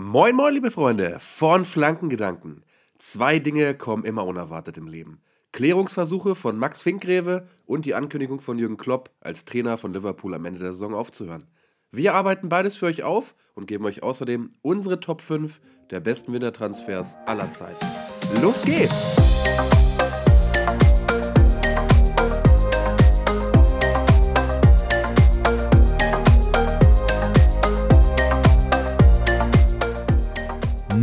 [0.00, 2.62] Moin, moin, liebe Freunde von Flankengedanken.
[2.98, 5.20] Zwei Dinge kommen immer unerwartet im Leben.
[5.50, 10.44] Klärungsversuche von Max Finkgreve und die Ankündigung von Jürgen Klopp als Trainer von Liverpool am
[10.44, 11.48] Ende der Saison aufzuhören.
[11.90, 16.32] Wir arbeiten beides für euch auf und geben euch außerdem unsere Top 5 der besten
[16.32, 17.84] Wintertransfers aller Zeiten.
[18.40, 19.37] Los geht's!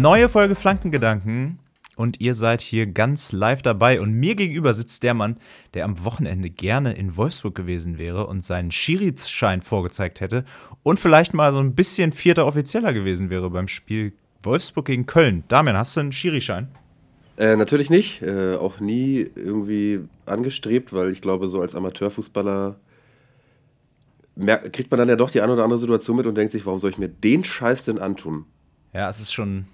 [0.05, 1.57] Neue Folge Flankengedanken
[1.95, 3.99] und ihr seid hier ganz live dabei.
[3.99, 5.37] Und mir gegenüber sitzt der Mann,
[5.73, 10.45] der am Wochenende gerne in Wolfsburg gewesen wäre und seinen Schiri-Schein vorgezeigt hätte
[10.83, 14.13] und vielleicht mal so ein bisschen vierter Offizieller gewesen wäre beim Spiel
[14.43, 15.43] Wolfsburg gegen Köln.
[15.47, 16.67] Damian, hast du einen Schiri-Schein?
[17.37, 18.21] Äh, natürlich nicht.
[18.21, 22.75] Äh, auch nie irgendwie angestrebt, weil ich glaube, so als Amateurfußballer
[24.71, 26.77] kriegt man dann ja doch die eine oder andere Situation mit und denkt sich, warum
[26.77, 28.45] soll ich mir den Scheiß denn antun?
[28.93, 29.65] Ja, es ist schon,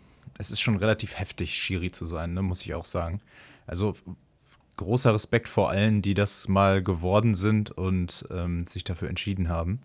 [0.41, 3.21] es ist schon relativ heftig, Schiri zu sein, ne, muss ich auch sagen.
[3.67, 3.95] Also
[4.77, 9.79] großer Respekt vor allen, die das mal geworden sind und ähm, sich dafür entschieden haben.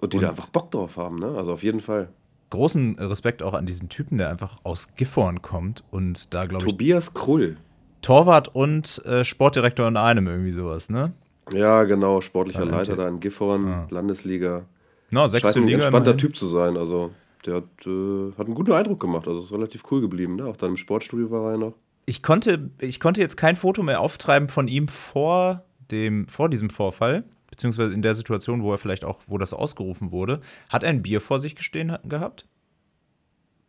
[0.00, 1.34] Und die und da einfach Bock drauf haben, ne?
[1.36, 2.08] Also auf jeden Fall.
[2.50, 6.70] Großen Respekt auch an diesen Typen, der einfach aus Gifhorn kommt und da, glaube ich.
[6.70, 7.56] Tobias Krull.
[8.00, 11.12] Torwart und äh, Sportdirektor in einem, irgendwie sowas, ne?
[11.52, 13.86] Ja, genau, sportlicher Leiter da in Gifhorn, ah.
[13.90, 14.64] Landesliga.
[15.12, 15.82] No, sechste Scheint ein Liga.
[15.82, 17.10] entspannter Typ zu sein, also
[17.46, 19.26] der hat, äh, hat einen guten Eindruck gemacht.
[19.26, 20.36] Also ist relativ cool geblieben.
[20.36, 20.46] Ne?
[20.46, 21.74] Auch dann im Sportstudio war er noch.
[22.06, 26.70] Ich konnte, ich konnte jetzt kein Foto mehr auftreiben von ihm vor, dem, vor diesem
[26.70, 30.40] Vorfall, beziehungsweise in der Situation, wo er vielleicht auch, wo das ausgerufen wurde.
[30.70, 32.46] Hat er ein Bier vor sich gestehen gehabt?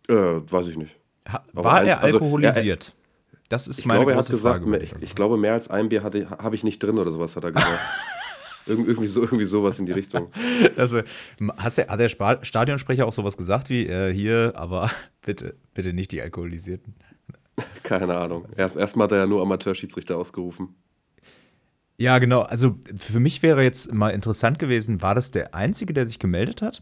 [0.08, 0.96] Äh, weiß ich nicht.
[1.30, 2.80] Ha war eins, er alkoholisiert?
[2.80, 4.78] Also, er, das ist meine glaube, große gesagt, Frage.
[4.78, 7.52] Ich, ich, glaube, mehr als ein Bier habe ich nicht drin oder sowas, hat er
[7.52, 7.80] gesagt.
[8.66, 10.30] irgendwie, so, irgendwie sowas in die Richtung.
[10.78, 11.02] Also,
[11.58, 14.90] hast der, hat der Stadionsprecher auch sowas gesagt wie äh, hier, aber
[15.22, 16.96] bitte, bitte nicht die Alkoholisierten?
[17.84, 18.48] Keine Ahnung.
[18.56, 20.76] Erst, erstmal hat er ja nur Amateurschiedsrichter ausgerufen.
[21.98, 22.42] Ja, genau.
[22.42, 26.62] Also für mich wäre jetzt mal interessant gewesen, war das der Einzige, der sich gemeldet
[26.62, 26.82] hat?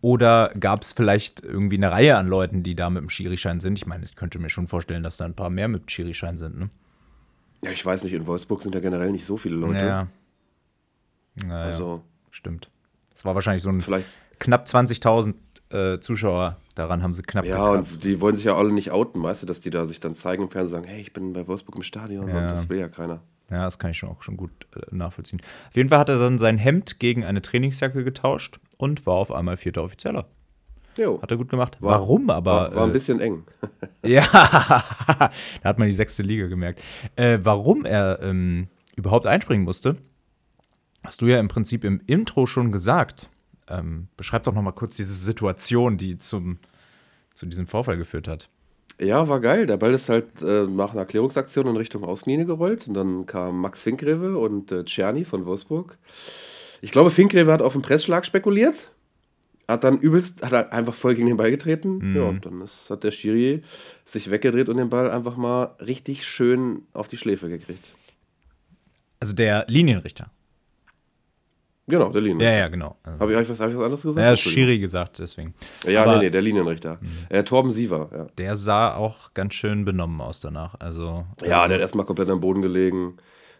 [0.00, 3.78] Oder gab es vielleicht irgendwie eine Reihe an Leuten, die da mit dem Schirischein sind?
[3.78, 6.38] Ich meine, ich könnte mir schon vorstellen, dass da ein paar mehr mit dem Schirischein
[6.38, 6.70] sind, ne?
[7.62, 9.84] Ja, ich weiß nicht, in Wolfsburg sind ja generell nicht so viele Leute.
[9.84, 10.08] Ja.
[11.46, 12.70] Naja, also, stimmt.
[13.14, 14.06] Es war wahrscheinlich so ein vielleicht
[14.38, 15.34] knapp 20.000
[15.70, 16.56] äh, Zuschauer.
[16.74, 17.94] Daran haben sie knapp Ja, gekratzt.
[17.94, 20.14] und die wollen sich ja alle nicht outen, weißt du, dass die da sich dann
[20.14, 22.38] zeigen im Fernsehen und sagen, hey, ich bin bei Wolfsburg im Stadion ja.
[22.38, 23.20] und das will ja keiner.
[23.50, 25.40] Ja, das kann ich schon auch schon gut äh, nachvollziehen.
[25.68, 29.32] Auf jeden Fall hat er dann sein Hemd gegen eine Trainingsjacke getauscht und war auf
[29.32, 30.26] einmal vierter Offizieller.
[30.96, 31.22] Jo.
[31.22, 31.80] Hat er gut gemacht.
[31.80, 32.50] War, Warum aber?
[32.50, 33.44] War, war ein äh, bisschen eng.
[34.04, 35.30] ja, da
[35.64, 36.82] hat man die sechste Liga gemerkt.
[37.16, 39.96] Äh, warum er ähm, überhaupt einspringen musste,
[41.08, 43.30] hast du ja im Prinzip im Intro schon gesagt.
[43.66, 46.58] Ähm, beschreib doch noch mal kurz diese Situation, die zum,
[47.32, 48.50] zu diesem Vorfall geführt hat.
[49.00, 49.66] Ja, war geil.
[49.66, 52.86] Der Ball ist halt äh, nach einer Erklärungsaktion in Richtung Außenlinie gerollt.
[52.88, 55.96] Und dann kam Max Finkgreve und äh, Czerny von Wolfsburg.
[56.82, 58.90] Ich glaube, Finkgreve hat auf einen Pressschlag spekuliert.
[59.66, 62.10] Hat dann übelst, hat halt einfach voll gegen den Ball getreten.
[62.10, 62.16] Mhm.
[62.16, 63.62] Ja, und dann ist, hat der Schiri
[64.04, 67.92] sich weggedreht und den Ball einfach mal richtig schön auf die Schläfe gekriegt.
[69.20, 70.30] Also der Linienrichter.
[71.88, 72.52] Genau, der Linienrichter.
[72.52, 72.96] Ja, ja, genau.
[73.02, 74.26] Also Habe ich, euch was, hab ich was anderes gesagt?
[74.26, 75.54] Ja, Schiri gesagt, deswegen.
[75.86, 76.98] Ja, Aber, nee, nee, der Linienrichter.
[77.00, 77.08] Mhm.
[77.30, 78.26] Äh, Torben Siever, ja.
[78.36, 80.74] Der sah auch ganz schön benommen aus danach.
[80.78, 83.14] Also, ja, also, der hat erstmal komplett am Boden gelegen.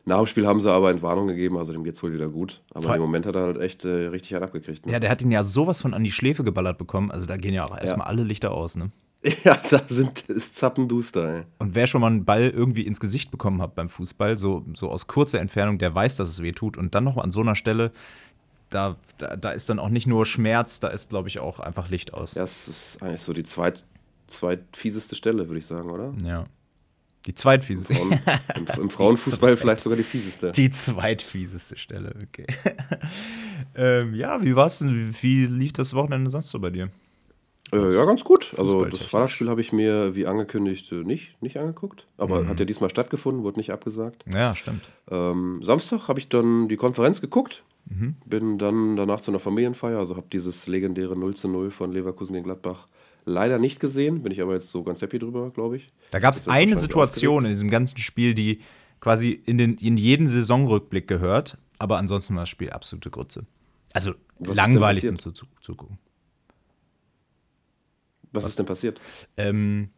[0.05, 2.62] Nach dem Spiel haben sie aber Entwarnung gegeben, also dem geht's wohl wieder gut.
[2.72, 4.87] Aber im Moment hat er halt echt äh, richtig einen abgekriegt.
[4.87, 4.93] Ne?
[4.93, 7.10] Ja, der hat ihn ja sowas von an die Schläfe geballert bekommen.
[7.10, 8.10] Also da gehen ja auch erstmal ja.
[8.10, 8.91] alle Lichter aus, ne?
[9.44, 10.24] Ja, da sind,
[10.54, 11.42] zappenduster, ey.
[11.58, 14.90] Und wer schon mal einen Ball irgendwie ins Gesicht bekommen hat beim Fußball, so, so
[14.90, 16.76] aus kurzer Entfernung, der weiß, dass es weh tut.
[16.76, 17.92] Und dann noch an so einer Stelle,
[18.70, 21.88] da, da, da ist dann auch nicht nur Schmerz, da ist, glaube ich, auch einfach
[21.88, 22.34] Licht aus.
[22.34, 23.84] Ja, das ist eigentlich so die zweit,
[24.26, 26.12] zweitfieseste Stelle, würde ich sagen, oder?
[26.22, 26.46] Ja.
[27.26, 27.92] Die zweitfieseste.
[27.92, 28.20] Im, Frauen,
[28.54, 30.52] im, im Frauenfußball vielleicht sogar die fieseste.
[30.52, 32.46] Die zweitfieseste Stelle, okay.
[33.74, 35.14] ähm, ja, wie war's denn?
[35.20, 36.90] Wie lief das Wochenende sonst so bei dir?
[37.72, 38.52] Äh, ja, ganz gut.
[38.56, 42.06] Also das Fahrradspiel habe ich mir, wie angekündigt, äh, nicht, nicht angeguckt.
[42.16, 42.48] Aber mhm.
[42.48, 44.24] hat ja diesmal stattgefunden, wurde nicht abgesagt.
[44.32, 44.88] Ja, stimmt.
[45.10, 47.62] Ähm, Samstag habe ich dann die Konferenz geguckt.
[47.86, 48.16] Mhm.
[48.26, 52.34] Bin dann danach zu einer Familienfeier, also habe dieses legendäre 0 zu 0 von Leverkusen
[52.34, 52.86] gegen Gladbach
[53.24, 54.22] leider nicht gesehen.
[54.22, 55.88] Bin ich aber jetzt so ganz happy drüber, glaube ich.
[56.10, 58.60] Da gab es eine Situation in diesem ganzen Spiel, die
[59.00, 61.59] quasi in, den, in jeden Saisonrückblick gehört.
[61.78, 63.47] Aber ansonsten war das Spiel absolute Grütze.
[63.92, 65.98] Also Was langweilig zum Zugucken.
[68.33, 69.01] Was, Was ist denn passiert?
[69.36, 69.91] Ähm,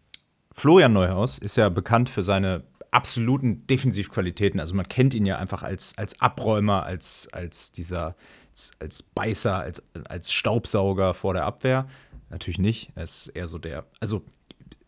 [0.53, 4.61] Florian Neuhaus ist ja bekannt für seine absoluten Defensivqualitäten.
[4.61, 8.17] Also man kennt ihn ja einfach als, als Abräumer, als, als dieser,
[8.51, 11.87] als, als Beißer, als, als Staubsauger vor der Abwehr.
[12.31, 12.93] natürlich nicht.
[12.95, 14.25] Er ist eher so der, also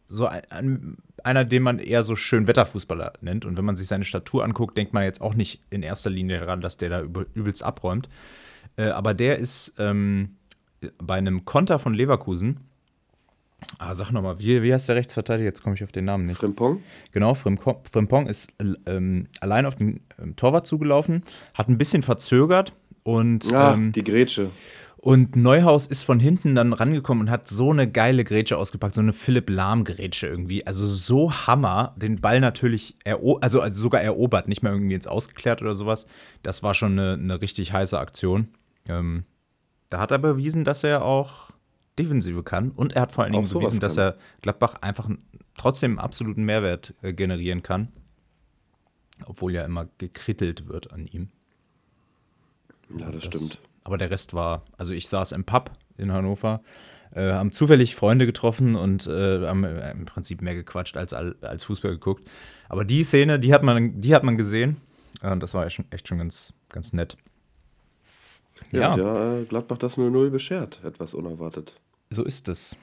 [0.06, 3.44] so ein, ein, einer, den man eher so schön Wetterfußballer nennt.
[3.44, 6.40] Und wenn man sich seine Statur anguckt, denkt man jetzt auch nicht in erster Linie
[6.40, 8.08] daran, dass der da übelst abräumt.
[8.76, 10.36] Äh, aber der ist ähm,
[10.98, 12.60] bei einem Konter von Leverkusen.
[13.78, 15.48] Ah, sag nochmal, wie, wie heißt der Rechtsverteidiger?
[15.48, 16.38] Jetzt komme ich auf den Namen nicht.
[16.38, 16.82] Frimpong?
[17.12, 18.52] Genau, Frimpong, Frimpong ist
[18.86, 21.22] ähm, allein auf den ähm, Torwart zugelaufen,
[21.54, 22.72] hat ein bisschen verzögert
[23.04, 23.52] und.
[23.52, 24.50] Ah, ähm, die Grätsche.
[25.02, 29.00] Und Neuhaus ist von hinten dann rangekommen und hat so eine geile Grätsche ausgepackt, so
[29.00, 30.64] eine Philipp Lahm-Grätsche irgendwie.
[30.64, 35.60] Also so Hammer, den Ball natürlich also, also sogar erobert, nicht mehr irgendwie ins Ausgeklärt
[35.60, 36.06] oder sowas.
[36.44, 38.46] Das war schon eine, eine richtig heiße Aktion.
[38.88, 39.24] Ähm,
[39.88, 41.50] da hat er bewiesen, dass er auch
[41.98, 45.08] Defensive kann und er hat vor allen Dingen bewiesen, dass er Gladbach einfach
[45.54, 47.88] trotzdem einen absoluten Mehrwert äh, generieren kann.
[49.26, 51.28] Obwohl ja immer gekrittelt wird an ihm.
[52.96, 53.58] Ja, das, das stimmt.
[53.84, 56.62] Aber der Rest war, also ich saß im Pub in Hannover,
[57.14, 61.92] äh, haben zufällig Freunde getroffen und äh, haben im Prinzip mehr gequatscht als, als Fußball
[61.92, 62.28] geguckt.
[62.68, 64.78] Aber die Szene, die hat man, die hat man gesehen.
[65.22, 67.16] Und das war echt schon, echt schon ganz, ganz nett.
[68.70, 68.96] Ja, ja.
[68.96, 71.74] Der, äh, Gladbach das 0-0 beschert, etwas unerwartet.
[72.10, 72.76] So ist es.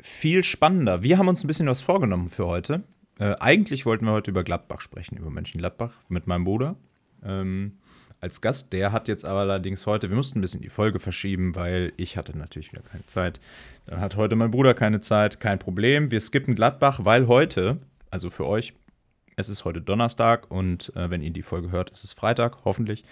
[0.00, 1.02] Viel spannender.
[1.02, 2.82] Wir haben uns ein bisschen was vorgenommen für heute.
[3.18, 6.76] Äh, eigentlich wollten wir heute über Gladbach sprechen, über Mönchengladbach mit meinem Bruder.
[7.22, 7.72] Ähm,
[8.20, 8.72] als Gast.
[8.72, 12.16] Der hat jetzt aber allerdings heute, wir mussten ein bisschen die Folge verschieben, weil ich
[12.16, 13.40] hatte natürlich wieder keine Zeit.
[13.86, 16.10] Dann hat heute mein Bruder keine Zeit, kein Problem.
[16.10, 17.78] Wir skippen Gladbach, weil heute,
[18.10, 18.74] also für euch,
[19.36, 23.04] es ist heute Donnerstag und äh, wenn ihr die Folge hört, ist es Freitag, hoffentlich.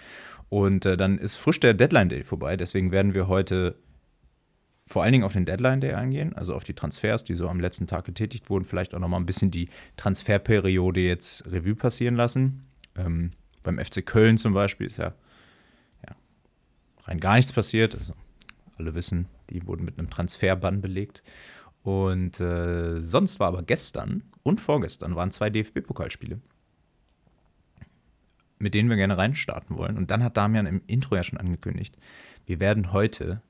[0.49, 2.57] Und äh, dann ist frisch der Deadline Day vorbei.
[2.57, 3.75] Deswegen werden wir heute
[4.87, 7.59] vor allen Dingen auf den Deadline Day eingehen, also auf die Transfers, die so am
[7.59, 8.65] letzten Tag getätigt wurden.
[8.65, 12.65] Vielleicht auch nochmal ein bisschen die Transferperiode jetzt Revue passieren lassen.
[12.95, 13.31] Ähm,
[13.61, 15.13] beim FC Köln zum Beispiel ist ja,
[16.07, 16.15] ja
[17.03, 17.93] rein gar nichts passiert.
[17.93, 18.13] Also
[18.79, 21.21] alle wissen, die wurden mit einem Transferbann belegt.
[21.83, 26.39] Und äh, sonst war aber gestern und vorgestern waren zwei DFB-Pokalspiele,
[28.59, 29.97] mit denen wir gerne reinstarten wollen.
[29.97, 31.97] Und dann hat Damian im Intro ja schon angekündigt,
[32.45, 33.41] wir werden heute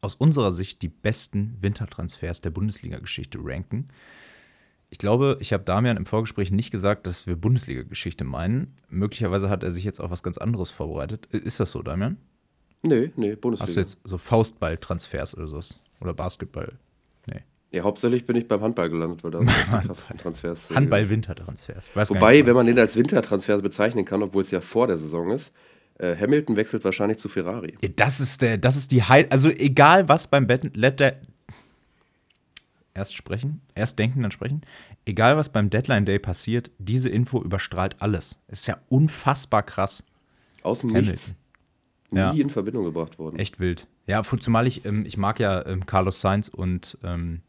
[0.00, 3.88] aus unserer Sicht die besten Wintertransfers der Bundesliga-Geschichte ranken.
[4.90, 8.74] Ich glaube, ich habe Damian im Vorgespräch nicht gesagt, dass wir Bundesliga-Geschichte meinen.
[8.88, 11.26] Möglicherweise hat er sich jetzt auf was ganz anderes vorbereitet.
[11.26, 12.18] Ist das so, Damian?
[12.82, 13.66] Nee, nee, Bundesliga.
[13.66, 15.80] Hast du jetzt so Faustball-Transfers oder sowas?
[16.00, 16.78] Oder Basketball?
[17.72, 19.40] Ja, hauptsächlich bin ich beim Handball gelandet, weil da
[20.18, 20.70] Transfers.
[20.70, 21.90] Handball-Wintertransfers.
[21.94, 25.52] Wobei, wenn man den als Wintertransfer bezeichnen kann, obwohl es ja vor der Saison ist,
[25.98, 27.74] äh, Hamilton wechselt wahrscheinlich zu Ferrari.
[27.96, 29.26] Das ist der, das ist die Heil.
[29.30, 30.72] Also egal was beim Bet
[32.96, 34.62] erst sprechen, erst denken, dann sprechen.
[35.04, 38.38] Egal, was beim Deadline Day passiert, diese Info überstrahlt alles.
[38.48, 40.04] Ist ja unfassbar krass.
[40.62, 41.34] Aus dem Nichts.
[42.10, 42.32] Nie ja.
[42.32, 43.38] in Verbindung gebracht worden.
[43.38, 43.86] Echt wild.
[44.06, 47.42] Ja, zumal ich, ähm, ich mag ja ähm, Carlos Sainz und ähm,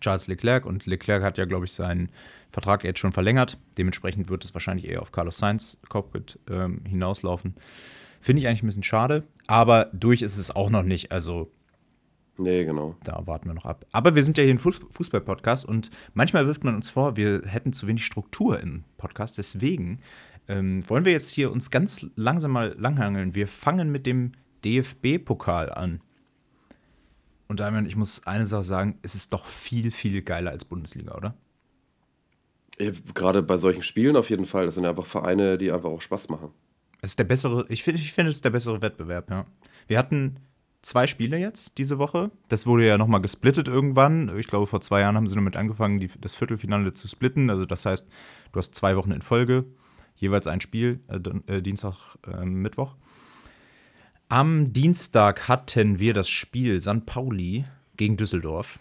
[0.00, 2.10] Charles Leclerc und Leclerc hat ja, glaube ich, seinen
[2.50, 3.58] Vertrag jetzt schon verlängert.
[3.76, 7.54] Dementsprechend wird es wahrscheinlich eher auf Carlos Sainz Cockpit ähm, hinauslaufen.
[8.20, 11.12] Finde ich eigentlich ein bisschen schade, aber durch ist es auch noch nicht.
[11.12, 11.50] Also
[12.40, 12.94] Nee, genau.
[13.02, 13.84] Da warten wir noch ab.
[13.90, 17.72] Aber wir sind ja hier ein Fußball-Podcast und manchmal wirft man uns vor, wir hätten
[17.72, 19.38] zu wenig Struktur im Podcast.
[19.38, 19.98] Deswegen
[20.46, 23.34] ähm, wollen wir jetzt hier uns ganz langsam mal langhangeln.
[23.34, 24.32] Wir fangen mit dem
[24.64, 26.00] DFB-Pokal an.
[27.48, 31.14] Und Damian, ich muss eine Sache sagen, es ist doch viel, viel geiler als Bundesliga,
[31.16, 31.34] oder?
[32.78, 34.66] Ja, gerade bei solchen Spielen auf jeden Fall.
[34.66, 36.50] Das sind einfach Vereine, die einfach auch Spaß machen.
[37.00, 39.46] Es ist der bessere, ich finde, ich find, es ist der bessere Wettbewerb, ja.
[39.86, 40.36] Wir hatten
[40.82, 42.30] zwei Spiele jetzt diese Woche.
[42.48, 44.36] Das wurde ja nochmal gesplittet irgendwann.
[44.38, 47.50] Ich glaube, vor zwei Jahren haben sie damit angefangen, die, das Viertelfinale zu splitten.
[47.50, 48.06] Also das heißt,
[48.52, 49.64] du hast zwei Wochen in Folge,
[50.16, 51.18] jeweils ein Spiel, äh,
[51.52, 52.94] äh, Dienstag, äh, Mittwoch.
[54.30, 57.06] Am Dienstag hatten wir das Spiel St.
[57.06, 57.64] Pauli
[57.96, 58.78] gegen Düsseldorf.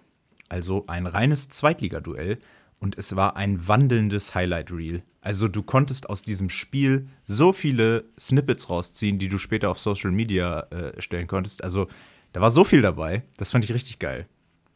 [0.50, 2.38] Also ein reines Zweitligaduell
[2.80, 5.04] und es war ein wandelndes Highlight-Reel.
[5.22, 10.12] Also du konntest aus diesem Spiel so viele Snippets rausziehen, die du später auf Social
[10.12, 11.64] Media äh, stellen konntest.
[11.64, 11.88] Also
[12.34, 13.24] da war so viel dabei.
[13.38, 14.28] Das fand ich richtig geil.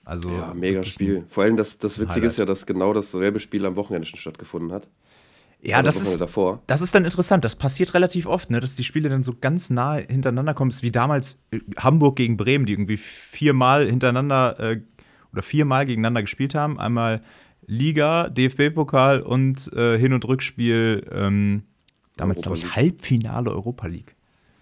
[0.05, 1.25] Also, ja, mega Spiel.
[1.27, 2.31] Vor allem das, das Witzige Highlight.
[2.31, 4.87] ist ja, dass genau dasselbe Spiel am Wochenende schon stattgefunden hat.
[5.63, 6.63] Ja, das ist, davor.
[6.65, 7.45] das ist dann interessant.
[7.45, 10.69] Das passiert relativ oft, ne, dass die Spiele dann so ganz nah hintereinander kommen.
[10.69, 14.81] Es ist wie damals äh, Hamburg gegen Bremen, die irgendwie viermal hintereinander äh,
[15.31, 16.79] oder viermal gegeneinander gespielt haben.
[16.79, 17.21] Einmal
[17.67, 21.63] Liga, DFB-Pokal und äh, Hin- und Rückspiel, ähm,
[22.17, 24.15] damals glaube ich Halbfinale Europa League.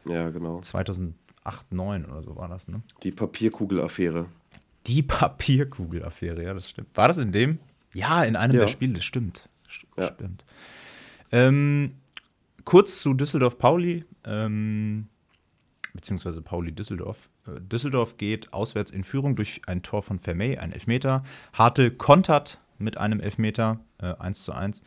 [0.06, 0.60] Ja, genau.
[0.60, 2.82] 2008, 2009 oder so war das, ne?
[3.04, 4.26] Die Papierkugel-Affäre.
[4.86, 6.90] Die Papierkugel-Affäre, ja, das stimmt.
[6.96, 7.60] War das in dem?
[7.94, 8.62] Ja, in einem ja.
[8.62, 9.48] der Spiele, das stimmt.
[9.98, 10.12] Ja.
[11.32, 11.96] Ähm,
[12.66, 14.06] kurz zu Düsseldorf-Pauli.
[14.26, 15.08] Ähm,
[15.94, 17.30] beziehungsweise Pauli Düsseldorf.
[17.48, 21.24] Äh, Düsseldorf geht auswärts in Führung durch ein Tor von Vermey, ein Elfmeter.
[21.54, 24.84] Hartl kontert mit einem Elfmeter, äh, 1 zu 1.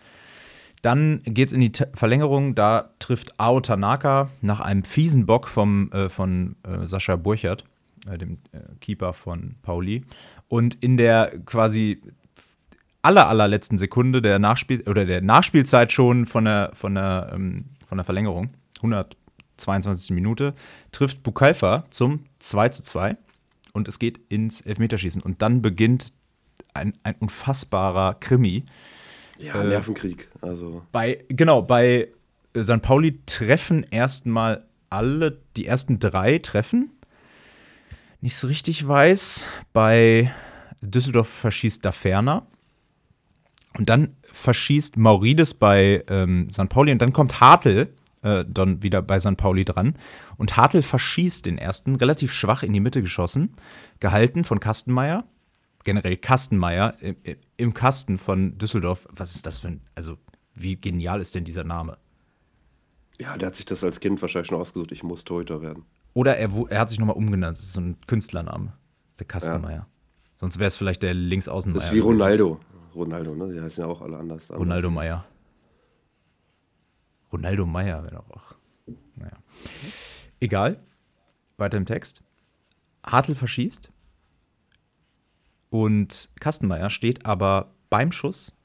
[0.81, 5.49] Dann geht es in die T Verlängerung, da trifft Ao Tanaka nach einem fiesen Bock
[5.49, 7.65] vom, äh, von äh, Sascha Burchert,
[8.11, 10.05] äh, dem äh, Keeper von Pauli.
[10.49, 12.03] Und in der quasi
[13.03, 17.99] aller, allerletzten Sekunde der Nachspiel oder der Nachspielzeit schon von der, von der, ähm, von
[17.99, 20.13] der Verlängerung, 122.
[20.13, 20.55] Minute,
[20.93, 23.17] trifft Bukalfa zum 2 zu 2
[23.73, 25.21] und es geht ins Elfmeterschießen.
[25.21, 26.13] Und dann beginnt
[26.75, 28.65] ein, ein unfassbarer Krimi.
[29.39, 30.29] Ja, äh, Nervenkrieg.
[30.41, 30.83] Also.
[30.93, 32.09] Bei, genau, bei
[32.61, 32.83] St.
[32.83, 36.91] Pauli treffen erstmal alle, die ersten drei treffen.
[38.21, 39.45] Nicht so richtig weiß.
[39.73, 40.33] Bei
[40.81, 42.47] Düsseldorf verschießt Daferner.
[43.79, 46.69] Und dann verschießt Maurides bei ähm, St.
[46.69, 47.89] Pauli und dann kommt Hartl
[48.23, 49.37] äh, dann wieder bei St.
[49.37, 49.95] Pauli dran.
[50.37, 53.55] Und Hartl verschießt den ersten, relativ schwach in die Mitte geschossen,
[54.01, 55.25] gehalten von Kastenmeier.
[55.85, 57.17] Generell Kastenmeier im,
[57.57, 59.09] im Kasten von Düsseldorf.
[59.11, 60.17] Was ist das für ein, also
[60.55, 61.99] wie genial ist denn dieser Name?
[63.19, 65.85] Ja, der hat sich das als Kind wahrscheinlich schon ausgesucht, ich muss Torhüter werden.
[66.15, 68.73] Oder er, er hat sich nochmal umgenannt, das ist so ein Künstlername,
[69.19, 69.77] der Kastenmeier.
[69.77, 69.87] Ja.
[70.37, 71.79] Sonst wäre es vielleicht der Linksaußenmeier.
[71.79, 72.61] Das ist wie Ronaldo.
[72.95, 73.53] Ronaldo, ne?
[73.53, 74.51] Die heißen ja auch alle anders.
[74.51, 75.25] Ronaldo Meier.
[77.33, 78.55] Ronaldo Meier wäre doch auch.
[79.17, 79.39] Naja.
[80.41, 80.83] Egal.
[81.57, 82.23] Weiter im Text.
[83.05, 83.91] Hartl verschießt.
[85.71, 88.57] Und Kastenmeier steht aber beim Schuss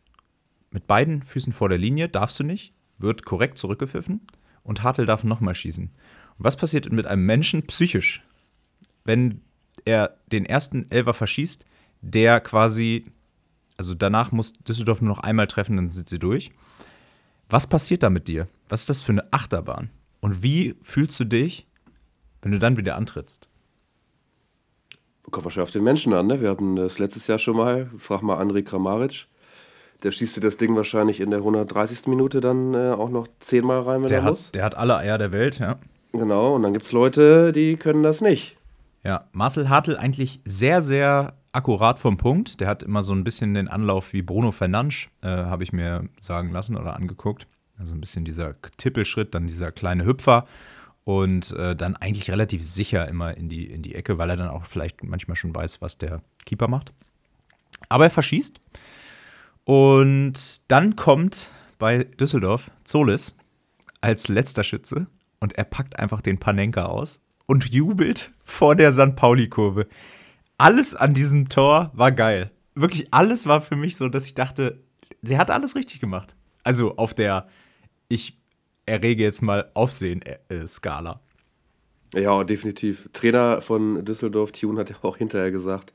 [0.71, 4.27] mit beiden Füßen vor der Linie, darfst du nicht, wird korrekt zurückgepfiffen
[4.63, 5.85] und Hartl darf nochmal schießen.
[5.85, 8.23] Und was passiert mit einem Menschen psychisch,
[9.05, 9.41] wenn
[9.85, 11.65] er den ersten Elfer verschießt,
[12.01, 13.05] der quasi
[13.77, 16.51] also danach muss Düsseldorf nur noch einmal treffen, dann sind sie durch.
[17.49, 18.47] Was passiert da mit dir?
[18.67, 19.89] Was ist das für eine Achterbahn?
[20.19, 21.67] Und wie fühlst du dich,
[22.41, 23.47] wenn du dann wieder antrittst?
[25.29, 26.27] Kommt wahrscheinlich auf den Menschen an.
[26.27, 26.41] Ne?
[26.41, 27.89] Wir hatten das letztes Jahr schon mal.
[27.97, 29.27] Frag mal André Kramaric.
[30.03, 32.07] Der schießt dir das Ding wahrscheinlich in der 130.
[32.07, 34.51] Minute dann äh, auch noch zehnmal rein, wenn der er hat, muss.
[34.51, 35.79] Der hat alle Eier der Welt, ja.
[36.13, 38.57] Genau, und dann gibt es Leute, die können das nicht.
[39.03, 42.61] Ja, Marcel Hartl eigentlich sehr, sehr akkurat vom Punkt.
[42.61, 46.07] Der hat immer so ein bisschen den Anlauf wie Bruno Fernandes, äh, habe ich mir
[46.21, 47.47] sagen lassen oder angeguckt.
[47.77, 50.45] Also ein bisschen dieser Tippelschritt, dann dieser kleine Hüpfer
[51.03, 54.49] und äh, dann eigentlich relativ sicher immer in die, in die Ecke, weil er dann
[54.49, 56.93] auch vielleicht manchmal schon weiß, was der Keeper macht.
[57.89, 58.59] Aber er verschießt.
[59.63, 61.49] Und dann kommt
[61.79, 63.35] bei Düsseldorf Zolis
[64.01, 65.07] als letzter Schütze
[65.39, 69.15] und er packt einfach den Panenka aus und jubelt vor der St.
[69.15, 69.87] Pauli-Kurve
[70.57, 72.51] alles an diesem Tor war geil.
[72.75, 74.83] Wirklich alles war für mich so, dass ich dachte,
[75.21, 76.35] der hat alles richtig gemacht.
[76.63, 77.47] Also auf der,
[78.07, 78.37] ich
[78.85, 81.19] errege jetzt mal Aufsehen-Skala.
[82.13, 83.09] Ja, definitiv.
[83.13, 85.93] Trainer von Düsseldorf, Tune, hat ja auch hinterher gesagt,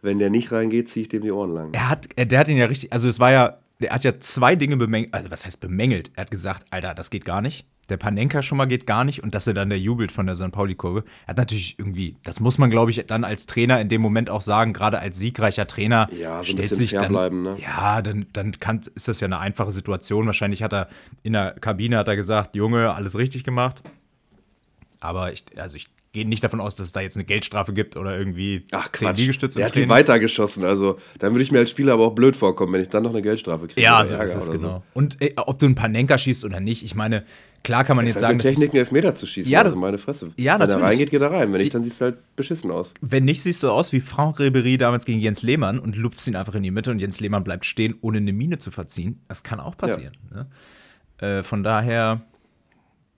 [0.00, 1.72] wenn der nicht reingeht, ziehe ich dem die Ohren lang.
[1.72, 4.56] Er hat, der hat ihn ja richtig, also es war ja, der hat ja zwei
[4.56, 6.10] Dinge bemängelt, also was heißt bemängelt?
[6.16, 9.22] Er hat gesagt, Alter, das geht gar nicht der Panenka schon mal geht gar nicht
[9.22, 10.52] und dass er dann der jubelt von der St.
[10.52, 11.04] Pauli-Kurve.
[11.26, 14.40] Hat natürlich irgendwie, das muss man, glaube ich, dann als Trainer in dem Moment auch
[14.40, 16.08] sagen, gerade als siegreicher Trainer.
[16.18, 17.56] Ja, so stellt sich dann, bleiben, ne?
[17.60, 20.26] Ja, dann, dann kann, ist das ja eine einfache Situation.
[20.26, 20.88] Wahrscheinlich hat er
[21.22, 23.82] in der Kabine hat er gesagt, Junge, alles richtig gemacht.
[25.00, 27.96] Aber ich, also ich gehe nicht davon aus, dass es da jetzt eine Geldstrafe gibt
[27.96, 29.18] oder irgendwie Ach, Quatsch.
[29.18, 29.58] Liegestütze.
[29.58, 30.62] Der hat die weitergeschossen.
[30.62, 33.10] Also, dann würde ich mir als Spieler aber auch blöd vorkommen, wenn ich dann noch
[33.10, 33.80] eine Geldstrafe kriege.
[33.80, 34.68] Ja, so ist es genau.
[34.68, 34.82] So.
[34.92, 37.24] Und ey, ob du einen Panenka schießt oder nicht, ich meine,
[37.64, 38.38] klar kann man es jetzt sagen.
[38.38, 40.32] Technik, einen Elfmeter zu schießen, ja, das, also meine Fresse.
[40.36, 40.82] Ja, wenn natürlich.
[40.82, 41.50] er reingeht, geht er rein.
[41.50, 42.92] Wenn nicht, dann siehst du halt beschissen aus.
[43.00, 46.36] Wenn nicht, siehst du aus wie Franck Ribery damals gegen Jens Lehmann und lupst ihn
[46.36, 49.22] einfach in die Mitte und Jens Lehmann bleibt stehen, ohne eine Mine zu verziehen.
[49.28, 50.16] Das kann auch passieren.
[50.30, 50.46] Ja.
[51.22, 51.38] Ne?
[51.38, 52.20] Äh, von daher,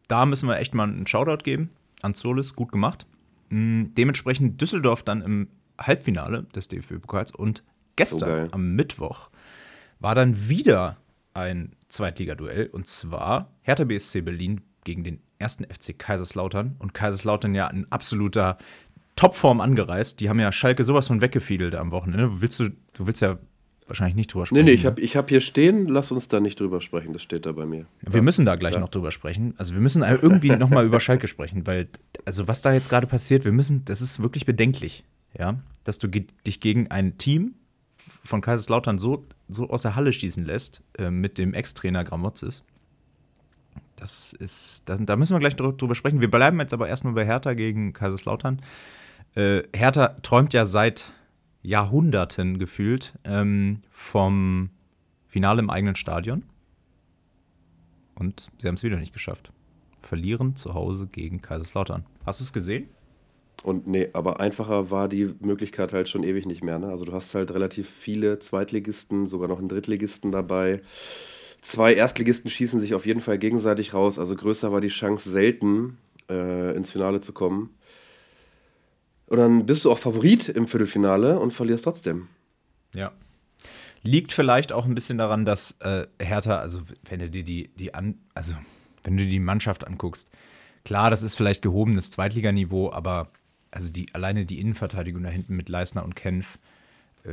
[0.06, 1.70] da müssen wir echt mal einen Shoutout geben
[2.04, 3.06] an Solis, gut gemacht.
[3.50, 5.48] Mm, dementsprechend Düsseldorf dann im
[5.80, 7.64] Halbfinale des DFB-Pokals und
[7.96, 9.30] gestern so am Mittwoch
[9.98, 10.98] war dann wieder
[11.32, 17.66] ein Zweitligaduell und zwar Hertha BSC Berlin gegen den ersten FC Kaiserslautern und Kaiserslautern ja
[17.68, 18.58] in absoluter
[19.16, 20.20] Topform angereist.
[20.20, 22.40] Die haben ja Schalke sowas von weggefiedelt am Wochenende.
[22.40, 23.38] Willst du, du willst ja
[23.86, 24.64] wahrscheinlich nicht drüber sprechen.
[24.64, 27.22] Nee, nee, ich habe ich hab hier stehen, lass uns da nicht drüber sprechen, das
[27.22, 27.86] steht da bei mir.
[28.02, 28.22] Wir ja.
[28.22, 28.80] müssen da gleich ja.
[28.80, 29.54] noch drüber sprechen.
[29.56, 31.88] Also wir müssen irgendwie nochmal über Schalke sprechen, weil,
[32.24, 35.04] also was da jetzt gerade passiert, wir müssen, das ist wirklich bedenklich,
[35.38, 37.54] ja, dass du dich gegen ein Team
[37.96, 42.64] von Kaiserslautern so, so aus der Halle schießen lässt, äh, mit dem Ex-Trainer Gramozis.
[43.96, 46.20] Das ist, da, da, müssen wir gleich drüber sprechen.
[46.20, 48.60] Wir bleiben jetzt aber erstmal bei Hertha gegen Kaiserslautern.
[49.34, 51.12] Äh, Hertha träumt ja seit
[51.64, 54.70] Jahrhunderten gefühlt ähm, vom
[55.26, 56.44] Finale im eigenen Stadion.
[58.14, 59.50] Und sie haben es wieder nicht geschafft.
[60.02, 62.04] verlieren zu Hause gegen Kaiserslautern.
[62.26, 62.88] Hast du es gesehen?
[63.62, 66.78] Und nee, aber einfacher war die Möglichkeit halt schon ewig nicht mehr.
[66.78, 66.88] Ne?
[66.88, 70.82] Also du hast halt relativ viele Zweitligisten, sogar noch einen Drittligisten dabei.
[71.62, 74.18] Zwei Erstligisten schießen sich auf jeden Fall gegenseitig raus.
[74.18, 75.96] Also größer war die Chance selten,
[76.28, 77.70] äh, ins Finale zu kommen.
[79.26, 82.28] Und dann bist du auch Favorit im Viertelfinale und verlierst trotzdem.
[82.94, 83.12] Ja.
[84.02, 87.94] Liegt vielleicht auch ein bisschen daran, dass äh, Hertha, also wenn du dir die, die
[87.94, 88.54] an, also
[89.02, 90.28] wenn du die Mannschaft anguckst,
[90.84, 93.28] klar, das ist vielleicht gehobenes Zweitliganiveau, aber
[93.70, 96.58] also die, alleine die Innenverteidigung da hinten mit Leisner und Kempf,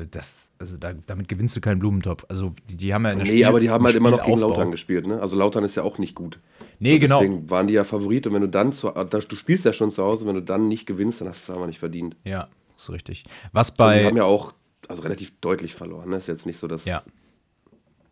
[0.09, 2.25] das, also da, damit gewinnst du keinen Blumentopf.
[2.29, 4.23] Also die, die haben ja in der Nee, Spiel, aber die haben halt immer noch
[4.23, 5.19] gegen Lautern gespielt, ne?
[5.19, 6.39] Also Lautern ist ja auch nicht gut.
[6.79, 7.19] Nee, so, genau.
[7.19, 10.03] Deswegen waren die ja Favorit und wenn du dann zu, du spielst ja schon zu
[10.03, 12.15] Hause, wenn du dann nicht gewinnst, dann hast du es aber nicht verdient.
[12.23, 13.25] Ja, ist richtig.
[13.51, 13.95] Was bei.
[13.95, 14.53] Und die haben ja auch
[14.87, 16.17] also relativ deutlich verloren, ne?
[16.17, 16.85] Ist jetzt nicht so, dass.
[16.85, 17.03] Ja.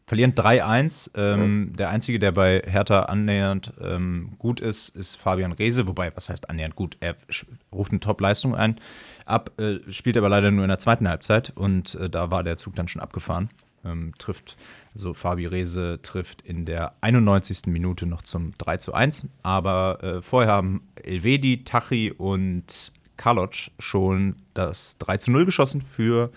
[0.09, 1.11] Verlieren 3-1.
[1.15, 1.75] Ähm, ja.
[1.77, 5.85] Der Einzige, der bei Hertha annähernd ähm, gut ist, ist Fabian Reese.
[5.85, 6.97] Wobei, was heißt annähernd gut?
[6.99, 7.15] Er
[7.71, 8.77] ruft eine Top-Leistung ein,
[9.25, 12.57] ab, äh, spielt aber leider nur in der zweiten Halbzeit und äh, da war der
[12.57, 13.51] Zug dann schon abgefahren.
[13.85, 14.57] Ähm, trifft,
[14.95, 17.67] also Fabi Reese trifft in der 91.
[17.67, 19.27] Minute noch zum 3 zu 1.
[19.43, 26.31] Aber äh, vorher haben Elvedi, Tachi und Kaloc schon das 3 zu 0 geschossen für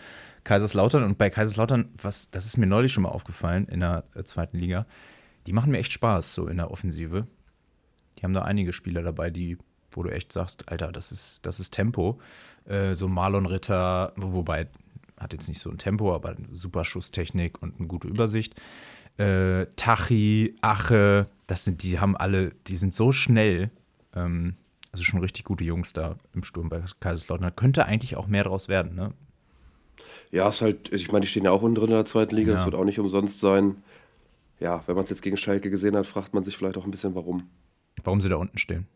[0.45, 1.05] Kaiserslautern.
[1.05, 4.59] Und bei Kaiserslautern, was, das ist mir neulich schon mal aufgefallen in der äh, zweiten
[4.59, 4.87] Liga,
[5.47, 7.27] die machen mir echt Spaß, so in der Offensive.
[8.19, 9.59] Die haben da einige Spieler dabei, die,
[9.91, 12.21] wo du echt sagst, Alter, das ist, das ist Tempo.
[12.65, 14.69] Äh, so Marlon Ritter, wobei
[15.19, 18.61] hat jetzt nicht so ein Tempo, aber super Schusstechnik und eine gute Übersicht.
[19.19, 23.71] Äh, Tachi, Ache, das sind, die haben alle, die sind so schnell.
[24.15, 24.57] Ähm,
[24.91, 27.47] also schon richtig gute Jungs da im Sturm bei Kaiserslautern.
[27.47, 29.13] Da könnte eigentlich auch mehr draus werden, ne?
[30.31, 32.53] Ja, ist halt, ich meine, die stehen ja auch unten drin in der zweiten Liga,
[32.55, 32.65] es ja.
[32.67, 33.83] wird auch nicht umsonst sein.
[34.61, 36.91] Ja, wenn man es jetzt gegen Schalke gesehen hat, fragt man sich vielleicht auch ein
[36.91, 37.51] bisschen, warum.
[38.05, 38.87] Warum sie da unten stehen.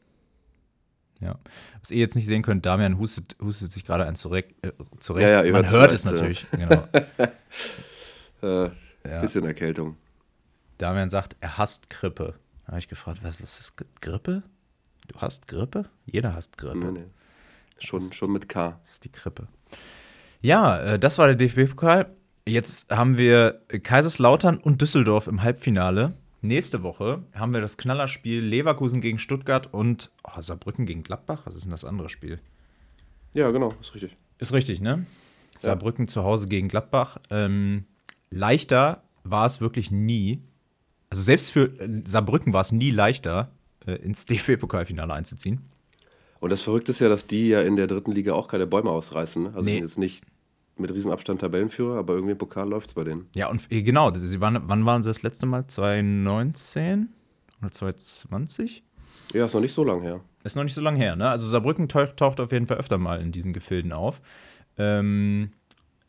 [1.20, 1.38] Ja.
[1.80, 4.54] Was ihr jetzt nicht sehen könnt, Damian hustet, hustet sich gerade ein zurecht.
[4.62, 5.28] Äh, zurecht.
[5.28, 6.46] Ja, ja, man hört es natürlich.
[6.50, 6.88] Genau.
[8.42, 8.70] äh,
[9.08, 9.20] ja.
[9.20, 9.96] Bisschen Erkältung.
[10.78, 12.34] Damian sagt, er hasst Grippe.
[12.64, 14.42] Da habe ich gefragt, was, was ist Grippe?
[15.08, 15.88] Du hast Grippe?
[16.04, 16.92] Jeder hasst Grippe.
[16.92, 17.06] Nee, nee.
[17.78, 18.78] Schon, schon mit K.
[18.82, 19.48] Das ist die Grippe.
[20.40, 22.14] Ja, äh, das war der DFB-Pokal.
[22.48, 26.14] Jetzt haben wir Kaiserslautern und Düsseldorf im Halbfinale.
[26.42, 31.42] Nächste Woche haben wir das Knallerspiel Leverkusen gegen Stuttgart und oh, Saarbrücken gegen Gladbach.
[31.44, 32.38] Was ist denn das andere Spiel?
[33.34, 34.12] Ja, genau, ist richtig.
[34.38, 35.06] Ist richtig, ne?
[35.54, 35.60] Ja.
[35.60, 37.18] Saarbrücken zu Hause gegen Gladbach.
[37.30, 37.84] Ähm,
[38.30, 40.42] leichter war es wirklich nie.
[41.10, 43.50] Also selbst für äh, Saarbrücken war es nie leichter,
[43.86, 45.62] äh, ins DFB-Pokalfinale einzuziehen.
[46.46, 48.88] Und das Verrückte ist ja, dass die ja in der dritten Liga auch keine Bäume
[48.88, 49.42] ausreißen.
[49.42, 49.52] Ne?
[49.52, 49.80] Also nee.
[49.80, 50.22] jetzt nicht
[50.76, 53.26] mit Riesenabstand Tabellenführer, aber irgendwie im Pokal läuft es bei denen.
[53.34, 55.66] Ja, und äh, genau, sie waren, wann waren sie das letzte Mal?
[55.66, 57.08] 2019
[57.60, 58.84] oder 2020?
[59.34, 60.20] Ja, ist noch nicht so lang her.
[60.44, 61.28] Ist noch nicht so lang her, ne?
[61.28, 64.20] Also Saarbrücken taucht auf jeden Fall öfter mal in diesen Gefilden auf.
[64.78, 65.50] Ähm,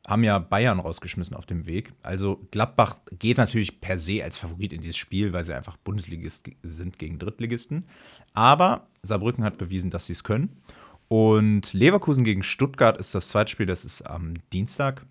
[0.07, 1.91] haben ja Bayern rausgeschmissen auf dem Weg.
[2.01, 6.49] Also Gladbach geht natürlich per se als Favorit in dieses Spiel, weil sie einfach Bundesligist
[6.63, 7.85] sind gegen Drittligisten.
[8.33, 10.61] Aber Saarbrücken hat bewiesen, dass sie es können.
[11.09, 15.05] Und Leverkusen gegen Stuttgart ist das zweite Spiel, das ist am Dienstag.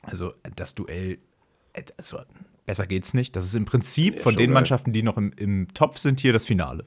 [0.00, 1.18] Also das Duell,
[1.98, 2.20] also
[2.64, 3.36] besser geht's nicht.
[3.36, 4.54] Das ist im Prinzip ja, von den geil.
[4.54, 6.86] Mannschaften, die noch im, im Topf sind, hier das Finale.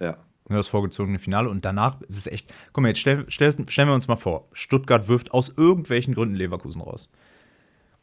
[0.00, 0.16] Ja.
[0.48, 1.48] Das vorgezogene Finale.
[1.50, 2.52] Und danach ist es echt.
[2.76, 6.80] Mal, jetzt stell, stell, stellen wir uns mal vor: Stuttgart wirft aus irgendwelchen Gründen Leverkusen
[6.80, 7.10] raus.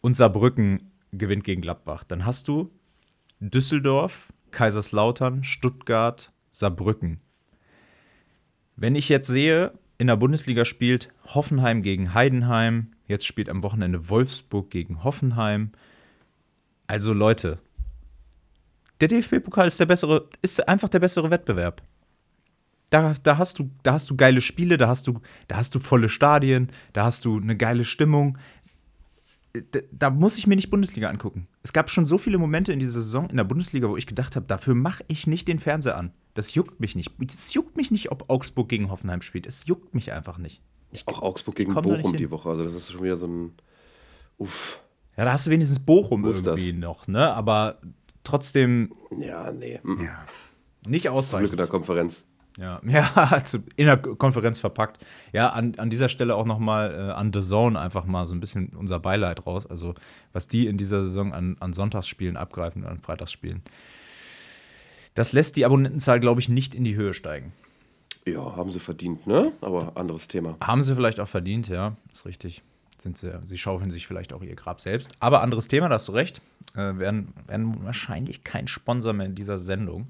[0.01, 2.03] Und Saarbrücken gewinnt gegen Gladbach.
[2.03, 2.71] Dann hast du
[3.39, 7.19] Düsseldorf, Kaiserslautern, Stuttgart, Saarbrücken.
[8.75, 14.10] Wenn ich jetzt sehe, in der Bundesliga spielt Hoffenheim gegen Heidenheim, jetzt spielt am Wochenende
[14.10, 15.71] Wolfsburg gegen Hoffenheim.
[16.88, 17.60] Also Leute,
[19.01, 21.81] der DFB-Pokal ist der bessere, ist einfach der bessere Wettbewerb.
[22.89, 25.79] Da, da, hast du, da hast du geile Spiele, da hast du, da hast du
[25.79, 28.37] volle Stadien, da hast du eine geile Stimmung.
[29.71, 31.47] Da, da muss ich mir nicht Bundesliga angucken.
[31.63, 34.35] Es gab schon so viele Momente in dieser Saison in der Bundesliga, wo ich gedacht
[34.35, 36.11] habe, dafür mache ich nicht den Fernseher an.
[36.33, 37.11] Das juckt mich nicht.
[37.27, 39.47] Es juckt mich nicht, ob Augsburg gegen Hoffenheim spielt.
[39.47, 40.61] Es juckt mich einfach nicht.
[40.91, 42.49] Ich, auch Augsburg gegen Bochum die Woche.
[42.49, 43.53] Also das ist schon wieder so ein
[44.37, 44.81] Uff.
[45.17, 46.81] Ja, da hast du wenigstens Bochum irgendwie das?
[46.81, 47.33] noch, ne?
[47.33, 47.79] Aber
[48.23, 48.91] trotzdem.
[49.17, 49.79] Ja, nee.
[49.83, 50.25] Ja.
[50.85, 51.49] Nicht ausreichend.
[51.49, 52.23] Glück in der Konferenz.
[52.59, 53.41] Ja, ja
[53.75, 55.05] in der Konferenz verpackt.
[55.33, 58.39] Ja, an, an dieser Stelle auch nochmal äh, an The Zone einfach mal so ein
[58.39, 59.65] bisschen unser Beileid raus.
[59.65, 59.93] Also,
[60.33, 63.61] was die in dieser Saison an, an Sonntagsspielen abgreifen und an Freitagsspielen.
[65.13, 67.53] Das lässt die Abonnentenzahl, glaube ich, nicht in die Höhe steigen.
[68.25, 69.51] Ja, haben sie verdient, ne?
[69.61, 70.57] Aber anderes Thema.
[70.61, 72.63] Haben sie vielleicht auch verdient, ja, ist richtig.
[72.97, 75.11] Sind sie, sie schaufeln sich vielleicht auch ihr Grab selbst.
[75.19, 76.41] Aber anderes Thema, da hast du recht.
[76.73, 80.07] Äh, werden, werden wahrscheinlich kein Sponsor mehr in dieser Sendung.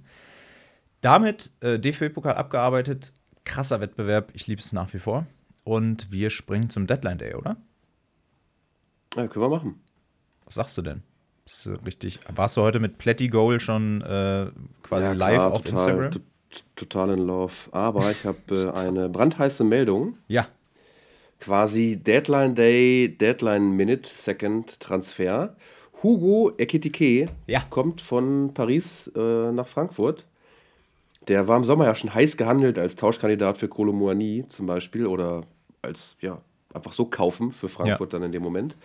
[1.06, 3.14] Damit äh, DFB-Pokal abgearbeitet.
[3.44, 4.32] Krasser Wettbewerb.
[4.34, 5.28] Ich liebe es nach wie vor.
[5.64, 7.58] Und wir springen zum Deadline Day, oder?
[9.16, 9.82] Ja, können wir machen.
[10.46, 11.04] Was sagst du denn?
[11.44, 14.48] Bist du richtig, warst du heute mit Plätti Goal schon äh,
[14.82, 16.12] quasi Ja, live klar, auf total, Instagram?
[16.12, 16.20] to-
[16.76, 17.54] Total in Love.
[17.72, 18.40] Aber ich habe
[18.76, 20.18] äh, eine brandheiße Meldung.
[20.28, 20.48] Ja.
[21.40, 25.56] Quasi Deadline Day, Deadline Minute, Second Transfer.
[26.02, 27.62] Hugo Ekitike Ja.
[27.70, 30.26] kommt von Paris äh, nach Frankfurt.
[31.28, 35.06] Der war im Sommer ja schon heiß gehandelt als Tauschkandidat für Kolo Muani zum Beispiel
[35.06, 35.42] oder
[35.82, 36.42] als, ja,
[36.76, 38.76] einfach so kaufen für Frankfurt dann in dem Moment.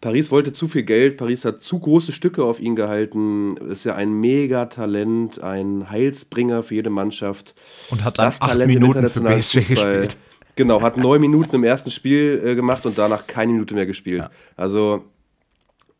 [0.00, 3.94] Paris wollte zu viel Geld, Paris hat zu große Stücke auf ihn gehalten, ist ja
[3.94, 7.54] ein Megatalent, ein Heilsbringer für jede Mannschaft.
[7.90, 10.00] Und hat dann Das acht Talent im Minuten für internationalen PSG Fußball.
[10.00, 10.18] gespielt.
[10.56, 14.22] Genau, hat neun Minuten im ersten Spiel äh, gemacht und danach keine Minute mehr gespielt.
[14.22, 14.30] Ja.
[14.56, 15.04] Also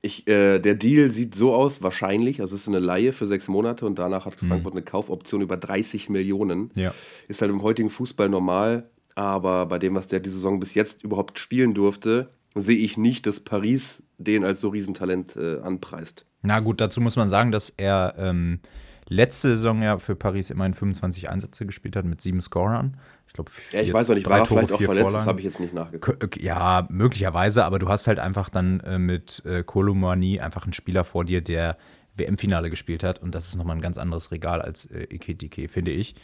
[0.05, 3.49] ich, äh, der Deal sieht so aus, wahrscheinlich, also es ist eine Laie für sechs
[3.49, 6.71] Monate und danach hat Frankfurt eine Kaufoption über 30 Millionen.
[6.75, 6.83] Mhm.
[6.83, 6.95] Ja.
[7.27, 11.03] Ist halt im heutigen Fußball normal, aber bei dem, was der die Saison bis jetzt
[11.03, 16.27] überhaupt spielen durfte, sehe ich nicht, dass Paris den als so Riesentalent äh, anpreist.
[16.43, 18.61] Na gut, dazu muss man sagen, dass er ähm,
[19.09, 22.99] letzte Saison ja für Paris immerhin 25 Einsätze gespielt hat mit sieben Scorern.
[23.35, 25.45] Ich glaube, Ja, ich weiß auch nicht, war er vielleicht auch verletzt, das habe ich
[25.45, 26.31] jetzt nicht nachgeguckt.
[26.31, 30.73] K- Ja, möglicherweise, aber du hast halt einfach dann äh, mit äh, Kolomani einfach einen
[30.73, 31.77] Spieler vor dir, der
[32.17, 35.91] WM-Finale gespielt hat und das ist nochmal ein ganz anderes Regal als äh, Ekitike, finde
[35.91, 36.15] ich.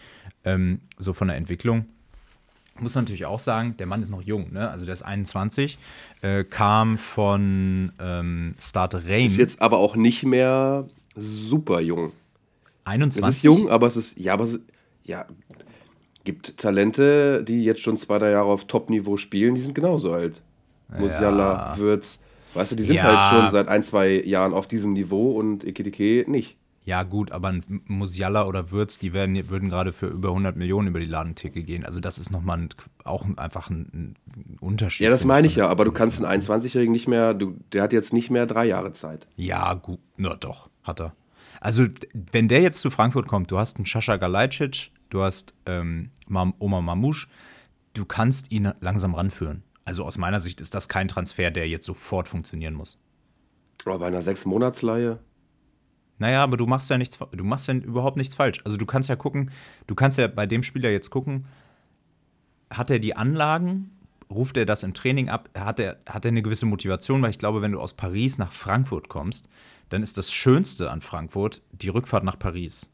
[0.44, 1.86] Ähm, so von der Entwicklung.
[2.78, 4.70] Muss natürlich auch sagen, der Mann ist noch jung, ne?
[4.70, 5.78] Also der ist 21,
[6.22, 9.36] äh, kam von ähm, Stade Ist Reims.
[9.36, 12.12] jetzt aber auch nicht mehr super jung.
[12.84, 13.28] 21.
[13.28, 14.60] Es ist jung, aber es ist, ja, aber es,
[15.02, 15.26] ja,
[16.24, 20.42] gibt Talente, die jetzt schon zwei, drei Jahre auf Top-Niveau spielen, die sind genauso alt.
[20.98, 22.20] Musiala, Würz,
[22.54, 23.02] weißt du, die sind Ja.
[23.04, 26.56] halt schon seit ein, zwei Jahren auf diesem Niveau und Ekitike nicht.
[26.84, 30.88] Ja, gut, aber ein Musiala oder Würz, die werden, würden gerade für über 100 Millionen
[30.88, 31.84] über die Ladentheke gehen.
[31.84, 32.68] Also, das ist nochmal ein,
[33.04, 35.04] auch einfach ein, ein Unterschied.
[35.04, 37.92] Ja, das meine ich ja, aber du kannst einen 21-Jährigen nicht mehr, du, der hat
[37.92, 39.26] jetzt nicht mehr drei Jahre Zeit.
[39.36, 41.12] Ja, gut, na doch, hat er.
[41.60, 41.84] Also,
[42.32, 46.80] wenn der jetzt zu Frankfurt kommt, du hast einen Sascha Galajcic, du hast ähm, Omar
[46.80, 47.28] Mamouche,
[47.92, 49.62] du kannst ihn langsam ranführen.
[49.84, 52.98] Also, aus meiner Sicht ist das kein Transfer, der jetzt sofort funktionieren muss.
[53.84, 55.18] Aber bei einer Sechs-Monats-Leihe,
[56.18, 58.60] Naja, aber du machst ja nichts, du machst ja überhaupt nichts falsch.
[58.64, 59.50] Also du kannst ja gucken,
[59.86, 61.46] du kannst ja bei dem Spieler jetzt gucken,
[62.70, 63.90] hat er die Anlagen,
[64.30, 67.38] ruft er das im Training ab, hat er, hat er eine gewisse Motivation, weil ich
[67.38, 69.48] glaube, wenn du aus Paris nach Frankfurt kommst,
[69.88, 72.92] dann ist das Schönste an Frankfurt die Rückfahrt nach Paris.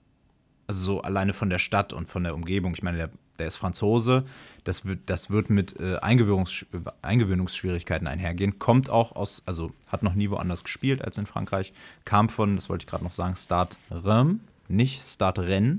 [0.66, 2.74] Also so alleine von der Stadt und von der Umgebung.
[2.74, 4.24] Ich meine, der, der ist Franzose,
[4.64, 6.66] das wird, das wird mit äh, Eingewöhnungs
[7.02, 8.58] Eingewöhnungsschwierigkeiten einhergehen.
[8.58, 11.72] Kommt auch aus, also hat noch nie woanders gespielt als in Frankreich.
[12.04, 15.78] Kam von, das wollte ich gerade noch sagen, Stade Reims, nicht Stade Rennes.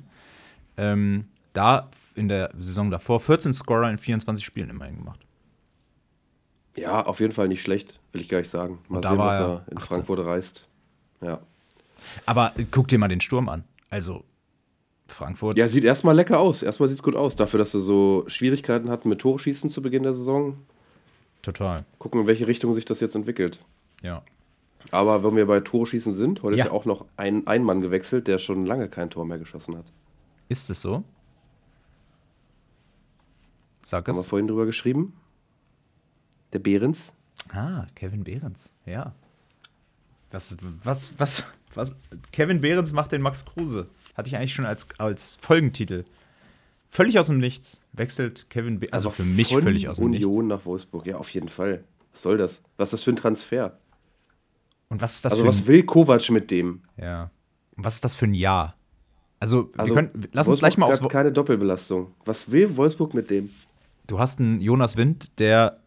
[0.78, 5.20] Ähm, da in der Saison davor 14 Scorer in 24 Spielen immerhin gemacht.
[6.76, 8.80] ja, auf jeden Fall nicht schlecht, will ich gar nicht sagen.
[8.88, 9.80] Mal sehen, was er in 18.
[9.80, 10.68] Frankfurt reißt.
[11.22, 11.40] Ja.
[12.26, 13.64] Aber äh, guck dir mal den Sturm an.
[13.90, 14.24] Also
[15.08, 15.58] Frankfurt.
[15.58, 16.64] Ja, sieht erstmal lecker aus.
[16.64, 17.36] Erstmal sieht es gut aus.
[17.36, 20.58] Dafür, dass sie so Schwierigkeiten hatten mit Tore schießen zu Beginn der Saison.
[21.42, 21.86] Total.
[22.00, 23.60] Gucken, in welche Richtung sich das jetzt entwickelt.
[24.02, 24.22] Ja.
[24.92, 26.66] Aber wenn wir bei Tore schießen sind, heute Ja.
[26.66, 29.78] ist ja auch noch ein, ein Mann gewechselt, der schon lange kein Tor mehr geschossen
[29.78, 29.92] hat.
[30.50, 31.04] Ist es so?
[33.84, 34.28] Sag Haben wir es.
[34.28, 35.14] vorhin drüber geschrieben?
[36.54, 37.14] Der Behrens.
[37.50, 39.14] Ah, Kevin Behrens, ja.
[40.32, 41.44] Was, was, was,
[41.74, 41.96] was?
[42.34, 43.88] Kevin Behrens macht den Max Kruse.
[44.18, 46.04] Hatte ich eigentlich schon als, als Folgentitel.
[46.90, 48.94] Völlig aus dem Nichts wechselt Kevin Behrens.
[48.94, 50.60] Also für mich von völlig aus dem Union Nichts.
[50.60, 51.06] nach Wolfsburg.
[51.06, 51.84] Ja, auf jeden Fall.
[52.14, 52.62] Was soll das?
[52.78, 53.78] Was ist das für ein Transfer?
[54.90, 56.82] Und was ist das Also, für was ein, will Kovac mit dem?
[56.98, 57.30] ja.
[57.76, 58.76] Und was ist das für ein Jahr?
[59.40, 61.08] Also, Also, wir können, lass uns Wolfsburg gleich mal aufs.
[61.10, 62.12] keine Doppelbelastung.
[62.26, 63.52] Was will Wolfsburg mit dem?
[64.08, 65.80] Du hast einen Jonas Wind, der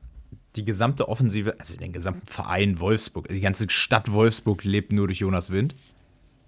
[0.54, 5.18] die gesamte Offensive, also den gesamten Verein Wolfsburg, die ganze Stadt Wolfsburg lebt nur durch
[5.18, 5.74] Jonas Wind.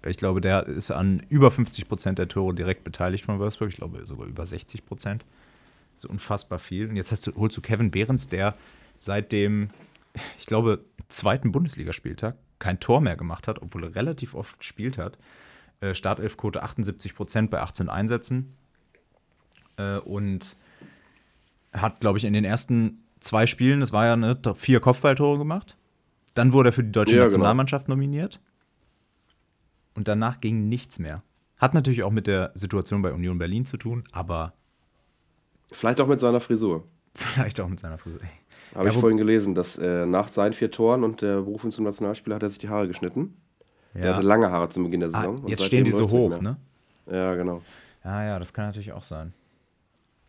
[0.05, 3.69] Ich glaube, der ist an über 50 Prozent der Tore direkt beteiligt von Wolfsburg.
[3.69, 5.25] Ich glaube sogar über 60 Prozent.
[5.97, 6.89] So unfassbar viel.
[6.89, 8.55] Und jetzt hast du, holst du Kevin Behrens, der
[8.97, 9.69] seit dem,
[10.37, 15.17] ich glaube, zweiten Bundesligaspieltag kein Tor mehr gemacht hat, obwohl er relativ oft gespielt hat.
[15.79, 18.53] Äh, Startelfquote 78 Prozent bei 18 Einsätzen.
[19.77, 20.55] Äh, und
[21.71, 25.77] hat, glaube ich, in den ersten zwei Spielen, das war ja ne, vier Kopfballtore gemacht.
[26.33, 27.27] Dann wurde er für die deutsche Ja, genau.
[27.27, 28.39] Nationalmannschaft nominiert.
[29.95, 31.23] Und danach ging nichts mehr.
[31.57, 34.53] Hat natürlich auch mit der Situation bei Union Berlin zu tun, aber
[35.71, 36.85] Vielleicht auch mit seiner Frisur.
[37.15, 38.21] vielleicht auch mit seiner Frisur.
[38.75, 41.85] Habe Ja, ich vorhin gelesen, dass äh, nach seinen vier Toren und der Berufung zum
[41.85, 43.37] Nationalspieler hat er sich die Haare geschnitten.
[43.93, 44.15] Er Ja.
[44.15, 45.39] hatte lange Haare zum Beginn der Ah, Saison.
[45.39, 46.57] und jetzt stehen die so hoch, ne?
[47.09, 47.61] Ja, genau.
[48.03, 49.33] Ja, ja, das kann natürlich auch sein.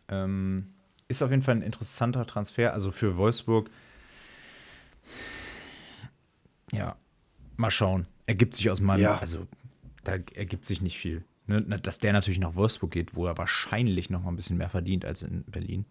[0.07, 0.67] Ähm,
[1.07, 2.73] ist auf jeden Fall ein interessanter Transfer.
[2.73, 3.69] Also für Wolfsburg.
[6.71, 6.95] Ja,
[7.57, 8.07] mal schauen.
[8.25, 9.01] Ergibt sich aus meinem.
[9.01, 9.17] Ja.
[9.17, 9.47] Also,
[10.03, 11.23] da ergibt sich nicht viel.
[11.47, 11.61] Ne?
[11.61, 15.05] Dass der natürlich nach Wolfsburg geht, wo er wahrscheinlich noch mal ein bisschen mehr verdient
[15.05, 15.85] als in Berlin.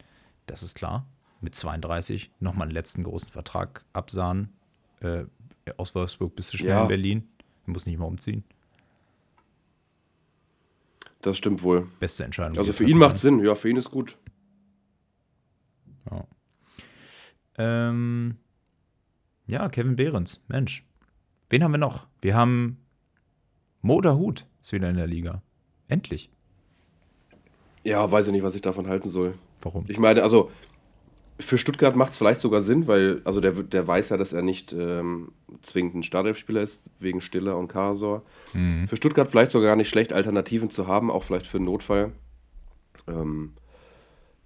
[0.47, 1.07] Das ist klar.
[1.41, 4.53] Mit 32 noch mal einen letzten großen Vertrag absahen.
[5.01, 5.25] Äh,
[5.77, 6.83] aus Wolfsburg bist du schnell ja.
[6.83, 7.29] in Berlin.
[7.67, 8.45] Muss nicht mal umziehen.
[11.23, 11.89] Das stimmt wohl.
[12.01, 12.59] Beste Entscheidung.
[12.59, 13.43] Also für ihn macht Sinn.
[13.43, 14.19] Ja, für ihn ist gut.
[16.11, 16.27] Ja.
[17.57, 18.37] Ähm,
[19.47, 20.45] ja, Kevin Behrens.
[20.49, 20.85] Mensch.
[21.55, 22.09] Wen haben wir noch?
[22.21, 22.79] Wir haben
[23.81, 25.41] Moda Hut ist wieder in der Liga.
[25.87, 26.29] Endlich.
[27.85, 29.39] Ja, weiß ich nicht, was ich davon halten soll.
[29.63, 29.85] Warum?
[29.87, 30.51] Ich meine, also
[31.39, 34.43] für Stuttgart macht es vielleicht sogar Sinn, weil also der, der weiß ja, dass er
[34.43, 35.31] nicht ähm,
[35.63, 38.25] zwingend ein Startelfspieler ist, wegen Stiller und Karasor.
[38.53, 38.89] Mhm.
[38.89, 42.11] Für Stuttgart vielleicht sogar gar nicht schlecht, Alternativen zu haben, auch vielleicht für einen Notfall.
[43.07, 43.53] Ähm,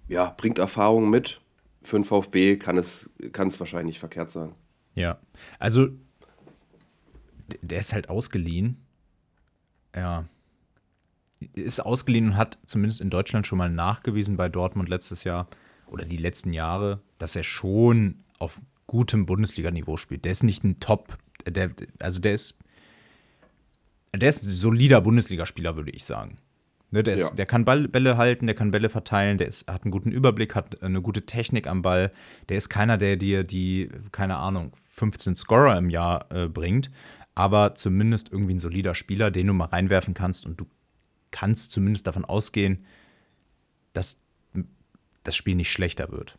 [0.07, 1.41] ja, bringt Erfahrung mit.
[1.81, 4.51] Für einen VfB kann es, kann es wahrscheinlich verkehrt sein.
[4.93, 5.17] Ja,
[5.57, 5.87] also
[7.61, 8.77] der ist halt ausgeliehen.
[9.95, 10.25] Ja.
[11.53, 15.47] Ist ausgeliehen und hat zumindest in Deutschland schon mal nachgewiesen bei Dortmund letztes Jahr
[15.87, 20.25] oder die letzten Jahre, dass er schon auf gutem Bundesliga-Niveau spielt.
[20.25, 22.57] Der ist nicht ein Top, der, also der ist,
[24.15, 26.37] der ist ein solider Bundesligaspieler, würde ich sagen.
[26.91, 27.35] Ne, der, ist, ja.
[27.35, 30.55] der kann Ball, Bälle halten, der kann Bälle verteilen, der ist, hat einen guten Überblick,
[30.55, 32.11] hat eine gute Technik am Ball.
[32.49, 36.89] Der ist keiner, der dir die, keine Ahnung, 15 Scorer im Jahr äh, bringt,
[37.39, 40.65] aber zumindest irgendwie ein solider Spieler, den du mal reinwerfen kannst und du
[41.31, 42.85] kannst zumindest davon ausgehen,
[43.93, 44.21] dass
[45.23, 46.37] das Spiel nicht schlechter wird.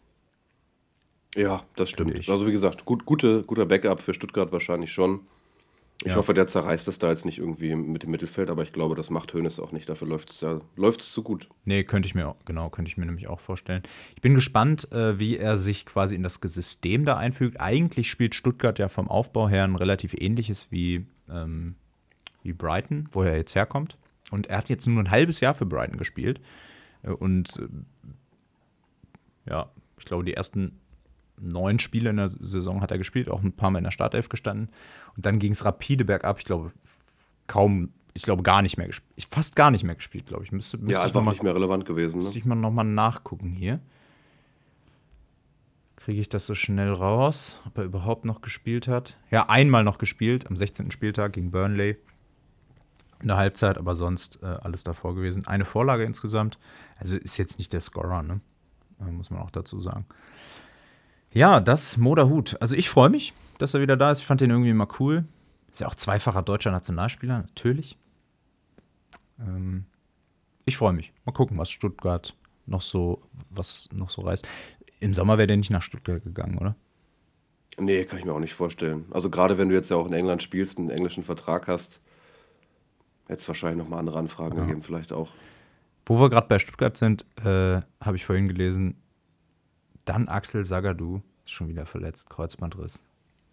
[1.34, 2.28] Ja, das stimmt.
[2.28, 5.20] Also wie gesagt, gut, gute, guter Backup für Stuttgart wahrscheinlich schon.
[6.02, 6.16] Ich ja.
[6.16, 9.10] hoffe, der zerreißt es da jetzt nicht irgendwie mit dem Mittelfeld, aber ich glaube, das
[9.10, 9.86] macht Hönes auch nicht.
[9.86, 11.48] Dafür läuft es ja läuft's zu gut.
[11.66, 13.82] Nee, könnte ich mir auch, genau, könnte ich mir nämlich auch vorstellen.
[14.14, 17.60] Ich bin gespannt, äh, wie er sich quasi in das System da einfügt.
[17.60, 21.74] Eigentlich spielt Stuttgart ja vom Aufbau her ein relativ ähnliches wie, ähm,
[22.42, 23.98] wie Brighton, wo er jetzt herkommt.
[24.30, 26.40] Und er hat jetzt nur ein halbes Jahr für Brighton gespielt.
[27.02, 30.79] Äh, und äh, ja, ich glaube, die ersten
[31.40, 34.28] neun Spiele in der Saison hat er gespielt, auch ein paar Mal in der Startelf
[34.28, 34.68] gestanden.
[35.16, 36.38] Und dann ging es rapide bergab.
[36.38, 36.72] Ich glaube,
[37.46, 39.28] kaum, ich glaube, gar nicht mehr gespielt.
[39.30, 40.52] Fast gar nicht mehr gespielt, glaube ich.
[40.52, 42.18] Müsste, müsste ja, einfach mal, nicht mehr relevant gewesen.
[42.18, 42.24] Ne?
[42.24, 43.80] Müsste ich mal nochmal nachgucken hier.
[45.96, 49.18] Kriege ich das so schnell raus, ob er überhaupt noch gespielt hat?
[49.30, 50.90] Ja, einmal noch gespielt, am 16.
[50.90, 51.96] Spieltag gegen Burnley.
[53.20, 55.46] In der Halbzeit, aber sonst äh, alles davor gewesen.
[55.46, 56.58] Eine Vorlage insgesamt.
[56.98, 58.40] Also ist jetzt nicht der Scorer, ne?
[58.98, 60.06] Äh, muss man auch dazu sagen.
[61.32, 62.56] Ja, das Moderhut.
[62.60, 64.20] Also ich freue mich, dass er wieder da ist.
[64.20, 65.24] Ich fand den irgendwie mal cool.
[65.70, 67.96] Ist ja auch zweifacher deutscher Nationalspieler, natürlich.
[69.38, 69.84] Ähm,
[70.64, 71.12] ich freue mich.
[71.24, 72.34] Mal gucken, was Stuttgart
[72.66, 74.46] noch so, was noch so reißt.
[74.98, 76.74] Im Sommer wäre der nicht nach Stuttgart gegangen, oder?
[77.78, 79.06] Nee, kann ich mir auch nicht vorstellen.
[79.10, 82.00] Also gerade wenn du jetzt ja auch in England spielst, einen englischen Vertrag hast,
[83.26, 84.64] hätte es wahrscheinlich noch mal andere Anfragen ja.
[84.64, 85.30] gegeben, vielleicht auch.
[86.04, 88.96] Wo wir gerade bei Stuttgart sind, äh, habe ich vorhin gelesen,
[90.04, 93.02] dann Axel Sagadou ist schon wieder verletzt, Kreuzbandriss.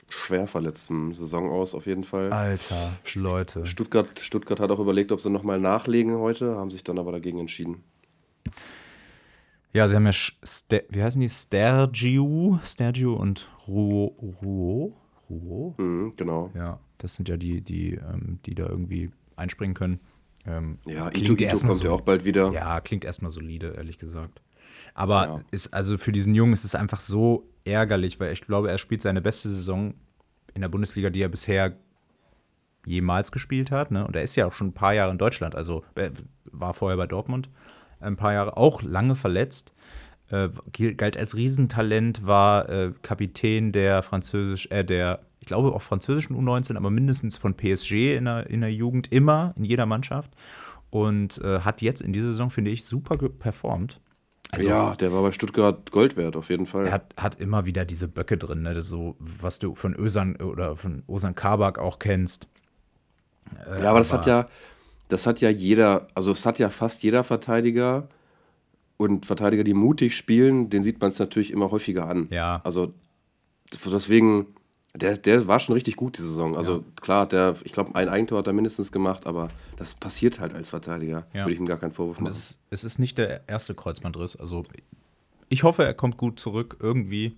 [0.10, 2.32] Schwer verletzt im Saison aus, auf jeden Fall.
[2.32, 3.66] Alter, Leute.
[3.66, 7.40] Stuttgart, Stuttgart hat auch überlegt, ob sie nochmal nachlegen heute, haben sich dann aber dagegen
[7.40, 7.84] entschieden.
[9.74, 11.30] Ja, sie haben ja, Ster wie heißen die?
[11.30, 14.16] Stergiu, Stergiu und Ruo.
[14.42, 14.96] Ruo?
[15.30, 15.76] Ruo?
[15.78, 16.52] Mhm, genau.
[16.56, 20.00] Ja, das sind ja die, die, ähm, die da irgendwie einspringen können.
[20.46, 22.52] Ähm, ja, klingt Ito, Ito kommt so, ja auch bald wieder.
[22.54, 24.42] Ja, klingt erstmal solide, ehrlich gesagt.
[24.98, 25.40] Aber ja.
[25.52, 29.04] ist, also für diesen Jungen ist es einfach so ärgerlich, weil ich glaube, er spielt
[29.04, 29.94] seine beste Saison
[30.56, 31.78] in der Bundesliga, die er bisher
[32.84, 33.92] jemals gespielt hat.
[33.92, 34.08] Ne?
[34.08, 35.84] Und er ist ja auch schon ein paar Jahre in Deutschland, also
[36.46, 37.50] war vorher bei Dortmund
[38.00, 39.76] ein paar Jahre, auch lange verletzt.
[40.30, 40.50] Äh,
[40.98, 46.76] galt als Riesentalent, war äh, Kapitän der französisch, äh, der, ich glaube auch französischen U19,
[46.76, 50.32] aber mindestens von PSG in der, in der Jugend, immer in jeder Mannschaft.
[50.90, 54.02] Und äh, hat jetzt in dieser Saison, finde ich, super performt.
[54.52, 56.88] Also, ja, der war bei Stuttgart Gold wert, auf jeden Fall.
[56.88, 58.82] Er hat, hat immer wieder diese Böcke drin, ne?
[58.82, 62.48] So, was du von Ösan oder von Osan Kabak auch kennst.
[63.70, 64.48] Äh, ja, aber das hat ja,
[65.10, 68.08] das hat ja jeder, also es hat ja fast jeder Verteidiger
[68.98, 72.28] und Verteidiger, die mutig spielen, den sieht man es natürlich immer häufiger an.
[72.32, 72.62] Ja.
[72.64, 72.94] Also
[73.72, 74.48] deswegen,
[74.98, 76.56] der, der war schon richtig gut, die Saison.
[76.58, 76.84] Also ja.
[77.02, 80.70] klar, der, ich glaube, ein Eigentor hat er mindestens gemacht, aber das passiert halt als
[80.70, 81.28] Verteidiger.
[81.34, 81.44] Ja.
[81.44, 82.30] Würde ich ihm gar keinen Vorwurf machen.
[82.30, 84.36] Es, es, ist nicht der erste Kreuzbandriss.
[84.36, 84.66] Also
[85.50, 87.38] ich hoffe, er kommt gut zurück irgendwie.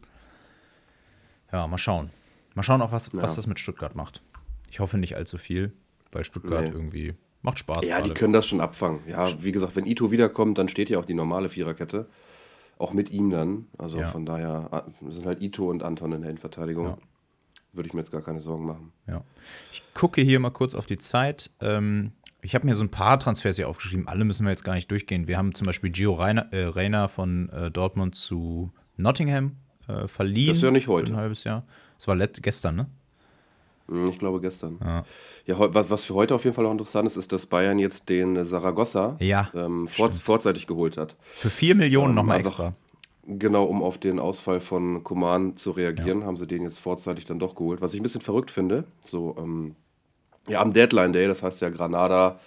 [1.51, 2.09] Ja, mal schauen.
[2.55, 3.21] Mal schauen auch, was, ja.
[3.21, 4.21] was das mit Stuttgart macht.
[4.69, 5.73] Ich hoffe nicht allzu viel,
[6.11, 6.71] weil Stuttgart nee.
[6.71, 7.85] irgendwie Macht Spaß.
[7.85, 8.99] Ja, die können das schon abfangen.
[9.07, 12.07] Ja, wie gesagt, wenn Ito wiederkommt, dann steht ja auch die normale Viererkette.
[12.77, 13.67] Auch mit ihm dann.
[13.77, 14.07] Also Ja.
[14.07, 16.85] von daher ah, sind halt Ito und Anton in der Innenverteidigung.
[16.85, 16.97] Ja.
[17.79, 18.91] Würde ich mir jetzt gar keine Sorgen machen.
[19.07, 19.23] Ja.
[19.71, 21.49] Ich gucke hier mal kurz auf die Zeit.
[21.61, 22.11] Ähm,
[22.41, 24.05] ich habe mir so ein paar Transfers hier aufgeschrieben.
[24.05, 25.29] Alle müssen wir jetzt gar nicht durchgehen.
[25.29, 29.55] Wir haben zum Beispiel Gio Reiner, äh, von äh, Dortmund zu Nottingham
[29.87, 30.49] äh, verliehen.
[30.49, 31.07] Das ist ja nicht heute.
[31.07, 31.63] Für ein halbes Jahr.
[31.97, 32.87] Das war gestern, ne?
[33.87, 34.77] Hm, Ich glaube gestern.
[34.83, 35.05] Ja.
[35.45, 38.09] Ja, was, was für heute auf jeden Fall auch interessant ist, ist, dass Bayern jetzt
[38.09, 41.15] den Saragossa Ja, ähm, vor, vorzeitig geholt hat.
[41.21, 42.75] Für 4 Millionen Ähm, nochmal extra.
[43.37, 47.37] Genau, um auf den Ausfall von Koman zu reagieren, haben sie den jetzt vorzeitig dann
[47.37, 47.79] doch geholt.
[47.81, 49.75] Was ich ein bisschen verrückt finde, so ähm,
[50.47, 52.39] ja, am Deadline Day, das heißt ja, Granada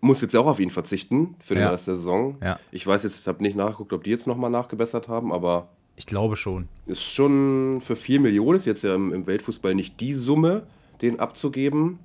[0.00, 1.70] muss jetzt ja auch auf ihn verzichten für den Ja.
[1.70, 2.36] Rest der Saison.
[2.42, 2.60] Ja.
[2.70, 6.06] Ich weiß jetzt, ich habe nicht nachgeguckt, ob die jetzt nochmal nachgebessert haben, aber Ich
[6.06, 6.68] glaube schon.
[6.86, 10.66] ist schon für 4 Millionen, ist jetzt ja im, im Weltfußball nicht die Summe,
[11.02, 11.98] den abzugeben.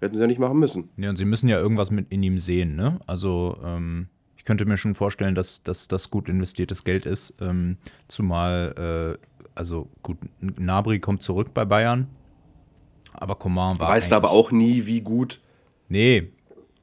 [0.00, 0.88] Hätten sie ja nicht machen müssen.
[0.96, 2.98] Ja, und sie müssen ja irgendwas mit in ihm sehen, ne?
[3.06, 4.08] Also, ähm,
[4.44, 7.34] ich könnte mir schon vorstellen, dass, dass das gut investiertes Geld ist.
[7.40, 7.78] Ähm,
[8.08, 12.08] zumal, äh, also gut, Nabri kommt zurück bei Bayern.
[13.14, 13.88] Aber Coman war.
[13.88, 15.40] Weißt aber auch nie, wie gut.
[15.88, 16.28] Nee,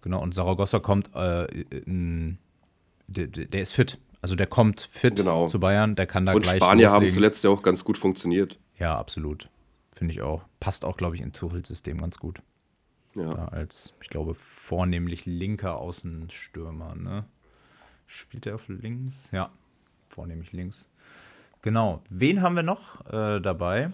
[0.02, 0.24] genau.
[0.24, 1.46] Und Saragossa kommt, äh,
[1.86, 2.40] in,
[3.06, 4.00] der, der ist fit.
[4.24, 5.46] Also der kommt fit Genau.
[5.46, 7.14] zu Bayern, der kann da Und gleich Spanier haben loslegen.
[7.14, 8.58] zuletzt ja auch ganz gut funktioniert.
[8.80, 9.50] Ja, absolut.
[9.94, 10.42] Finde ich auch.
[10.60, 12.42] Passt auch, glaube ich, in Tuchels System ganz gut.
[13.16, 13.26] Ja.
[13.36, 17.26] Ja, als, ich glaube, vornehmlich linker Außenstürmer, ne?
[18.14, 19.30] Spielt er auf links?
[19.32, 19.50] Ja,
[20.10, 20.90] vornehmlich links.
[21.62, 22.02] Genau.
[22.10, 23.92] Wen haben wir noch äh, dabei?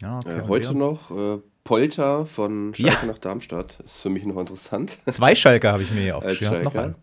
[0.00, 3.12] Ja, Äh, heute noch äh, Polter von Schalke Ja.
[3.12, 3.78] nach Darmstadt.
[3.80, 4.96] Ist für mich noch interessant.
[5.06, 6.62] Zwei Schalker habe ich mir hier aufgeschrieben.
[6.62, 6.94] Noch einen.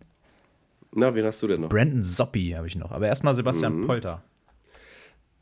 [0.92, 1.68] Na, wen hast du denn noch?
[1.68, 2.90] Brandon Soppi habe ich noch.
[2.90, 3.86] Aber erstmal Sebastian Mhm.
[3.86, 4.24] Polter.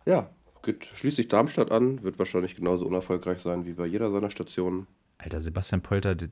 [0.04, 0.28] Ja,
[0.62, 2.02] geht schließlich Darmstadt an.
[2.02, 4.86] Wird wahrscheinlich genauso unerfolgreich sein wie bei jeder seiner Stationen.
[5.16, 6.30] Alter, Sebastian Polter, den,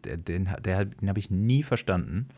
[0.61, 2.29] der, den habe ich nie verstanden.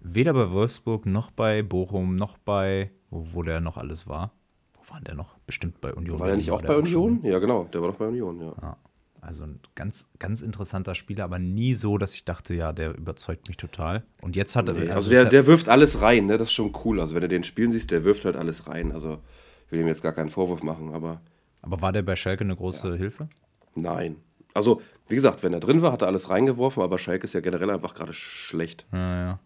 [0.00, 4.32] Weder bei Wolfsburg noch bei Bochum noch bei, wo, wo der noch alles war.
[4.74, 5.36] Wo war denn der noch?
[5.46, 6.18] Bestimmt bei Union.
[6.20, 7.02] War der nicht auch der bei schon.
[7.12, 7.24] Union?
[7.24, 7.64] Ja, genau.
[7.72, 8.52] Der war doch bei Union, ja.
[8.62, 8.76] Ja,
[9.20, 13.48] also ein ganz, ganz interessanter Spieler, aber nie so, dass ich dachte, ja, der überzeugt
[13.48, 14.04] mich total.
[14.22, 14.74] Und jetzt hat er.
[14.74, 16.38] Nee, also also der, ja- der wirft alles rein, ne?
[16.38, 17.00] Das ist schon cool.
[17.00, 18.92] Also wenn du den spielen siehst, der wirft halt alles rein.
[18.92, 19.18] Also
[19.66, 21.20] ich will ihm jetzt gar keinen Vorwurf machen, aber
[21.60, 23.28] aber war der bei Schalke eine große Hilfe?
[23.74, 24.16] nein.
[24.54, 27.40] Also, wie gesagt, wenn er drin war, hat er alles reingeworfen, aber Schalke ist ja
[27.40, 28.86] generell einfach gerade schlecht.
[28.92, 29.40] Ja, ja.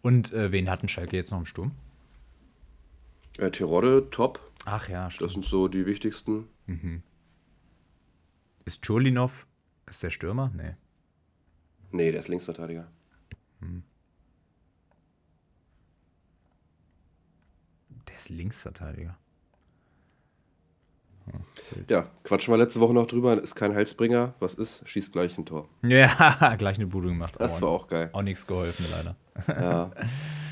[0.00, 1.72] Und äh, wen hatten Schalke jetzt noch im Sturm?
[3.38, 4.40] Äh, Tirode, top.
[4.64, 5.26] Ach ja, stimmt.
[5.26, 6.48] Das sind so die wichtigsten.
[8.64, 9.46] Ist Cholinov,
[9.88, 10.50] ist der Stürmer?
[10.56, 10.74] Nee.
[11.90, 12.88] Nee, der ist Linksverteidiger.
[18.08, 19.16] Der ist Linksverteidiger.
[21.88, 23.40] Ja, quatschen wir letzte Woche noch drüber.
[23.40, 24.34] Ist kein Heilsbringer.
[24.40, 24.86] Was ist?
[24.88, 25.68] Schießt gleich ein Tor.
[25.82, 27.36] Ja, gleich eine Bude gemacht.
[27.38, 28.10] Das war auch geil.
[28.12, 29.16] auch nichts geholfen, leider.
[29.48, 29.90] Ja.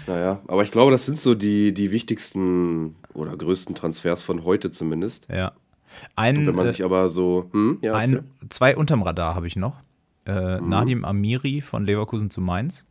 [0.07, 4.71] Naja, aber ich glaube, das sind so die, die wichtigsten oder größten Transfers von heute
[4.71, 5.29] zumindest.
[5.31, 5.53] Ja.
[6.17, 7.49] Ein, Wenn man äh, sich aber so.
[7.53, 9.77] Hm, ja, ein, zwei unterm Radar habe ich noch.
[10.27, 12.87] Äh, Nadim Amiri von Leverkusen zu Mainz.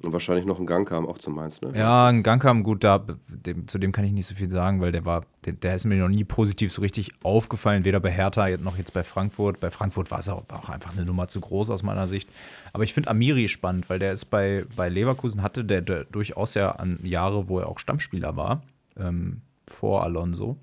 [0.00, 1.70] Und wahrscheinlich noch ein Gang kam auch zum Mainz, ne?
[1.74, 4.80] Ja, ein Gang kam gut, da, dem, zu dem kann ich nicht so viel sagen,
[4.80, 8.10] weil der war, der, der ist mir noch nie positiv so richtig aufgefallen, weder bei
[8.10, 9.60] Hertha noch jetzt bei Frankfurt.
[9.60, 12.28] Bei Frankfurt war es auch, auch einfach eine Nummer zu groß aus meiner Sicht.
[12.72, 16.54] Aber ich finde Amiri spannend, weil der ist bei, bei Leverkusen hatte der, der durchaus
[16.54, 18.62] ja an Jahre, wo er auch Stammspieler war,
[18.96, 20.56] ähm, vor Alonso.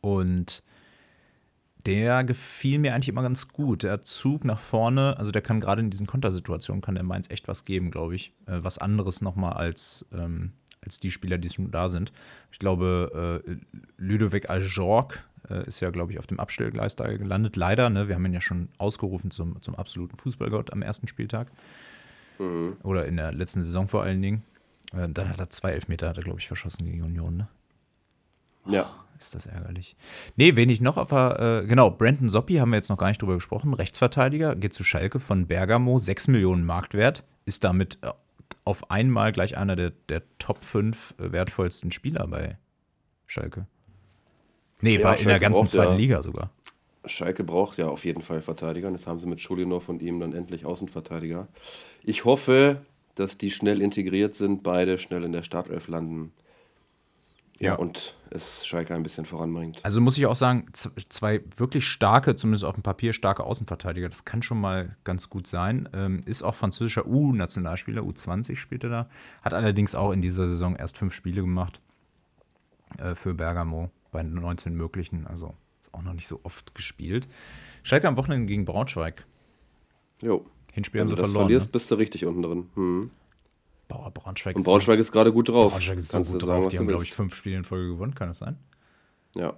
[0.00, 0.62] Und
[1.88, 3.82] der gefiel mir eigentlich immer ganz gut.
[3.82, 7.48] Der Zug nach vorne, also der kann gerade in diesen Kontersituationen, kann der Mainz echt
[7.48, 8.34] was geben, glaube ich.
[8.44, 10.52] Äh, was anderes nochmal als, ähm,
[10.84, 12.12] als die Spieler, die schon da sind.
[12.52, 13.56] Ich glaube, äh,
[13.96, 17.56] Ludovic Ajorg äh, ist ja, glaube ich, auf dem Abstellgleis da gelandet.
[17.56, 18.06] Leider, ne?
[18.06, 21.48] wir haben ihn ja schon ausgerufen zum, zum absoluten Fußballgott am ersten Spieltag.
[22.82, 24.44] Oder in der letzten Saison vor allen Dingen.
[24.92, 27.48] Äh, dann hat er zwei Elfmeter, hat er, glaube ich, verschossen gegen Union, ne?
[28.66, 28.94] Ja.
[29.18, 29.96] Ist das ärgerlich.
[30.36, 33.08] Nee, wen ich noch auf der, äh, genau, Brandon Soppi haben wir jetzt noch gar
[33.08, 33.74] nicht drüber gesprochen.
[33.74, 38.10] Rechtsverteidiger, geht zu Schalke von Bergamo, 6 Millionen Marktwert, ist damit äh,
[38.64, 42.58] auf einmal gleich einer der, der Top 5 äh, wertvollsten Spieler bei
[43.26, 43.66] Schalke.
[44.80, 46.50] Nee, Ja, war in der Schalke ganzen zweiten ja- Liga sogar.
[47.04, 48.86] Schalke braucht ja auf jeden Fall Verteidiger.
[48.88, 51.48] Und jetzt haben sie mit Schulinov und ihm dann endlich Außenverteidiger.
[52.04, 52.82] Ich hoffe,
[53.14, 56.32] dass die schnell integriert sind, beide schnell in der Startelf landen.
[57.60, 59.80] Ja, und es Schalke ein bisschen voranbringt.
[59.82, 64.24] Also muss ich auch sagen, zwei wirklich starke, zumindest auf dem Papier starke Außenverteidiger, das
[64.24, 65.88] kann schon mal ganz gut sein.
[65.92, 69.08] Ähm, ist auch französischer U-Nationalspieler, U20 spielt er da.
[69.42, 71.80] Hat allerdings auch in dieser Saison erst fünf Spiele gemacht
[72.98, 75.26] äh, für Bergamo bei 19 möglichen.
[75.26, 77.26] Also ist auch noch nicht so oft gespielt.
[77.82, 79.26] Schalke am Wochenende gegen Braunschweig.
[80.22, 80.44] Jo.
[80.72, 81.46] Hinspiel Wenn haben du sie das verloren.
[81.46, 81.72] verlierst, Ne?
[81.72, 82.66] bist du richtig unten drin.
[82.74, 83.10] Hm.
[83.88, 85.72] Boah, Braunschweig Und ist Braunschweig ist gerade gut drauf.
[85.72, 86.68] Braunschweig ist so Kannst du gut sagen, drauf.
[86.70, 88.58] Die du haben, glaube ich, fünf Spiele in Folge gewonnen, kann das sein?
[89.34, 89.54] Ja,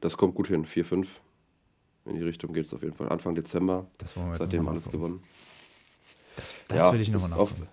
[0.00, 0.64] das kommt gut hin.
[0.64, 1.06] 4-5.
[2.06, 3.08] In die Richtung geht es auf jeden Fall.
[3.10, 3.86] Anfang Dezember.
[3.98, 5.02] Das wollen wir jetzt Seitdem alles nachgucken.
[5.04, 5.22] gewonnen.
[6.36, 7.68] Das, das Ja, will ich nochmal ist auf- nachgucken.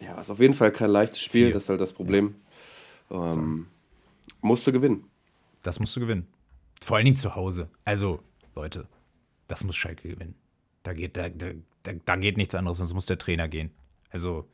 [0.00, 1.46] Ja, ist auf jeden Fall kein leichtes Spiel.
[1.46, 1.54] Vier.
[1.54, 2.34] Das ist halt das Problem.
[3.10, 3.66] Ähm,
[4.40, 5.04] musste gewinnen.
[5.62, 6.26] Das musst du gewinnen.
[6.84, 7.68] Vor allen Dingen zu Hause.
[7.84, 8.20] Also,
[8.56, 8.88] Leute,
[9.46, 10.34] das muss Schalke gewinnen.
[10.82, 11.50] Da geht, da, da,
[12.04, 13.70] da geht nichts anderes, sonst muss der Trainer gehen.
[14.10, 14.48] Also,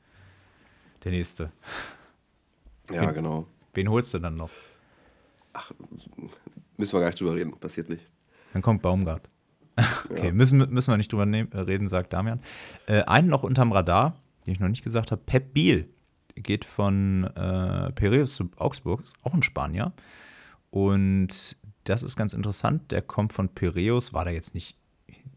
[1.05, 1.53] der nächste.
[2.91, 3.47] Ja, Hin- genau.
[3.75, 4.51] Wen holst du dann noch?
[6.77, 7.53] Müssen wir gar nicht drüber reden.
[7.59, 8.05] Passiert nicht.
[8.53, 9.29] Dann kommt Baumgart.
[10.11, 12.41] Okay, müssen, müssen wir nicht drüber nehmen, äh, reden, sagt Damian.
[12.87, 15.89] Äh, einen noch unterm Radar, den ich noch nicht gesagt habe: Pep Biel
[16.35, 19.93] geht von äh, Piraeus zu Augsburg, ist auch ein Spanier.
[20.71, 22.91] Und das ist ganz interessant.
[22.91, 24.77] Der kommt von Piraeus, war da jetzt nicht,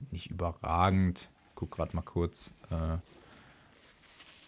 [0.09, 1.29] nicht überragend.
[1.53, 2.55] Guck gerade mal kurz.
[2.71, 2.97] Äh,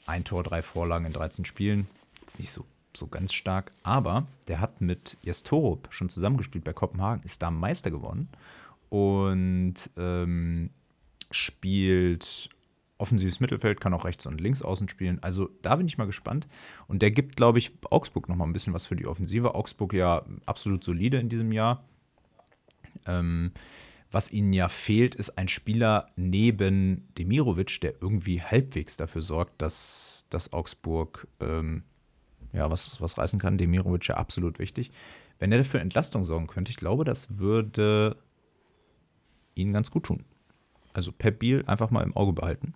[0.05, 1.87] ein Tor, drei Vorlagen in 13 Spielen.
[2.21, 3.71] Jetzt nicht so, so ganz stark.
[3.83, 8.29] Aber der hat mit Jestorup schon zusammengespielt bei Kopenhagen, ist da Meister geworden
[8.89, 10.69] und ähm,
[11.31, 12.49] spielt
[12.97, 15.21] offensives Mittelfeld, kann auch rechts und links außen spielen.
[15.21, 16.47] Also da bin ich mal gespannt.
[16.87, 19.55] Und der gibt, glaube ich, Augsburg noch mal ein bisschen was für die Offensive.
[19.55, 21.83] Augsburg ja absolut solide in diesem Jahr.
[23.05, 23.51] Ähm,
[24.13, 30.27] was ihnen ja fehlt, ist ein Spieler neben Demirovic, der irgendwie halbwegs dafür sorgt, dass,
[30.29, 31.83] dass Augsburg ähm,
[32.53, 33.57] ja, was, was reißen kann.
[33.57, 34.91] Demirovic ja absolut wichtig.
[35.39, 38.15] Wenn er dafür Entlastung sorgen könnte, ich glaube, das würde
[39.55, 40.23] ihnen ganz gut tun.
[40.93, 42.75] Also Pep Biel einfach mal im Auge behalten.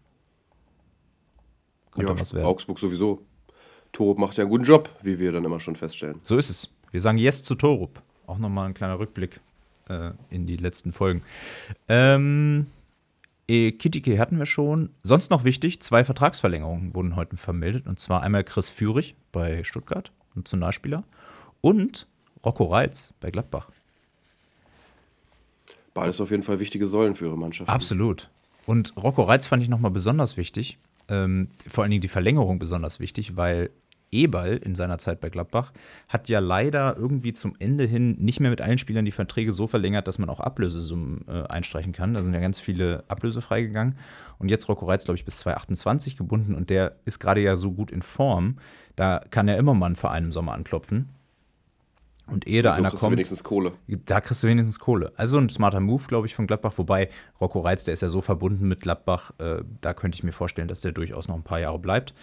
[1.91, 2.47] Könnte Ja, was werden.
[2.47, 3.23] Augsburg sowieso.
[3.91, 6.19] Torup macht ja einen guten Job, wie wir dann immer schon feststellen.
[6.23, 6.69] So ist es.
[6.91, 8.01] Wir sagen Yes zu Torup.
[8.25, 9.39] Auch nochmal ein kleiner Rückblick
[9.89, 11.21] äh, in die letzten Folgen.
[11.87, 12.67] Ähm,
[13.47, 14.89] eh, Kitike hatten wir schon.
[15.03, 17.87] Sonst noch wichtig, zwei Vertragsverlängerungen wurden heute vermeldet.
[17.87, 21.03] Und zwar einmal Chris Führig bei Stuttgart, Nationalspieler,
[21.61, 22.07] und
[22.43, 23.69] Rocco Reitz bei Gladbach.
[25.93, 27.69] Beides auf jeden Fall wichtige Säulen für ihre Mannschaft.
[27.69, 28.29] Absolut.
[28.65, 30.77] Und Rocco Reitz fand ich nochmal besonders wichtig.
[31.09, 33.71] Ähm, vor allen Dingen die Verlängerung besonders wichtig, weil
[34.11, 35.73] Eberl in seiner Zeit bei Gladbach
[36.07, 39.67] hat ja leider irgendwie zum Ende hin nicht mehr mit allen Spielern die Verträge so
[39.67, 42.13] verlängert, dass man auch Ablösesummen äh, einstreichen kann.
[42.13, 43.97] Da sind ja ganz viele Ablöse freigegangen.
[44.39, 47.71] Und jetzt Rocco Reitz, glaube ich, bis 2028 gebunden und der ist gerade ja so
[47.71, 48.57] gut in Form.
[48.95, 51.09] Da kann er immer mal einen Verein im Sommer anklopfen.
[52.27, 53.13] Und ehe da so einer kriegst du kommt.
[53.13, 53.71] wenigstens Kohle.
[53.87, 55.13] Da kriegst du wenigstens Kohle.
[55.15, 56.73] Also ein smarter Move, glaube ich, von Gladbach.
[56.75, 60.33] Wobei Rocco Reitz, der ist ja so verbunden mit Gladbach, äh, da könnte ich mir
[60.33, 62.13] vorstellen, dass der durchaus noch ein paar Jahre bleibt.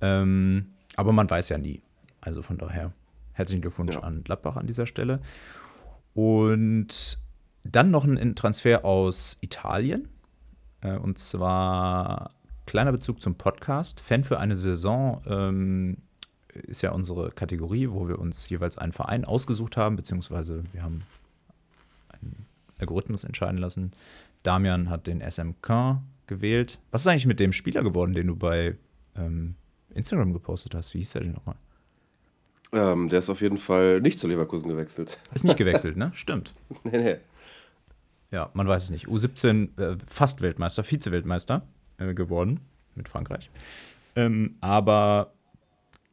[0.00, 1.82] Ähm, aber man weiß ja nie.
[2.20, 2.92] Also von daher
[3.32, 4.02] herzlichen Glückwunsch Ja.
[4.02, 5.20] an Gladbach an dieser Stelle.
[6.14, 7.18] Und
[7.62, 10.08] dann noch ein Transfer aus Italien.
[10.80, 12.32] Äh, und zwar
[12.66, 14.00] kleiner Bezug zum Podcast.
[14.00, 15.96] Fan für eine Saison ähm,
[16.52, 21.02] ist ja unsere Kategorie, wo wir uns jeweils einen Verein ausgesucht haben, beziehungsweise wir haben
[22.08, 22.46] einen
[22.78, 23.92] Algorithmus entscheiden lassen.
[24.42, 26.78] Damian hat den SMK gewählt.
[26.90, 28.76] Was ist eigentlich mit dem Spieler geworden, den du bei
[29.16, 29.54] ähm,
[29.94, 30.94] Instagram gepostet hast?
[30.94, 31.56] Wie hieß der denn nochmal?
[32.72, 35.18] Ähm, der ist auf jeden Fall nicht zu Leverkusen gewechselt.
[35.34, 36.12] Ist nicht gewechselt, ne?
[36.14, 36.54] Stimmt.
[36.84, 37.16] nee, nee.
[38.30, 39.08] Ja, man weiß es nicht.
[39.08, 41.62] U17 äh, fast Weltmeister, Vize-Weltmeister
[41.98, 42.60] äh, geworden
[42.94, 43.50] mit Frankreich.
[44.14, 45.32] Ähm, aber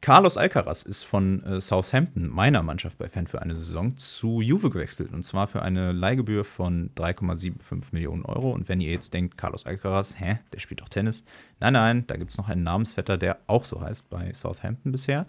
[0.00, 4.70] Carlos Alcaraz ist von äh, Southampton, meiner Mannschaft bei Fan für eine Saison, zu Juve
[4.70, 5.12] gewechselt.
[5.12, 8.52] Und zwar für eine Leihgebühr von 3,75 Millionen Euro.
[8.52, 11.24] Und wenn ihr jetzt denkt, Carlos Alcaraz, hä, der spielt doch Tennis.
[11.58, 15.26] Nein, nein, da gibt es noch einen Namensvetter, der auch so heißt bei Southampton bisher.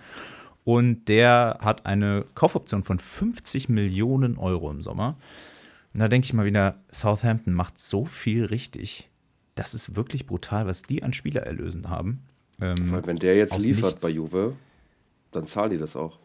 [0.63, 5.15] Und der hat eine Kaufoption von 50 Millionen Euro im Sommer.
[5.95, 9.09] Und da denke ich mal wieder, Southampton macht so viel richtig.
[9.55, 12.23] Das ist wirklich brutal, was die an Spielererlösen haben.
[12.61, 14.03] Ähm, Weil wenn der jetzt liefert nichts.
[14.03, 14.55] bei Juve,
[15.31, 16.19] dann zahlen die das auch.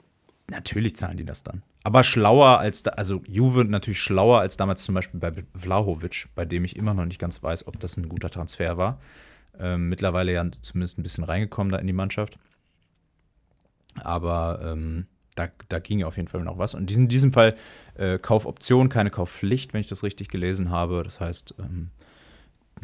[0.48, 1.62] Natürlich zahlen die das dann.
[1.84, 6.44] Aber schlauer als, da, also Juve natürlich schlauer als damals zum Beispiel bei Vlahovic, bei
[6.44, 9.00] dem ich immer noch nicht ganz weiß, ob das ein guter Transfer war.
[9.58, 12.38] Ähm, mittlerweile ja zumindest ein bisschen reingekommen da in die Mannschaft.
[14.02, 16.74] Aber ähm, da, da ging ja auf jeden Fall noch was.
[16.74, 17.54] Und in diesem Fall
[17.94, 21.02] äh, Kaufoption, keine Kaufpflicht, wenn ich das richtig gelesen habe.
[21.04, 21.90] Das heißt, ähm,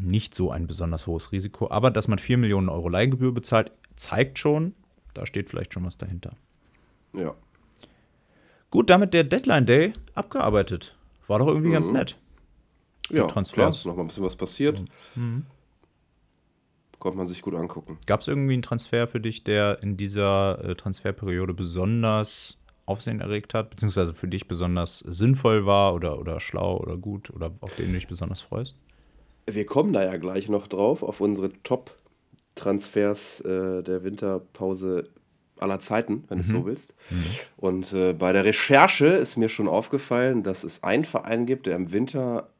[0.03, 1.71] nicht so ein besonders hohes Risiko.
[1.71, 4.75] Aber dass man 4 Millionen Euro Leihgebühr bezahlt, zeigt schon,
[5.15, 6.33] da steht vielleicht schon was dahinter.
[7.15, 7.35] Ja.
[8.71, 10.97] Gut, damit der Deadline Day abgearbeitet.
[11.27, 11.95] War doch irgendwie ganz Mhm.
[11.95, 12.19] nett.
[13.11, 13.55] Ja, Transfers.
[13.55, 14.81] klar, ist noch mal ein bisschen was passiert.
[16.99, 17.99] Konnte man sich gut angucken.
[18.07, 23.55] Gab es irgendwie einen Transfer für dich, der in dieser äh, Transferperiode besonders Aufsehen erregt
[23.55, 27.87] hat, beziehungsweise für dich besonders sinnvoll war oder, oder schlau oder gut oder auf den
[27.87, 28.77] du dich besonders freust?
[29.55, 35.09] Wir kommen da ja gleich noch drauf, auf unsere Top-Transfers äh, der Winterpause
[35.59, 36.43] aller Zeiten, wenn mhm.
[36.43, 36.95] du so willst.
[37.11, 37.25] Mhm.
[37.57, 41.77] Und äh, bei der Recherche ist mir schon aufgefallen, dass es einen Verein gibt, der
[41.77, 42.51] im Winter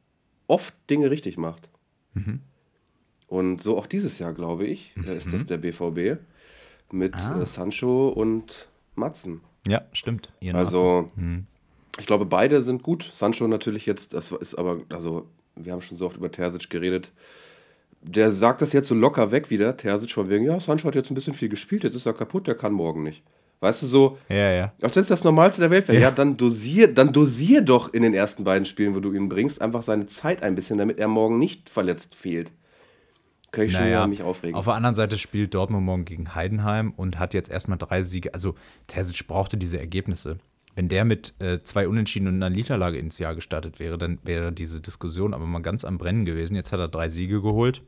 [0.47, 1.69] oft Dinge richtig macht.
[2.13, 2.41] Mhm.
[3.27, 5.07] Und so auch dieses Jahr, glaube ich, mhm.
[5.07, 6.21] ist das der BVB
[6.91, 7.41] mit ah.
[7.41, 9.41] äh, Sancho und Matzen.
[9.67, 10.33] Ja, stimmt.
[10.53, 11.45] Also, mhm.
[11.97, 13.03] ich glaube, beide sind gut.
[13.03, 17.11] Sancho natürlich jetzt, das ist aber, also, wir haben schon so oft über Terzic geredet.
[18.01, 21.11] Der sagt das jetzt so locker weg wieder, Terzic, von wegen, ja, Sancho hat jetzt
[21.11, 23.23] ein bisschen viel gespielt, jetzt ist er kaputt, der kann morgen nicht.
[23.59, 24.73] Weißt du, so, ja, ja.
[24.81, 25.99] als wenn es das Normalste der Welt wäre.
[25.99, 26.09] Ja.
[26.09, 29.61] ja, dann, dosier, dann dosier doch in den ersten beiden Spielen, wo du ihn bringst,
[29.61, 32.51] einfach seine Zeit ein bisschen, damit er morgen nicht verletzt fehlt.
[33.51, 34.55] Kann ich naja, schon mich aufregen.
[34.55, 38.33] Auf der anderen Seite spielt Dortmund morgen gegen Heidenheim und hat jetzt erstmal drei Siege.
[38.33, 38.55] Also
[38.87, 40.37] Terzic brauchte diese Ergebnisse.
[40.75, 44.51] Wenn der mit äh, zwei Unentschieden und einer Niederlage ins Jahr gestartet wäre, dann wäre
[44.51, 46.55] diese Diskussion aber mal ganz am Brennen gewesen.
[46.55, 47.81] Jetzt hat er drei Siege geholt.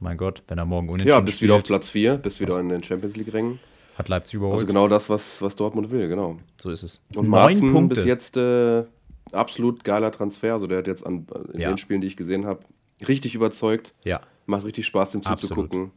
[0.00, 2.58] Mein Gott, wenn er morgen unentschieden Ja, bist spielt, wieder auf Platz 4, bist wieder
[2.60, 3.58] in den Champions League-Rängen.
[3.96, 4.58] Hat Leipzig überholt.
[4.58, 6.38] Also genau das, was, was Dortmund will, genau.
[6.62, 7.02] So ist es.
[7.16, 7.96] Und Neun Punkte.
[7.96, 8.84] bis jetzt äh,
[9.32, 10.52] absolut geiler Transfer.
[10.52, 11.68] Also der hat jetzt an, in ja.
[11.68, 12.60] den Spielen, die ich gesehen habe,
[13.06, 13.94] richtig überzeugt.
[14.04, 14.20] Ja.
[14.46, 15.90] Macht richtig Spaß, dem zuzugucken.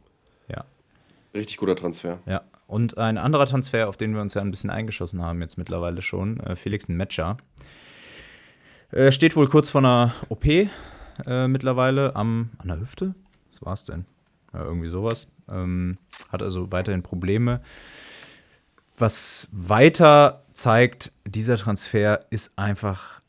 [0.48, 0.64] Ja.
[1.32, 2.18] Richtig guter Transfer.
[2.26, 2.42] Ja.
[2.72, 6.00] Und ein anderer Transfer, auf den wir uns ja ein bisschen eingeschossen haben, jetzt mittlerweile
[6.00, 7.36] schon, äh, Felix Metscher.
[8.90, 10.68] Äh, steht wohl kurz vor einer OP äh,
[11.48, 13.14] mittlerweile am, an der Hüfte.
[13.50, 14.06] Was war es denn?
[14.54, 15.28] Ja, irgendwie sowas.
[15.50, 15.98] Ähm,
[16.30, 17.60] hat also weiterhin Probleme.
[18.96, 23.20] Was weiter zeigt, dieser Transfer ist einfach,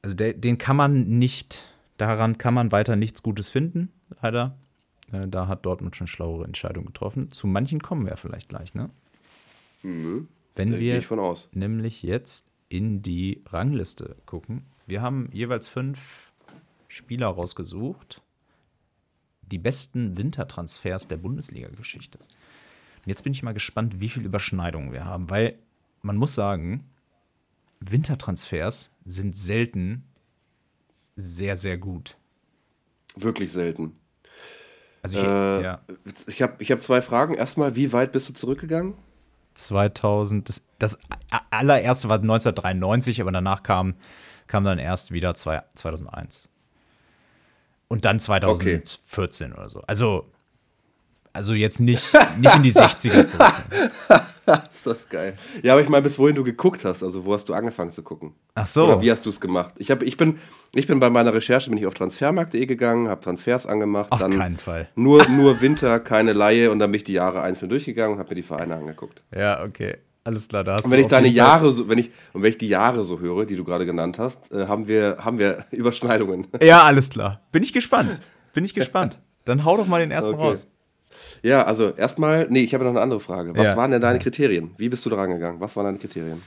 [0.00, 1.64] also der, den kann man nicht,
[1.98, 3.92] daran kann man weiter nichts Gutes finden,
[4.22, 4.56] leider.
[5.16, 7.30] Äh, da hat Dortmund schon schlauere Entscheidungen getroffen.
[7.32, 8.90] Zu manchen kommen wir vielleicht gleich, ne?
[9.82, 10.28] Mhm.
[10.54, 11.02] Wenn da wir
[11.52, 14.64] nämlich jetzt in die Rangliste gucken.
[14.86, 16.32] Wir haben jeweils fünf
[16.88, 18.22] Spieler rausgesucht.
[19.42, 22.18] Die besten Wintertransfers der Bundesliga-Geschichte.
[22.18, 25.58] Und jetzt bin ich mal gespannt, wie viele Überschneidungen wir haben, weil
[26.02, 26.90] man muss sagen,
[27.78, 30.04] Wintertransfers sind selten
[31.14, 32.16] sehr, sehr gut.
[33.14, 33.96] Wirklich selten.
[35.14, 35.80] Also ich, äh, ja.
[36.26, 37.34] ich habe ich hab zwei Fragen.
[37.34, 38.94] Erstmal, wie weit bist du zurückgegangen?
[39.54, 40.98] 2000, das, das
[41.50, 43.94] allererste war 1993, aber danach kam,
[44.46, 46.48] kam dann erst wieder zwei, 2001.
[47.88, 49.60] Und dann 2014 okay.
[49.60, 49.80] oder so.
[49.86, 50.26] Also
[51.36, 53.52] also jetzt nicht, nicht in die 60er zurück.
[54.86, 55.34] ist das geil.
[55.62, 58.02] Ja, aber ich meine, bis wohin du geguckt hast, also wo hast du angefangen zu
[58.02, 58.34] gucken?
[58.54, 58.84] Ach so.
[58.84, 59.74] Oder wie hast du es gemacht?
[59.78, 60.38] Ich, hab, ich, bin,
[60.74, 64.12] ich bin bei meiner Recherche bin ich auf transfermarkt.de gegangen, habe Transfers angemacht.
[64.12, 64.88] Auf keinen Fall.
[64.94, 68.30] Nur, nur Winter, keine Laie und dann bin ich die Jahre einzeln durchgegangen und habe
[68.30, 69.22] mir die Vereine angeguckt.
[69.34, 69.96] Ja, okay.
[70.24, 72.58] Alles klar, da hast und wenn ich deine Jahre so, wenn ich, und wenn ich
[72.58, 76.48] die Jahre so höre, die du gerade genannt hast, äh, haben, wir, haben wir Überschneidungen.
[76.60, 77.42] Ja, alles klar.
[77.52, 78.20] Bin ich gespannt.
[78.52, 79.20] Bin ich gespannt.
[79.44, 80.42] Dann hau doch mal den ersten okay.
[80.42, 80.66] raus.
[81.42, 83.54] Ja, also erstmal, nee, ich habe noch eine andere Frage.
[83.56, 83.76] Was ja.
[83.76, 84.70] waren denn deine Kriterien?
[84.78, 85.60] Wie bist du da rangegangen?
[85.60, 86.42] Was waren deine Kriterien?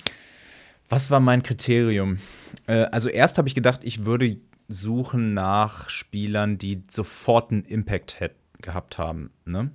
[0.89, 2.19] Was war mein Kriterium?
[2.67, 4.37] Äh, also erst habe ich gedacht, ich würde
[4.67, 8.17] suchen nach Spielern, die sofort einen Impact
[8.61, 9.31] gehabt haben.
[9.45, 9.71] Ne?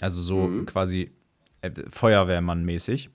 [0.00, 0.66] Also so mhm.
[0.66, 1.12] quasi
[1.62, 3.10] äh, Feuerwehrmann-mäßig.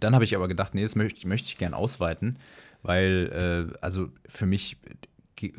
[0.00, 2.38] Dann habe ich aber gedacht, nee, das möchte, möchte ich gern ausweiten,
[2.82, 4.78] weil äh, also für mich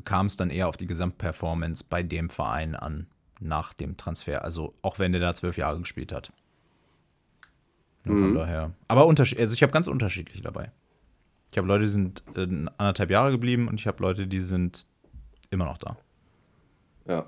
[0.05, 3.07] kam es dann eher auf die Gesamtperformance bei dem Verein an
[3.43, 4.43] nach dem Transfer.
[4.43, 6.31] Also auch wenn der da zwölf Jahre gespielt hat.
[8.05, 8.35] Nur von mhm.
[8.35, 8.71] daher.
[8.87, 10.71] Aber also ich habe ganz unterschiedlich dabei.
[11.51, 14.87] Ich habe Leute, die sind äh, anderthalb Jahre geblieben und ich habe Leute, die sind
[15.51, 15.97] immer noch da.
[17.07, 17.25] Ja.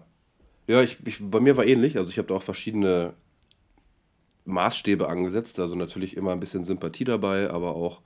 [0.67, 1.97] Ja, ich, ich, bei mir war ähnlich.
[1.97, 3.13] Also ich habe da auch verschiedene
[4.45, 5.59] Maßstäbe angesetzt.
[5.59, 8.01] Also natürlich immer ein bisschen Sympathie dabei, aber auch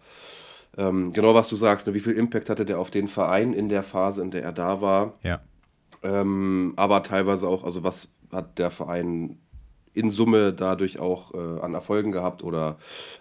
[0.77, 1.87] ähm, genau, was du sagst.
[1.87, 4.51] Ne, wie viel Impact hatte der auf den Verein in der Phase, in der er
[4.51, 5.13] da war?
[5.23, 5.41] Ja.
[6.03, 9.37] Ähm, aber teilweise auch, also was hat der Verein
[9.93, 12.77] in Summe dadurch auch äh, an Erfolgen gehabt oder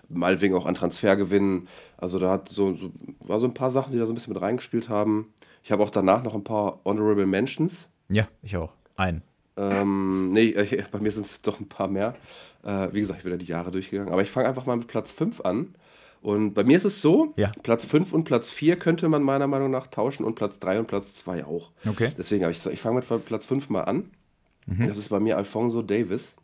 [0.08, 1.68] meinetwegen auch an Transfergewinnen.
[1.96, 4.32] Also da hat so, so, war so ein paar Sachen, die da so ein bisschen
[4.32, 5.32] mit reingespielt haben.
[5.62, 7.90] Ich habe auch danach noch ein paar Honorable Mentions.
[8.08, 8.74] Ja, ich auch.
[8.96, 9.22] Ein.
[9.56, 12.14] Ähm, nee, ich, bei mir sind es doch ein paar mehr.
[12.62, 14.12] Äh, wie gesagt, ich bin da die Jahre durchgegangen.
[14.12, 15.74] Aber ich fange einfach mal mit Platz 5 an.
[16.20, 17.52] Und bei mir ist es so, ja.
[17.62, 20.86] Platz 5 und Platz 4 könnte man meiner Meinung nach tauschen und Platz 3 und
[20.86, 21.70] Platz 2 auch.
[21.88, 22.12] Okay.
[22.18, 24.10] Deswegen habe ich so, ich fange mit Platz 5 mal an.
[24.66, 24.88] Mhm.
[24.88, 26.36] Das ist bei mir Alfonso Davis.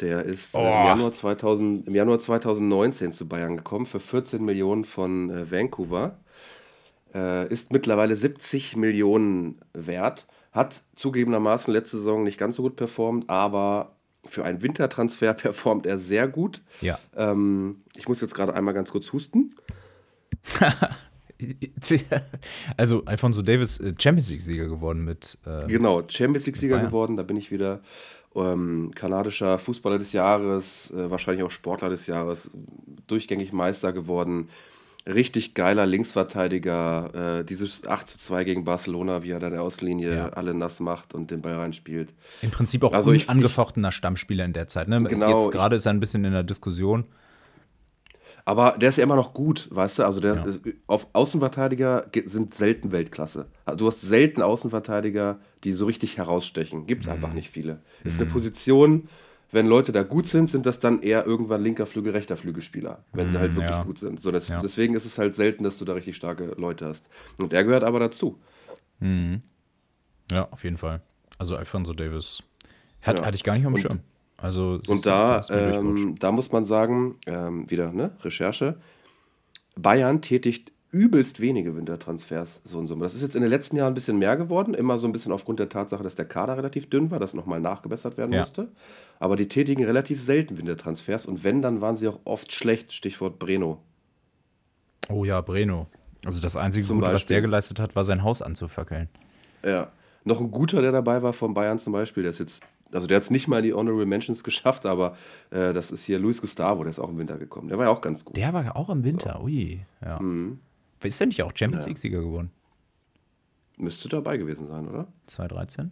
[0.00, 0.58] Der ist oh.
[0.58, 5.50] äh, im, Januar 2000, im Januar 2019 zu Bayern gekommen für 14 Millionen von äh,
[5.50, 6.18] Vancouver.
[7.14, 10.26] Äh, ist mittlerweile 70 Millionen wert.
[10.52, 13.95] Hat zugegebenermaßen letzte Saison nicht ganz so gut performt, aber
[14.26, 16.62] für einen Wintertransfer performt er sehr gut.
[16.80, 16.98] Ja.
[17.16, 19.54] Ähm, ich muss jetzt gerade einmal ganz kurz husten.
[22.76, 25.38] also Alfonso Davis äh, Champions League-Sieger geworden mit.
[25.44, 27.80] Äh, genau, Champions League-Sieger geworden, da bin ich wieder.
[28.34, 32.50] Ähm, kanadischer Fußballer des Jahres, äh, wahrscheinlich auch Sportler des Jahres,
[33.06, 34.50] durchgängig Meister geworden.
[35.06, 37.38] Richtig geiler Linksverteidiger.
[37.38, 40.28] Äh, dieses 8 zu 2 gegen Barcelona, wie er da der Auslinie ja.
[40.30, 42.12] alle nass macht und den Ball reinspielt.
[42.42, 44.88] Im Prinzip auch also angefochtener Stammspieler in der Zeit.
[44.88, 45.02] Ne?
[45.04, 47.04] Genau, Jetzt gerade ist er ein bisschen in der Diskussion.
[48.44, 50.04] Aber der ist ja immer noch gut, weißt du?
[50.04, 50.44] Also der ja.
[50.86, 53.46] auf Außenverteidiger sind selten Weltklasse.
[53.64, 56.86] Also du hast selten Außenverteidiger, die so richtig herausstechen.
[56.86, 57.14] Gibt es mhm.
[57.14, 57.74] einfach nicht viele.
[57.74, 58.08] Mhm.
[58.08, 59.08] Ist eine Position,
[59.52, 63.26] wenn Leute da gut sind, sind das dann eher irgendwann linker Flügel, rechter Flügelspieler, wenn
[63.26, 63.82] mhm, sie halt wirklich ja.
[63.82, 64.20] gut sind.
[64.20, 64.60] So, das, ja.
[64.60, 67.08] Deswegen ist es halt selten, dass du da richtig starke Leute hast.
[67.38, 68.38] Und er gehört aber dazu.
[69.00, 69.42] Mhm.
[70.30, 71.00] Ja, auf jeden Fall.
[71.38, 72.42] Also Alfonso Davis
[73.02, 74.00] hat, hatte ich gar nicht dem Schirm.
[74.38, 78.76] Also und da, ähm, da muss man sagen, ähm, wieder ne, Recherche,
[79.76, 83.04] Bayern tätigt übelst wenige Wintertransfers, so in Summe.
[83.04, 85.32] Das ist jetzt in den letzten Jahren ein bisschen mehr geworden, immer so ein bisschen
[85.32, 88.40] aufgrund der Tatsache, dass der Kader relativ dünn war, dass nochmal nachgebessert werden ja.
[88.40, 88.68] musste.
[89.18, 93.38] Aber die tätigen relativ selten Wintertransfers und wenn, dann waren sie auch oft schlecht, Stichwort
[93.38, 93.82] Breno.
[95.08, 95.86] Oh ja, Breno.
[96.24, 99.08] Also das einzige Gute, was der geleistet hat, war sein Haus anzufackeln.
[99.64, 99.92] Ja.
[100.24, 102.62] Noch ein guter, der dabei war von Bayern zum Beispiel, der ist jetzt
[102.92, 105.16] also der hat es nicht mal in die Honorable Mentions geschafft, aber
[105.50, 107.68] äh, das ist hier Luis Gustavo, der ist auch im Winter gekommen.
[107.68, 108.36] Der war ja auch ganz gut.
[108.36, 109.44] Der war auch im Winter, so.
[109.44, 109.80] ui.
[110.04, 110.20] Ja.
[110.20, 110.60] Mhm.
[111.08, 112.50] Ist der nicht auch Champions League-Sieger geworden?
[113.78, 115.06] Müsste dabei gewesen sein, oder?
[115.26, 115.90] 2013.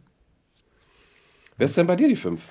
[1.56, 2.42] Wer ist denn bei dir die 5?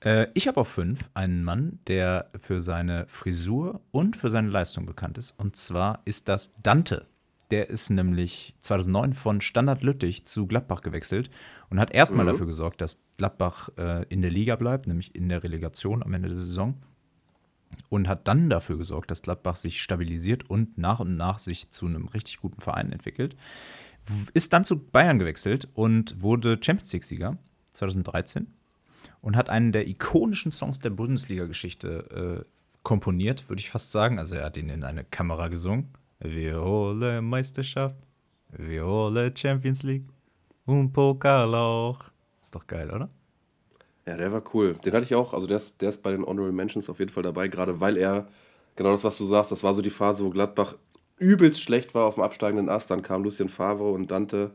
[0.00, 4.86] Äh, ich habe auf 5 einen Mann, der für seine Frisur und für seine Leistung
[4.86, 5.32] bekannt ist.
[5.32, 7.06] Und zwar ist das Dante.
[7.50, 11.30] Der ist nämlich 2009 von Standard Lüttich zu Gladbach gewechselt
[11.70, 12.30] und hat erstmal mhm.
[12.30, 16.28] dafür gesorgt, dass Gladbach äh, in der Liga bleibt, nämlich in der Relegation am Ende
[16.28, 16.74] der Saison.
[17.88, 21.86] Und hat dann dafür gesorgt, dass Gladbach sich stabilisiert und nach und nach sich zu
[21.86, 23.36] einem richtig guten Verein entwickelt.
[24.34, 27.38] Ist dann zu Bayern gewechselt und wurde Champions League-Sieger
[27.72, 28.46] 2013
[29.20, 34.18] und hat einen der ikonischen Songs der Bundesliga-Geschichte äh, komponiert, würde ich fast sagen.
[34.18, 35.88] Also er hat ihn in eine Kamera gesungen.
[36.20, 37.96] Wir holen Meisterschaft,
[38.50, 40.08] wir holen Champions League
[40.66, 42.00] und Pokal auch.
[42.42, 43.08] Ist doch geil, oder?
[44.08, 44.74] Ja, der war cool.
[44.84, 47.10] Den hatte ich auch, also der ist, der ist bei den Honorable Mentions auf jeden
[47.10, 48.26] Fall dabei, gerade weil er,
[48.74, 50.76] genau das, was du sagst, das war so die Phase, wo Gladbach
[51.18, 52.90] übelst schlecht war auf dem absteigenden Ast.
[52.90, 54.52] Dann kam Lucien Favre und Dante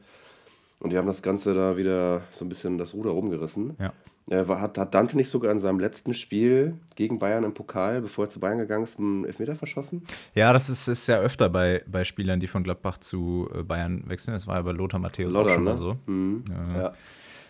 [0.79, 3.75] und die haben das Ganze da wieder so ein bisschen das Ruder rumgerissen.
[3.79, 3.93] Ja.
[4.27, 8.01] Er war, hat, hat Dante nicht sogar in seinem letzten Spiel gegen Bayern im Pokal,
[8.01, 10.03] bevor er zu Bayern gegangen ist, einen Elfmeter verschossen?
[10.33, 14.03] Ja, das ist, ist ja öfter bei, bei Spielern, die von Gladbach zu äh, Bayern
[14.07, 14.33] wechseln.
[14.33, 15.69] Das war ja bei Lothar Matthäus auch schon ne?
[15.71, 15.97] mal so.
[16.07, 16.45] Mhm.
[16.49, 16.81] Ja.
[16.81, 16.93] ja.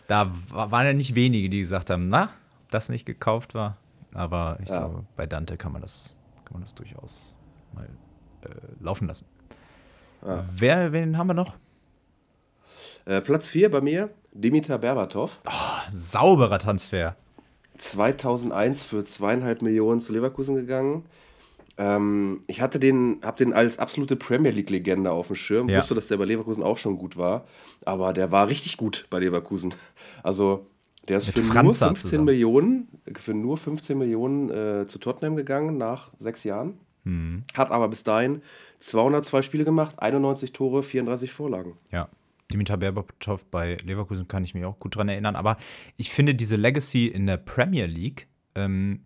[0.08, 2.30] Da waren ja nicht wenige, die gesagt haben, na,
[2.70, 3.78] das nicht gekauft war.
[4.14, 4.80] Aber ich ja.
[4.80, 7.38] glaube, bei Dante kann man das, kann man das durchaus
[7.74, 7.88] mal
[8.44, 8.50] äh,
[8.80, 9.26] laufen lassen.
[10.22, 11.56] Wer, wen haben wir noch?
[13.06, 15.40] Äh, Platz 4 bei mir, Dimitar Berbatov.
[15.46, 17.18] Oh, sauberer Transfer.
[17.78, 21.06] 2001 für zweieinhalb Millionen zu Leverkusen gegangen.
[21.78, 25.70] Ähm, ich hatte den, habe den als absolute Premier League-Legende auf dem Schirm.
[25.70, 25.80] Ja.
[25.80, 27.46] Wusste, dass der bei Leverkusen auch schon gut war.
[27.86, 29.74] Aber der war richtig gut bei Leverkusen.
[30.24, 30.68] Also,
[31.10, 32.26] der ist Mit für Franza nur 15 zusammen.
[32.26, 36.78] Millionen, für nur 15 Millionen äh, zu Tottenham gegangen nach sechs Jahren.
[37.04, 37.44] Mhm.
[37.56, 38.42] Hat aber bis dahin
[38.80, 41.74] 202 Spiele gemacht, 91 Tore, 34 Vorlagen.
[41.92, 42.08] Ja,
[42.54, 45.36] Dimitar Berbatov bei Leverkusen kann ich mich auch gut dran erinnern.
[45.36, 45.58] Aber
[45.98, 49.02] ich finde diese Legacy in der Premier League, ähm,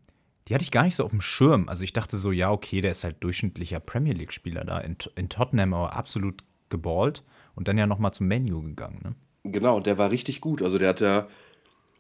[0.47, 1.67] die hatte ich gar nicht so auf dem Schirm.
[1.67, 4.79] Also ich dachte so, ja, okay, der ist halt durchschnittlicher Premier League-Spieler da.
[4.79, 7.23] In, in, Tottenham aber absolut geballt
[7.55, 8.99] und dann ja nochmal zum Menu gegangen.
[9.03, 9.51] Ne?
[9.51, 10.61] Genau, der war richtig gut.
[10.61, 11.27] Also der hat ja.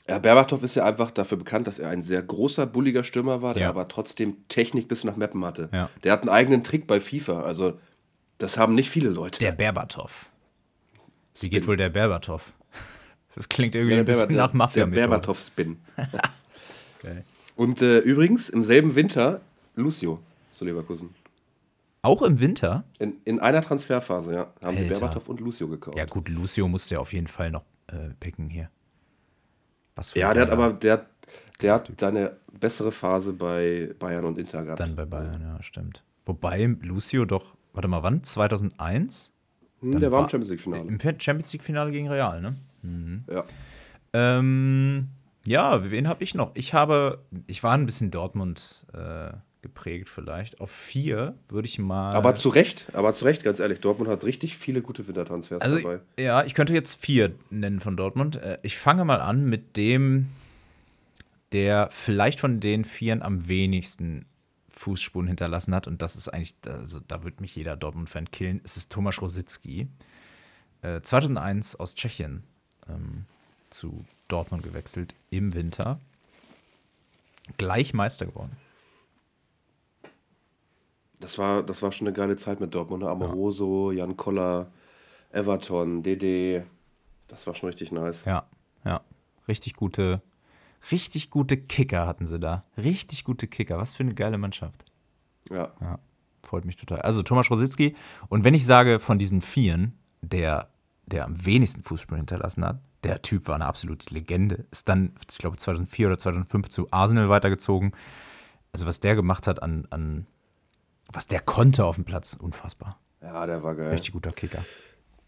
[0.09, 3.53] Ja, Berbatov ist ja einfach dafür bekannt, dass er ein sehr großer, bulliger Stürmer war,
[3.53, 3.69] der ja.
[3.69, 5.67] aber trotzdem Technik bis nach Mappen hatte.
[5.73, 5.89] Ja.
[6.05, 7.41] Der hat einen eigenen Trick bei FIFA.
[7.41, 7.77] Also,
[8.37, 9.39] das haben nicht viele Leute.
[9.39, 10.29] Der Berbatov.
[11.41, 12.53] Wie geht wohl der Berbatov?
[13.35, 15.77] Das klingt irgendwie ja, ein bisschen Berbat, nach mafia Der Berbatov-Spin.
[16.97, 17.23] okay.
[17.57, 19.41] Und äh, übrigens, im selben Winter
[19.75, 20.19] Lucio
[20.51, 21.09] zu Leverkusen.
[22.03, 22.83] Auch im Winter?
[22.99, 24.39] In, in einer Transferphase, ja.
[24.61, 24.83] Haben Alter.
[24.83, 25.97] sie Berbatov und Lucio gekauft.
[25.97, 28.69] Ja, gut, Lucio musste ja auf jeden Fall noch äh, picken hier.
[29.95, 31.07] Was für ja, der hat aber der,
[31.59, 34.79] der hat seine bessere Phase bei Bayern und Inter gehabt.
[34.79, 36.03] Dann bei Bayern, ja, stimmt.
[36.27, 38.23] Wobei Lucio doch, warte mal, wann?
[38.23, 39.33] 2001?
[39.81, 40.83] Hm, der war im Champions League-Finale.
[40.83, 42.55] Im Champions League-Finale gegen Real, ne?
[42.83, 43.23] Mhm.
[43.31, 43.43] Ja.
[44.13, 45.09] Ähm,
[45.47, 46.51] ja, wen habe ich noch?
[46.55, 49.31] Ich habe, ich war ein bisschen Dortmund äh,
[49.61, 50.59] geprägt vielleicht.
[50.59, 52.13] Auf vier würde ich mal.
[52.13, 53.79] Aber zu Recht, aber zu Recht, ganz ehrlich.
[53.79, 55.99] Dortmund hat richtig viele gute Wintertransfers also, dabei.
[56.19, 58.35] Ja, ich könnte jetzt vier nennen von Dortmund.
[58.35, 60.27] Äh, ich fange mal an mit dem,
[61.53, 64.25] der vielleicht von den Vieren am wenigsten
[64.67, 65.87] Fußspuren hinterlassen hat.
[65.87, 68.59] Und das ist eigentlich, also da wird mich jeder Dortmund-Fan killen.
[68.65, 69.87] Es ist Tomasz Rositzky.
[70.81, 72.43] Äh, 2001 aus Tschechien
[72.89, 73.25] ähm,
[73.69, 75.99] zu Dortmund gewechselt im Winter.
[77.57, 78.57] Gleich Meister geworden.
[81.19, 83.03] Das war, das war schon eine geile Zeit mit Dortmund.
[83.03, 83.09] Ne?
[83.09, 84.71] Amoroso, Jan Koller,
[85.31, 86.63] Everton, DD.
[87.27, 88.25] Das war schon richtig nice.
[88.25, 88.45] Ja,
[88.85, 89.01] ja.
[89.47, 90.21] Richtig gute,
[90.91, 92.65] richtig gute Kicker hatten sie da.
[92.77, 93.77] Richtig gute Kicker.
[93.77, 94.83] Was für eine geile Mannschaft.
[95.49, 95.73] Ja.
[95.79, 95.99] Ja,
[96.43, 97.01] freut mich total.
[97.01, 97.95] Also Thomas Rositzky.
[98.29, 100.69] Und wenn ich sage, von diesen Vieren, der,
[101.05, 104.65] der am wenigsten Fußspuren hinterlassen hat, der Typ war eine absolute Legende.
[104.69, 107.93] Ist dann, ich glaube, 2004 oder 2005 zu Arsenal weitergezogen.
[108.73, 110.27] Also was der gemacht hat an, an
[111.11, 112.99] was der konnte auf dem Platz, unfassbar.
[113.21, 113.89] Ja, der war geil.
[113.89, 114.63] Richtig guter Kicker.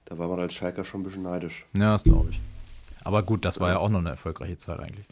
[0.06, 1.66] Da war man als Schalker schon ein bisschen neidisch.
[1.74, 2.42] Ja, das glaube ich.
[3.04, 5.06] Aber gut, das war ja auch noch eine erfolgreiche Zeit eigentlich.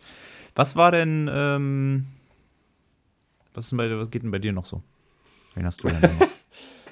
[0.56, 2.08] Was war denn, ähm,
[3.54, 4.84] was, bei, was geht denn bei dir noch so?
[5.56, 6.28] Wen hast du denn noch?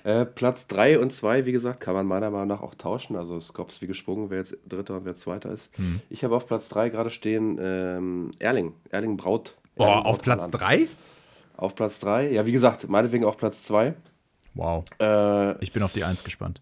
[0.06, 3.16] Äh, Platz 3 und 2, wie gesagt, kann man meiner Meinung nach auch tauschen.
[3.16, 5.72] Also Skops wie gesprungen, wer jetzt Dritter und wer Zweiter ist.
[6.12, 8.74] Ich habe auf Platz 3 gerade stehen ähm, Erling.
[8.92, 9.56] Erling Braut.
[9.76, 10.62] Boah, Erling auf Braut Platz Haaland.
[10.62, 10.88] 3?
[11.58, 12.30] Auf Platz 3.
[12.32, 13.96] Ja, wie gesagt, meinetwegen auch Platz 2.
[14.54, 14.86] Wow.
[15.00, 16.62] Äh, Ich bin auf die 1 gespannt.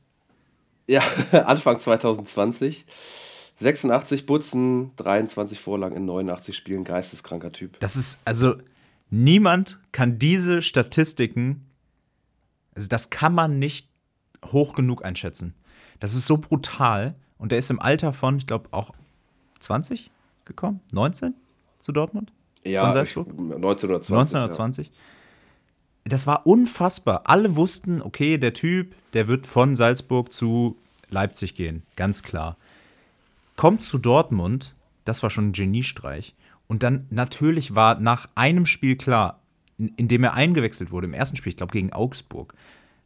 [0.88, 1.02] ja,
[1.46, 2.86] Anfang 2020.
[3.60, 6.86] 86 Butzen, 23 Vorlagen in 89 Spielen.
[6.86, 7.78] Geisteskranker Typ.
[7.82, 8.56] Das ist, also,
[9.10, 11.66] niemand kann diese Statistiken,
[12.76, 13.90] also das kann man nicht
[14.46, 15.54] hoch genug einschätzen.
[16.00, 17.16] Das ist so brutal.
[17.38, 18.92] Und der ist im Alter von, ich glaube, auch
[19.60, 20.10] 20
[20.46, 20.80] gekommen?
[20.92, 21.34] 19
[21.80, 22.32] zu Dortmund?
[22.64, 23.28] Ja, Von Salzburg?
[23.28, 24.14] ich- 1920.
[24.14, 24.92] 1920.
[26.06, 27.24] Das war unfassbar.
[27.26, 30.78] Alle wussten, okay, der Typ, der wird von Salzburg zu
[31.10, 32.58] Leipzig gehen, ganz klar.
[33.56, 36.36] Kommt zu Dortmund, das war schon ein Geniestreich.
[36.68, 39.40] Und dann natürlich war nach einem Spiel klar,
[39.78, 42.54] in, in dem er eingewechselt wurde, im ersten Spiel, ich glaube gegen Augsburg,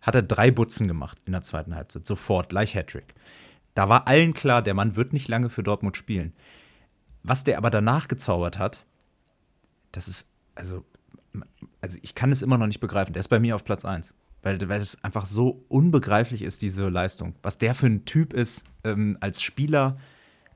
[0.02, 2.06] hat er drei Butzen gemacht in der zweiten Halbzeit.
[2.06, 3.14] Sofort, gleich Hattrick.
[3.74, 6.34] Da war allen klar, der Mann wird nicht lange für Dortmund spielen.
[7.24, 8.86] Was der aber danach gezaubert hat,
[9.92, 10.86] das ist, also,
[11.82, 13.14] also ich kann es immer noch nicht begreifen.
[13.14, 14.16] Der ist bei mir auf Platz 1.
[14.44, 17.36] Weil, weil es einfach so unbegreiflich ist, diese Leistung.
[17.42, 20.00] Was der für ein Typ ist ähm, als Spieler,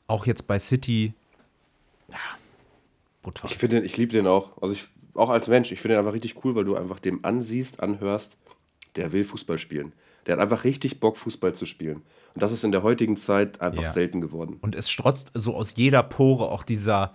[0.07, 1.13] auch jetzt bei City.
[2.09, 2.17] Ja,
[3.21, 3.51] brutal.
[3.51, 4.61] Ich ich liebe den auch.
[4.61, 7.23] Also ich, auch als Mensch, ich finde den einfach richtig cool, weil du einfach dem
[7.23, 8.37] ansiehst, anhörst,
[8.95, 9.93] der will Fußball spielen.
[10.25, 12.03] Der hat einfach richtig Bock, Fußball zu spielen.
[12.33, 13.91] Und das ist in der heutigen Zeit einfach Ja.
[13.91, 14.57] selten geworden.
[14.61, 17.13] Und es strotzt so aus jeder Pore auch dieser,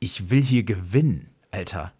[0.00, 1.92] ich will hier gewinnen, Alter.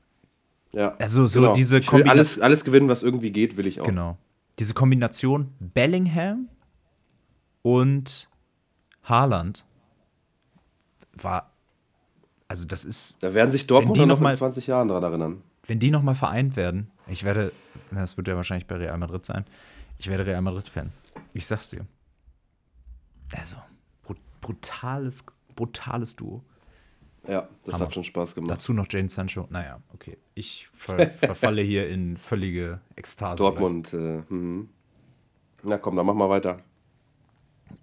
[0.75, 0.95] Ja.
[0.99, 1.53] Also so genau.
[1.53, 3.85] diese ich will alles, alles gewinnen, was irgendwie geht, will ich auch.
[3.85, 4.19] Genau.
[4.59, 6.49] Diese Kombination Bellingham
[7.63, 8.29] und
[9.03, 9.67] Haaland
[11.13, 11.53] war,
[12.49, 15.03] also das ist, Da werden sich Dortmund die noch noch mal- in 20 Jahren dran
[15.03, 15.43] erinnern.
[15.67, 17.53] wenn die nochmal vereint werden, ich werde,
[17.91, 19.45] das wird ja wahrscheinlich bei Real Madrid sein,
[19.99, 20.91] ich werde Real Madrid-Fan.
[21.33, 21.87] Ich sag's dir.
[23.37, 23.57] Also,
[24.05, 25.25] brut- brutales,
[25.55, 26.43] brutales Duo.
[27.27, 27.87] Ja, das Hammer.
[27.87, 28.51] hat schon Spaß gemacht.
[28.53, 29.49] Dazu noch Jane Sancho.
[29.51, 30.17] Naja, okay.
[30.35, 33.37] Ich ver verfalle hier in völlige Ekstase.
[33.39, 33.93] Dortmund.
[33.95, 34.69] Äh, mhm.
[35.65, 36.61] Na komm, dann mach mal weiter.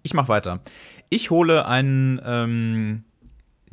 [0.02, 0.60] Ich mache weiter.
[1.10, 3.04] Ich hole einen, ähm,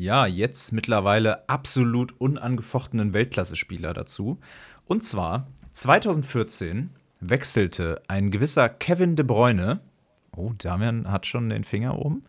[0.02, 4.40] ja, jetzt mittlerweile absolut unangefochtenen Weltklasse-Spieler dazu.
[4.86, 6.90] Und zwar 2014
[7.20, 9.80] wechselte ein gewisser Kevin De Bruyne,
[10.36, 12.24] oh, Damian hat schon den Finger oben,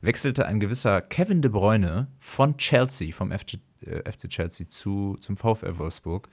[0.00, 5.36] wechselte ein gewisser Kevin De Bruyne von Chelsea, vom FC, äh, FC Chelsea zu, zum
[5.36, 6.28] VfL Wolfsburg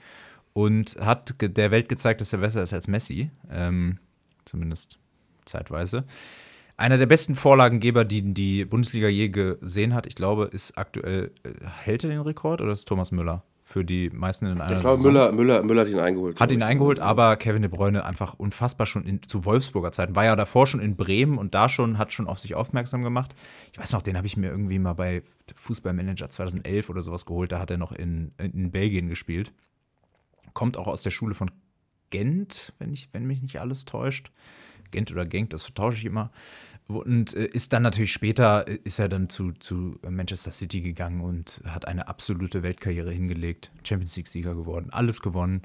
[0.54, 4.00] und hat der Welt gezeigt, dass er besser ist als Messi, ähm,
[4.44, 4.98] zumindest
[5.46, 6.06] zeitweise.
[6.80, 11.50] Einer der besten Vorlagengeber, die die Bundesliga je gesehen hat, ich glaube, ist aktuell, äh,
[11.66, 14.96] hält er den Rekord oder ist Thomas Müller für die meisten in einer Ich glaube,
[14.96, 15.12] Saison?
[15.12, 16.40] Müller, Müller, Müller hat ihn eingeholt.
[16.40, 20.16] Hat ihn eingeholt, aber Kevin De Bruyne einfach unfassbar schon in, zu Wolfsburger Zeiten.
[20.16, 23.36] War ja davor schon in Bremen und da schon, hat schon auf sich aufmerksam gemacht.
[23.74, 25.22] Ich weiß noch, den habe ich mir irgendwie mal bei
[25.54, 27.52] Fußballmanager 2011 oder sowas geholt.
[27.52, 29.52] Da hat er noch in, in Belgien gespielt.
[30.54, 31.52] Kommt auch aus der Schule von
[32.10, 34.32] Gent, wenn, ich, wenn mich nicht alles täuscht.
[34.92, 36.32] Gent oder Genk, das vertausche ich immer.
[36.88, 41.22] Und äh, ist dann natürlich später, äh, ist er dann zu, zu Manchester City gegangen
[41.22, 43.72] und hat eine absolute Weltkarriere hingelegt.
[43.84, 45.62] Champions League-Sieger geworden, alles gewonnen.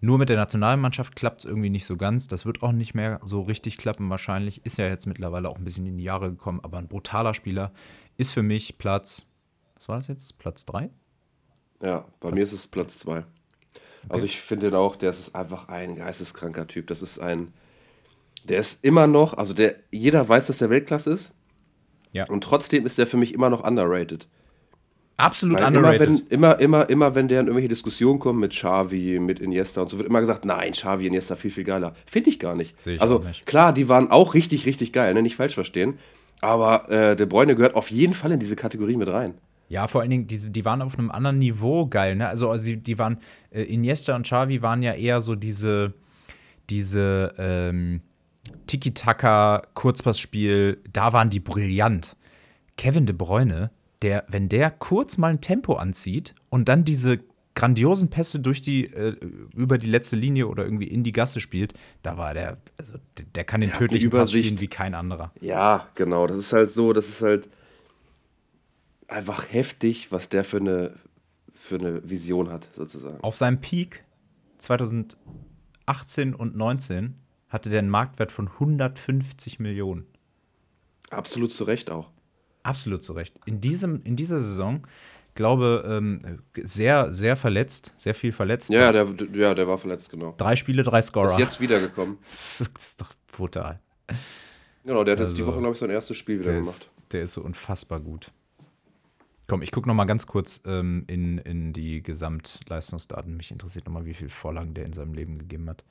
[0.00, 2.28] Nur mit der Nationalmannschaft klappt es irgendwie nicht so ganz.
[2.28, 4.64] Das wird auch nicht mehr so richtig klappen wahrscheinlich.
[4.64, 7.72] Ist ja jetzt mittlerweile auch ein bisschen in die Jahre gekommen, aber ein brutaler Spieler
[8.16, 9.26] ist für mich Platz,
[9.74, 10.38] was war das jetzt?
[10.38, 10.90] Platz 3?
[11.82, 13.24] Ja, bei mir ist es Platz zwei.
[14.08, 16.86] Also ich finde auch, der ist einfach ein geisteskranker Typ.
[16.86, 17.52] Das ist ein,
[18.44, 21.30] der ist immer noch, also der, jeder weiß, dass der Weltklasse ist
[22.12, 22.26] Ja.
[22.28, 24.26] und trotzdem ist der für mich immer noch underrated.
[25.16, 26.00] Absolut Weil underrated.
[26.00, 29.80] Immer wenn, immer, immer, immer, wenn der in irgendwelche Diskussionen kommt mit Xavi, mit Iniesta
[29.80, 31.92] und so, wird immer gesagt, nein, Xavi, Iniesta viel, viel geiler.
[32.06, 32.78] Finde ich gar nicht.
[32.78, 33.44] Sehe ich also nicht.
[33.44, 35.22] klar, die waren auch richtig, richtig geil, ne?
[35.22, 35.98] nicht falsch verstehen.
[36.40, 39.34] Aber äh, De Bruyne gehört auf jeden Fall in diese Kategorie mit rein.
[39.68, 42.28] Ja, vor allen Dingen, die, die waren auf einem anderen Niveau geil, ne?
[42.28, 43.18] Also, also die, die waren,
[43.50, 45.94] äh, Iniesta und Xavi waren ja eher so diese,
[46.70, 48.02] diese ähm,
[48.68, 52.16] Tiki-Taka, Kurzpassspiel, da waren die brillant.
[52.76, 57.18] Kevin De Bruyne, der, wenn der kurz mal ein Tempo anzieht und dann diese
[57.56, 59.16] grandiosen Pässe durch die, äh,
[59.56, 63.24] über die letzte Linie oder irgendwie in die Gasse spielt, da war der, also der,
[63.34, 65.32] der kann den eine tödlichen Pass spielen wie kein anderer.
[65.40, 66.28] Ja, genau.
[66.28, 67.48] Das ist halt so, das ist halt
[69.08, 70.94] einfach heftig, was der für eine,
[71.52, 73.18] für eine Vision hat, sozusagen.
[73.22, 74.04] Auf seinem Peak
[74.58, 77.16] 2018 und 19
[77.48, 80.06] hatte der einen Marktwert von 150 Millionen.
[81.10, 82.10] Absolut zu Recht auch.
[82.62, 83.34] Absolut zu Recht.
[83.46, 84.86] In, diesem, in dieser Saison,
[85.34, 88.68] glaube ähm, sehr, sehr verletzt, sehr viel verletzt.
[88.70, 90.34] Ja, der, ja, der war verletzt, genau.
[90.36, 91.32] Drei Spiele, drei Scorer.
[91.32, 92.18] Ist jetzt wiedergekommen.
[92.22, 93.80] das ist doch brutal.
[94.84, 96.76] Genau, der hat jetzt die Also, Woche, glaube ich, sein erstes Spiel wieder Der gemacht.
[96.76, 98.32] ist, der ist so unfassbar gut.
[99.46, 103.34] Komm, ich gucke noch mal ganz kurz ähm, in, in die Gesamtleistungsdaten.
[103.34, 105.84] Mich interessiert noch mal, wie viele Vorlagen der in seinem Leben gegeben hat.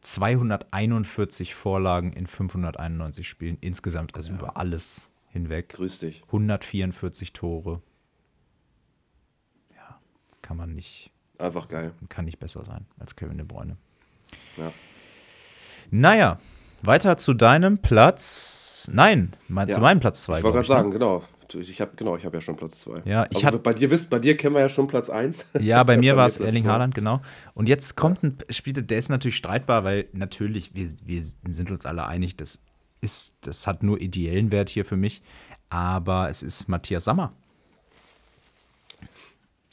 [0.00, 5.70] 241 Vorlagen in 591 Spielen insgesamt, also über alles hinweg.
[5.70, 6.22] Grüß dich.
[6.26, 7.82] 144 Tore.
[9.74, 9.98] Ja,
[10.42, 11.92] kann man nicht, Einfach geil.
[12.08, 13.76] kann nicht besser sein als Kevin De Bruyne.
[14.56, 14.72] Ja.
[15.90, 16.38] Naja,
[16.82, 18.90] weiter zu deinem Platz.
[18.92, 19.74] Nein, mein, Ja.
[19.74, 20.38] zu meinem Platz 2.
[20.38, 21.24] Ich wollte gerade sagen, genau.
[21.54, 23.02] Ich habe genau, ich habe ja schon Platz 2.
[23.04, 25.44] Ja, ich hab- bei dir wisst, bei dir kennen wir ja schon Platz 1.
[25.60, 26.66] Ja, bei mir war es Erling.
[26.66, 27.20] Haaland, genau.
[27.54, 31.86] Und jetzt kommt ein Spieler, der ist natürlich streitbar, weil natürlich, wir, wir sind uns
[31.86, 32.62] alle einig, das
[33.00, 35.22] ist, das hat nur ideellen Wert hier für mich.
[35.70, 37.32] Aber es ist Matthias Sammer.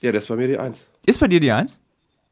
[0.02, 0.86] Ja, der ist bei mir die 1.
[1.06, 1.80] Ist bei dir die Eins?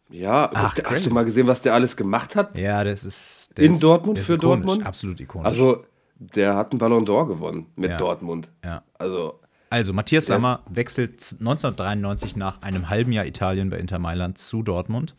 [0.10, 2.56] Ja, Ach, hast du mal gesehen, was der alles gemacht hat?
[2.58, 3.58] Ja, das ist.
[3.58, 4.86] der In ist, Dortmund für ikonisch, Dortmund?
[4.86, 5.48] Absolut ikonisch.
[5.48, 5.84] Also,
[6.18, 7.98] der hat einen Ballon d'Or gewonnen mit Ja.
[7.98, 8.50] Dortmund.
[8.64, 8.84] ja.
[8.98, 9.40] Also,
[9.70, 15.16] Also, Matthias Sammer wechselt 1993 nach einem halben Jahr Italien bei Inter Mailand zu Dortmund.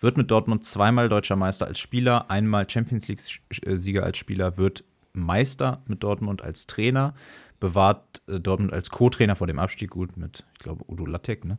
[0.00, 5.82] Wird mit Dortmund zweimal deutscher Meister als Spieler, einmal Champions League-Sieger als Spieler, wird Meister
[5.86, 7.14] mit Dortmund als Trainer,
[7.58, 11.58] bewahrt äh, Dortmund als Co-Trainer vor dem Abstieg gut mit, ich glaube, Udo Lattek, ne?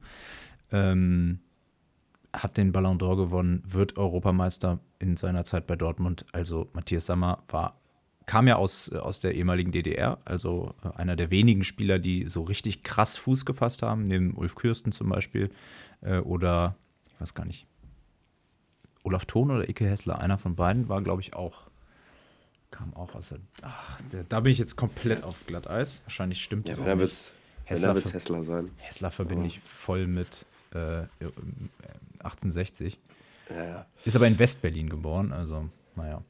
[0.72, 1.40] Ähm,
[2.32, 6.26] hat den Ballon d'Or gewonnen, wird Europameister in seiner Zeit bei Dortmund.
[6.32, 7.79] Also Matthias Sammer war,
[8.30, 12.30] kam ja aus, äh, aus der ehemaligen DDR, also äh, einer der wenigen Spieler, die
[12.30, 15.50] so richtig krass Fuß gefasst haben, neben Ulf Kürsten zum Beispiel
[16.02, 16.76] äh, oder,
[17.16, 17.66] ich weiß gar nicht,
[19.04, 21.72] Olaf Thon oder Ike Hessler, einer von beiden war, glaube ich, auch,
[22.70, 24.00] kam auch aus der, ach,
[24.30, 26.04] da, bin ich jetzt komplett auf Glatteis.
[26.06, 26.98] Wahrscheinlich stimmt ja, das auch nicht.
[27.00, 27.32] wird es
[27.66, 28.70] Hessler Hessler, ver- Hessler sein.
[28.78, 31.06] Hessler verbinde ich voll mit äh,
[32.20, 33.00] 1860.
[33.50, 33.86] Ja, ja.
[34.06, 36.22] Ist aber in Westberlin geboren, also naja.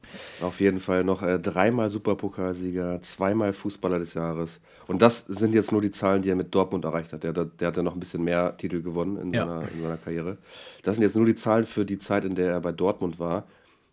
[0.42, 4.60] Auf jeden Fall noch äh, dreimal Superpokalsieger, zweimal Fußballer des Jahres.
[4.86, 7.22] Und das sind jetzt nur die Zahlen, die er mit Dortmund erreicht hat.
[7.22, 9.46] Der, der, hat ja noch ein bisschen mehr Titel gewonnen in, Ja.
[9.46, 10.38] seiner, in seiner Karriere.
[10.82, 13.44] Das sind jetzt nur die Zahlen für die Zeit, in der er bei Dortmund war.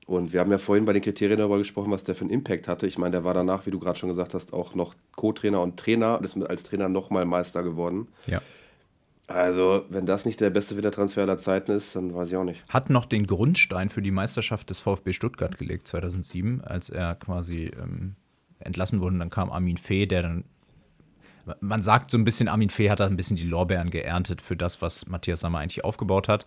[0.07, 2.67] Und wir haben ja vorhin bei den Kriterien darüber gesprochen, was der für einen Impact
[2.69, 2.87] hatte.
[2.87, 5.77] Ich meine, der war danach, wie du gerade schon gesagt hast, auch noch Co-Trainer und
[5.77, 8.07] Trainer, ist mit- als Trainer nochmal Meister geworden.
[8.25, 8.41] Ja.
[9.27, 12.63] Also, wenn das nicht der beste Wintertransfer aller Zeiten ist, dann weiß ich auch nicht.
[12.69, 17.71] Hat noch den Grundstein für die Meisterschaft des VfB Stuttgart gelegt 2007, als er quasi
[17.81, 18.15] ähm,
[18.59, 19.15] entlassen wurde.
[19.15, 20.45] Und dann kam Armin Fee, der dann
[21.61, 24.57] man sagt so ein bisschen, Armin Fee hat da ein bisschen die Lorbeeren geerntet für
[24.57, 26.45] das, was Matthias Sammer eigentlich aufgebaut hat.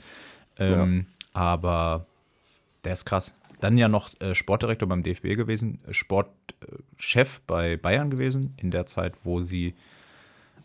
[0.59, 2.07] Ähm, Aber
[2.85, 3.35] der ist krass.
[3.61, 8.87] Dann ja noch äh, Sportdirektor beim DFB gewesen, äh, Sportchef bei Bayern gewesen, in der
[8.87, 9.75] Zeit, wo sie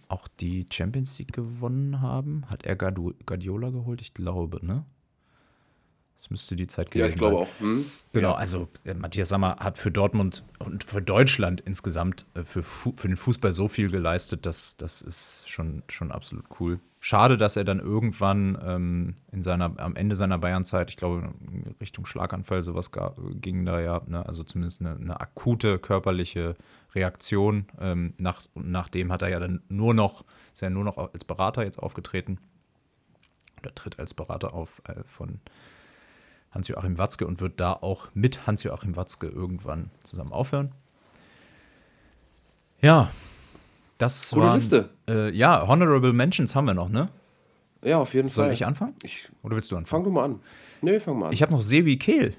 [0.07, 2.45] auch die Champions League gewonnen haben.
[2.49, 4.01] Hat er Guardiola geholt?
[4.01, 4.85] Ich glaube, ne?
[6.17, 7.45] Das müsste die Zeit gewesen Ja, ich glaube sein.
[7.45, 7.59] auch.
[7.59, 7.85] Hm?
[8.13, 13.07] Genau, also äh, Matthias Sammer hat für Dortmund und für Deutschland insgesamt äh, für, für
[13.07, 16.79] den Fußball so viel geleistet, dass das ist schon, schon absolut cool.
[17.01, 21.33] Schade, dass er dann irgendwann ähm, in seiner, am Ende seiner Bayernzeit, ich glaube,
[21.81, 24.25] Richtung Schlaganfall, sowas ga- ging da ja, ne?
[24.25, 26.55] also zumindest eine, eine akute körperliche
[26.95, 27.67] Reaktion.
[27.79, 30.23] Ähm, nach, und nachdem hat er ja dann nur noch,
[30.53, 32.39] ist er nur noch als Berater jetzt aufgetreten.
[33.61, 35.39] Oder tritt als Berater auf äh, von
[36.51, 40.71] Hans-Joachim Watzke und wird da auch mit Hans-Joachim Watzke irgendwann zusammen aufhören.
[42.81, 43.11] Ja,
[43.97, 44.89] das Coole waren, Liste.
[45.07, 47.09] Äh, ja, Honorable Mentions haben wir noch, ne?
[47.81, 48.53] Ja, auf jeden Soll Fall.
[48.53, 48.95] ich anfangen?
[49.03, 50.03] Ich, Oder willst du anfangen?
[50.03, 50.39] fang du mal an.
[50.81, 51.33] Nee, fang mal an.
[51.33, 52.35] Ich habe noch Sebi Kehl.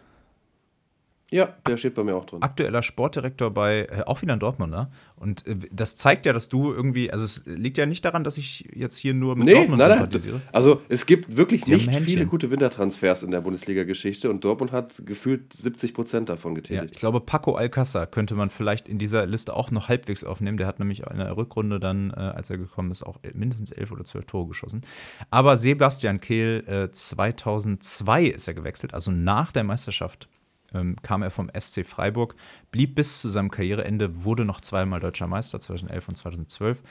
[1.29, 2.41] Ja, der steht bei mir auch drin.
[2.41, 4.89] Aktueller Sportdirektor bei, äh, auch wieder in Dortmund, ne?
[5.17, 8.39] Und äh, das zeigt ja, dass du irgendwie, also es liegt ja nicht daran, dass
[8.39, 9.99] ich jetzt hier nur mit Nee, Dortmund nein, nein.
[9.99, 10.41] sympathisiere.
[10.53, 15.03] Also es gibt wirklich Die nicht viele gute Wintertransfers in der Bundesliga-Geschichte und Dortmund hat
[15.05, 16.93] gefühlt 70 Prozent davon Ja, getätigt.
[16.95, 20.59] ich glaube, Paco Alcázar könnte man vielleicht in dieser Liste auch noch halbwegs aufnehmen.
[20.59, 23.91] Der hat nämlich in der Rückrunde dann, äh, als er gekommen ist, auch mindestens elf
[23.91, 24.83] oder zwölf Tore geschossen.
[25.31, 30.29] Aber Sebastian Kehl, äh, 2002 ist er gewechselt, also nach der Meisterschaft
[30.75, 32.35] ähm, kam er vom SC Freiburg,
[32.71, 36.83] blieb bis zu seinem Karriereende, wurde noch zweimal deutscher Meister, 2011 und 2012.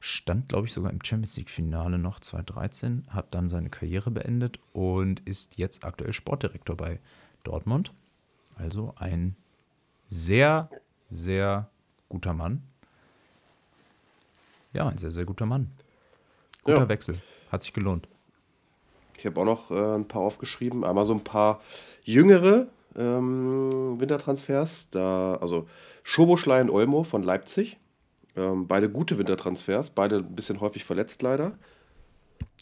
[0.00, 5.20] Stand, glaube ich, sogar im Champions League-Finale noch 2013, hat dann seine Karriere beendet und
[5.20, 6.98] ist jetzt aktuell Sportdirektor bei
[7.44, 7.92] Dortmund.
[8.56, 9.36] Also ein
[10.08, 10.68] sehr,
[11.08, 11.70] sehr
[12.08, 12.62] guter Mann.
[14.72, 15.70] Ja, ein sehr, sehr guter Mann.
[16.64, 16.88] Guter Ja.
[16.88, 17.20] Wechsel.
[17.50, 18.08] Hat sich gelohnt.
[19.16, 20.84] Ich habe auch noch äh, ein paar aufgeschrieben.
[20.84, 21.60] Einmal so ein paar
[22.02, 22.66] jüngere
[22.96, 24.88] ähm, Wintertransfers.
[24.90, 25.66] Da, also
[26.02, 27.78] Schoboschlei und Olmo von Leipzig.
[28.36, 31.58] Ähm, beide gute Wintertransfers, beide ein bisschen häufig verletzt leider.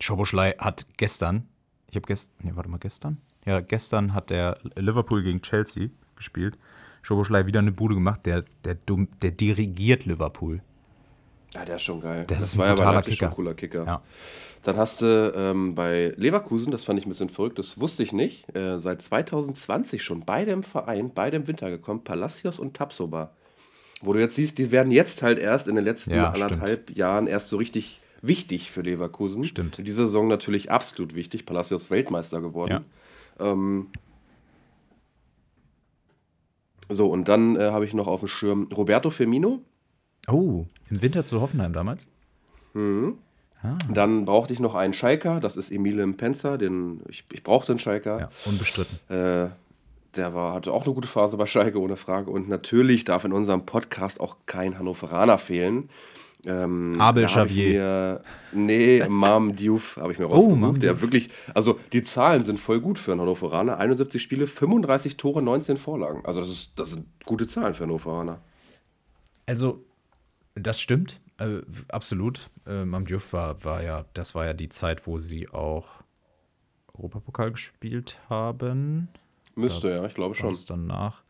[0.00, 1.46] Schoboschlei hat gestern,
[1.88, 3.18] ich habe gestern, nee, warte mal, gestern?
[3.46, 6.58] Ja, gestern hat der Liverpool gegen Chelsea gespielt.
[7.02, 10.62] Schoboschlei wieder eine Bude gemacht, der, der, der dirigiert Liverpool.
[11.54, 12.24] Ja, der ist schon geil.
[12.28, 13.30] Das ist ein war ja bei Leipzig schon Kicker.
[13.30, 13.84] ein cooler Kicker.
[13.84, 14.02] Ja.
[14.62, 18.12] Dann hast du ähm, bei Leverkusen, das fand ich ein bisschen verrückt, das wusste ich
[18.12, 23.30] nicht, äh, seit 2020 schon beide im Verein, beide im Winter gekommen, Palacios und Tapsoba.
[24.02, 27.26] Wo du jetzt siehst, die werden jetzt halt erst in den letzten Ja, anderthalb Jahren
[27.26, 29.44] erst so richtig wichtig für Leverkusen.
[29.44, 29.78] Stimmt.
[29.78, 31.46] In dieser Saison natürlich absolut wichtig.
[31.46, 32.84] Palacios Weltmeister geworden.
[33.38, 33.88] Ähm,
[36.88, 39.60] so, und dann äh, habe ich noch auf dem Schirm Roberto Firmino.
[40.28, 42.08] Oh, im Winter zu Hoffenheim damals?
[43.92, 47.78] Dann brauchte ich noch einen Schalker, das ist Emile Mpenza, den ich, ich brauchte einen
[47.78, 48.18] Schalker.
[48.20, 48.98] Ja, unbestritten.
[49.08, 49.48] Äh,
[50.16, 52.30] der war, hatte auch eine gute Phase bei Schalke, ohne Frage.
[52.30, 55.88] Und natürlich darf in unserem Podcast auch kein Hannoveraner fehlen.
[56.46, 58.22] Ähm, Abel Xavier.
[58.52, 60.60] Mir, nee, Mam Diouf habe ich mir Oh, rausgesucht.
[60.60, 63.76] Mam der wirklich, also die Zahlen sind voll gut für einen Hannoveraner.
[63.76, 66.22] 71 Spiele, 35 Tore, 19 Vorlagen.
[66.24, 68.40] Also das, ist, das sind gute Zahlen für einen Hannoveraner.
[69.46, 69.84] Also,
[70.54, 72.50] das stimmt, äh, absolut.
[72.66, 76.02] Äh, Mamdiouf war, war ja, das war ja die Zeit, wo sie auch
[76.94, 79.08] Europapokal gespielt haben.
[79.54, 80.56] Müsste, ja, ich glaube schon.
[80.66, 81.22] danach.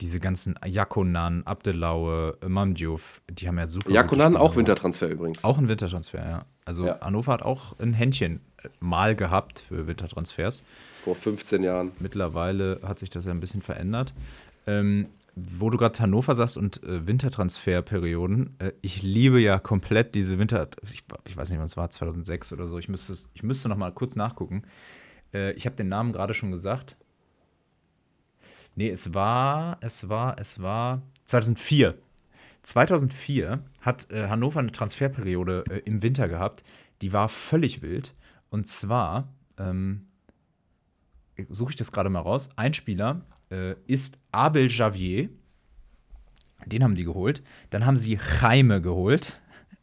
[0.00, 3.90] Diese ganzen Jakonan, Abdelaue, Mamdiouf, die haben ja super.
[3.90, 5.42] Jakonan auch Wintertransfer übrigens.
[5.42, 6.44] Auch ein Wintertransfer, ja.
[6.66, 7.00] Also Ja.
[7.00, 8.40] Hannover hat auch ein Händchen
[8.78, 10.64] mal gehabt für Wintertransfers.
[11.02, 11.92] Vor 15 Jahren.
[11.98, 14.12] Mittlerweile hat sich das ja ein bisschen verändert.
[14.66, 15.06] Ähm,
[15.36, 20.68] wo du gerade Hannover sagst und äh, Wintertransferperioden, äh, ich liebe ja komplett diese Winter,
[20.82, 23.76] ich, ich weiß nicht, wann es war, 2006 oder so, ich müsste, ich müsste noch
[23.76, 24.62] mal kurz nachgucken.
[25.34, 26.96] Äh, ich habe den Namen gerade schon gesagt.
[28.76, 31.98] Nee, es war, es war, es war 2004.
[32.62, 36.64] 2004 hat äh, Hannover eine Transferperiode äh, im Winter gehabt,
[37.02, 38.14] die war völlig wild.
[38.48, 39.28] Und zwar,
[39.58, 40.06] ähm,
[41.50, 43.20] suche ich das gerade mal raus, ein Spieler
[43.50, 45.28] äh, ist Abel Javier.
[46.66, 47.42] Den haben die geholt.
[47.70, 49.40] Dann haben sie Jaime geholt.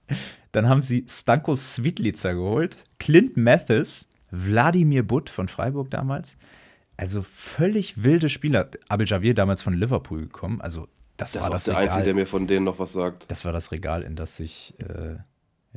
[0.52, 2.84] Dann haben sie Stanko Svitlica geholt.
[3.00, 6.38] Clint Mathis, Wladimir Butt von Freiburg damals.
[6.98, 8.70] Also völlig wilde Spieler.
[8.88, 10.62] Abel Javier damals von Liverpool gekommen.
[10.62, 10.88] Also
[11.18, 11.88] das, Das war das der Regal.
[11.88, 13.30] Einzige, der mir von denen noch was sagt.
[13.30, 15.16] Das war das Regal, in das sich äh,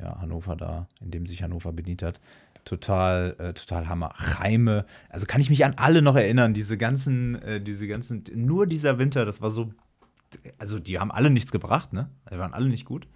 [0.01, 2.21] ja, Hannover da, in dem sich Hannover bedient hat.
[2.67, 4.13] Total, äh, total Hammer.
[4.17, 4.87] Reime.
[5.09, 8.99] Also kann ich mich an alle noch erinnern, diese ganzen, äh, diese ganzen, nur dieser
[8.99, 9.73] Winter, das war so,
[10.59, 12.11] also die haben alle nichts gebracht, ne?
[12.29, 13.07] Die waren alle nicht gut.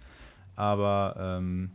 [0.55, 1.71] Aber ähm,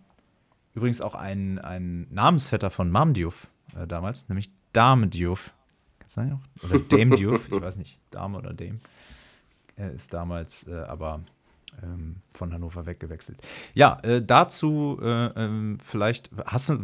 [0.72, 5.53] übrigens auch ein, ein Namensvetter von Mam Diouf äh, damals, nämlich Dame Diouf.
[5.99, 6.70] Kannst du sagen noch?
[6.70, 8.81] Oder Dame Diouf, ich weiß nicht, Dame oder Dame.
[9.95, 11.20] Ist damals äh, aber
[11.83, 13.39] ähm, von Hannover weggewechselt.
[13.74, 16.79] Ja, äh, dazu äh, ähm, vielleicht, hast du,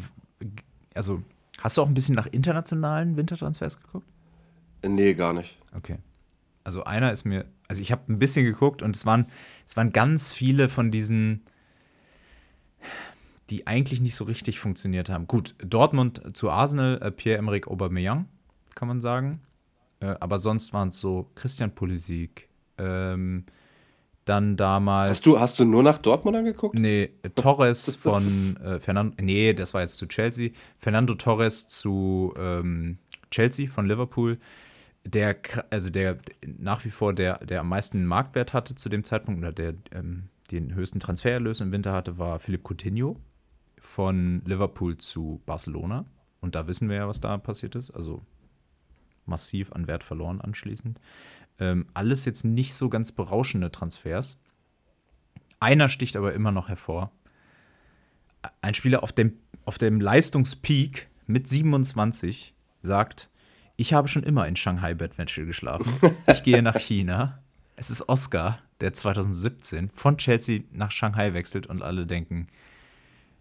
[0.95, 1.23] also
[1.59, 4.07] hast du auch ein bisschen nach internationalen Wintertransfers geguckt?
[4.85, 5.59] Nee, gar nicht.
[5.75, 5.99] Okay.
[6.65, 9.27] Also einer ist mir, also ich habe ein bisschen geguckt und es waren,
[9.67, 11.43] es waren ganz viele von diesen,
[13.51, 15.27] die eigentlich nicht so richtig funktioniert haben.
[15.27, 18.27] Gut, Dortmund zu Arsenal, äh, Pierre-Emerick Aubameyang,
[18.75, 19.41] kann man sagen.
[20.01, 23.45] Äh, aber sonst waren es so Christian Pulisic, ähm,
[24.25, 25.11] dann damals.
[25.11, 26.79] Hast du, hast du nur nach Dortmund angeguckt?
[26.79, 29.17] Nee, Torres von äh, Fernando.
[29.21, 30.51] Nee, das war jetzt zu Chelsea.
[30.79, 32.99] Fernando Torres zu ähm,
[33.31, 34.39] Chelsea von Liverpool.
[35.05, 35.37] Der,
[35.71, 39.53] also der nach wie vor der, der am meisten Marktwert hatte zu dem Zeitpunkt oder
[39.53, 43.17] der ähm, den höchsten Transfererlös im Winter hatte, war Philipp Coutinho
[43.81, 46.05] von Liverpool zu Barcelona.
[46.41, 47.91] Und da wissen wir ja, was da passiert ist.
[47.91, 48.23] Also
[49.25, 51.01] massiv an Wert verloren anschließend.
[51.63, 54.41] Ähm, alles jetzt nicht so ganz berauschende Transfers.
[55.61, 57.13] Einer sticht aber immer noch hervor.
[58.63, 59.35] Ein Spieler auf dem,
[59.65, 62.53] auf dem Leistungspeak mit 27
[62.83, 63.31] sagt,
[63.77, 65.93] ich habe schon immer in Shanghai Bettwäsche geschlafen.
[66.27, 67.39] Ich gehe nach China.
[67.77, 72.49] Es ist Oscar, der 2017 von Chelsea nach Shanghai wechselt und alle denken,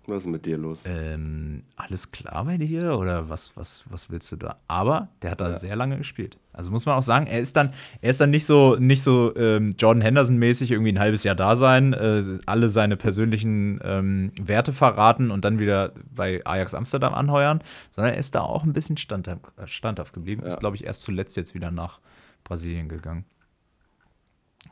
[0.08, 0.84] was ist mit dir los?
[0.86, 4.58] Ähm, alles klar bei dir oder was, was, was willst du da?
[4.68, 5.54] Aber der hat da ja.
[5.56, 6.38] sehr lange gespielt.
[6.54, 9.36] Also muss man auch sagen, er ist dann, er ist dann nicht so, nicht so
[9.36, 14.74] ähm, Jordan Henderson-mäßig irgendwie ein halbes Jahr da sein, äh, alle seine persönlichen ähm, Werte
[14.74, 18.98] verraten und dann wieder bei Ajax Amsterdam anheuern, sondern er ist da auch ein bisschen
[18.98, 20.42] standhaft, standhaft geblieben.
[20.42, 20.48] Ja.
[20.48, 22.00] Ist, glaube ich, erst zuletzt jetzt wieder nach
[22.44, 23.26] Brasilien gegangen.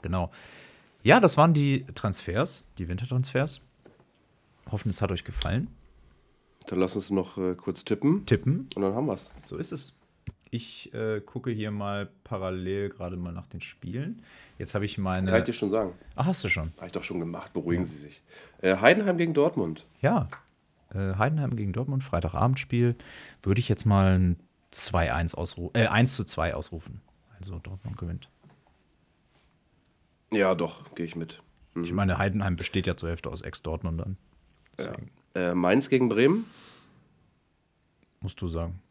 [0.02, 0.32] Genau.
[1.04, 3.62] Ja, das waren die Transfers, die Wintertransfers.
[4.72, 5.68] Hoffen, es hat euch gefallen.
[6.68, 8.26] Dann lass uns noch äh, kurz tippen.
[8.26, 8.70] Tippen.
[8.76, 9.32] Und dann haben wir es.
[9.46, 9.96] So ist es.
[10.52, 14.24] Ich äh, gucke hier mal parallel gerade mal nach den Spielen.
[14.58, 15.30] Jetzt habe ich meine.
[15.30, 15.94] Kann ich dir schon sagen.
[16.16, 16.72] Ach, hast du schon?
[16.78, 17.54] Habe ich doch schon gemacht.
[17.54, 17.90] Beruhigen ja.
[17.90, 18.22] Sie sich.
[18.62, 19.86] Äh, Heidenheim gegen Dortmund.
[20.02, 20.28] Ja.
[20.94, 22.96] Äh, Heidenheim gegen Dortmund, Freitagabendspiel.
[23.44, 24.38] Würde ich jetzt mal ein
[24.74, 25.80] 2-1 ausrufen.
[25.80, 27.02] Äh, 1 zu 2 ausrufen.
[27.38, 28.30] Also Dortmund gewinnt.
[30.32, 31.42] Ja, doch, gehe ich mit.
[31.74, 31.84] Mhm.
[31.84, 34.16] Ich meine, Heidenheim besteht ja zur Hälfte aus Ex-Dortmundern.
[34.86, 35.52] Ja.
[35.52, 36.46] Äh, Mainz gegen Bremen?
[38.22, 38.82] Musst du sagen.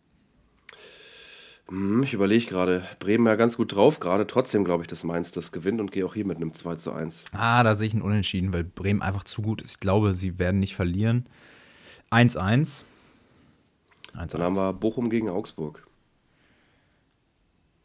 [1.68, 2.82] Hm, ich überlege gerade.
[2.98, 6.06] Bremen ja ganz gut drauf, gerade trotzdem glaube ich, dass Mainz das gewinnt und gehe
[6.06, 7.24] auch hier mit einem 2 zu 1.
[7.32, 9.72] Ah, da sehe ich einen Unentschieden, weil Bremen einfach zu gut ist.
[9.72, 11.26] Ich glaube, sie werden nicht verlieren.
[12.10, 12.84] 1-1.
[14.14, 15.86] Dann haben wir Bochum gegen Augsburg.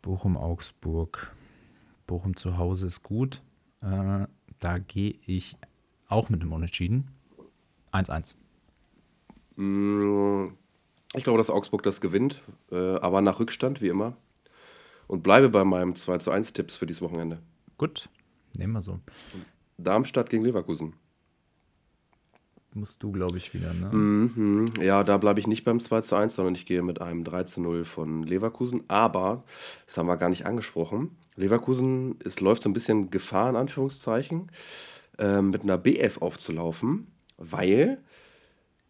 [0.01, 1.31] Bochum-Augsburg.
[2.07, 3.41] Bochum zu Hause ist gut.
[3.81, 4.27] Äh,
[4.59, 5.57] da gehe ich
[6.07, 7.09] auch mit einem Unentschieden.
[7.93, 8.35] 1-1.
[9.55, 10.53] Mm,
[11.15, 12.41] ich glaube, dass Augsburg das gewinnt,
[12.71, 14.17] äh, aber nach Rückstand, wie immer.
[15.07, 17.39] Und bleibe bei meinem 2 zu 1 Tipps für dieses Wochenende.
[17.77, 18.09] Gut,
[18.57, 18.99] nehmen wir so.
[19.77, 20.93] Darmstadt gegen Leverkusen.
[22.75, 23.89] Musst du, glaube ich, wieder, ne?
[23.93, 27.23] Mhm, ja, da bleibe ich nicht beim 2 zu 1, sondern ich gehe mit einem
[27.23, 28.83] 3 zu 0 von Leverkusen.
[28.87, 29.43] Aber,
[29.85, 34.51] das haben wir gar nicht angesprochen, Leverkusen, es läuft so ein bisschen Gefahr, in Anführungszeichen,
[35.19, 37.12] äh, mit einer BF aufzulaufen
[37.51, 37.99] weil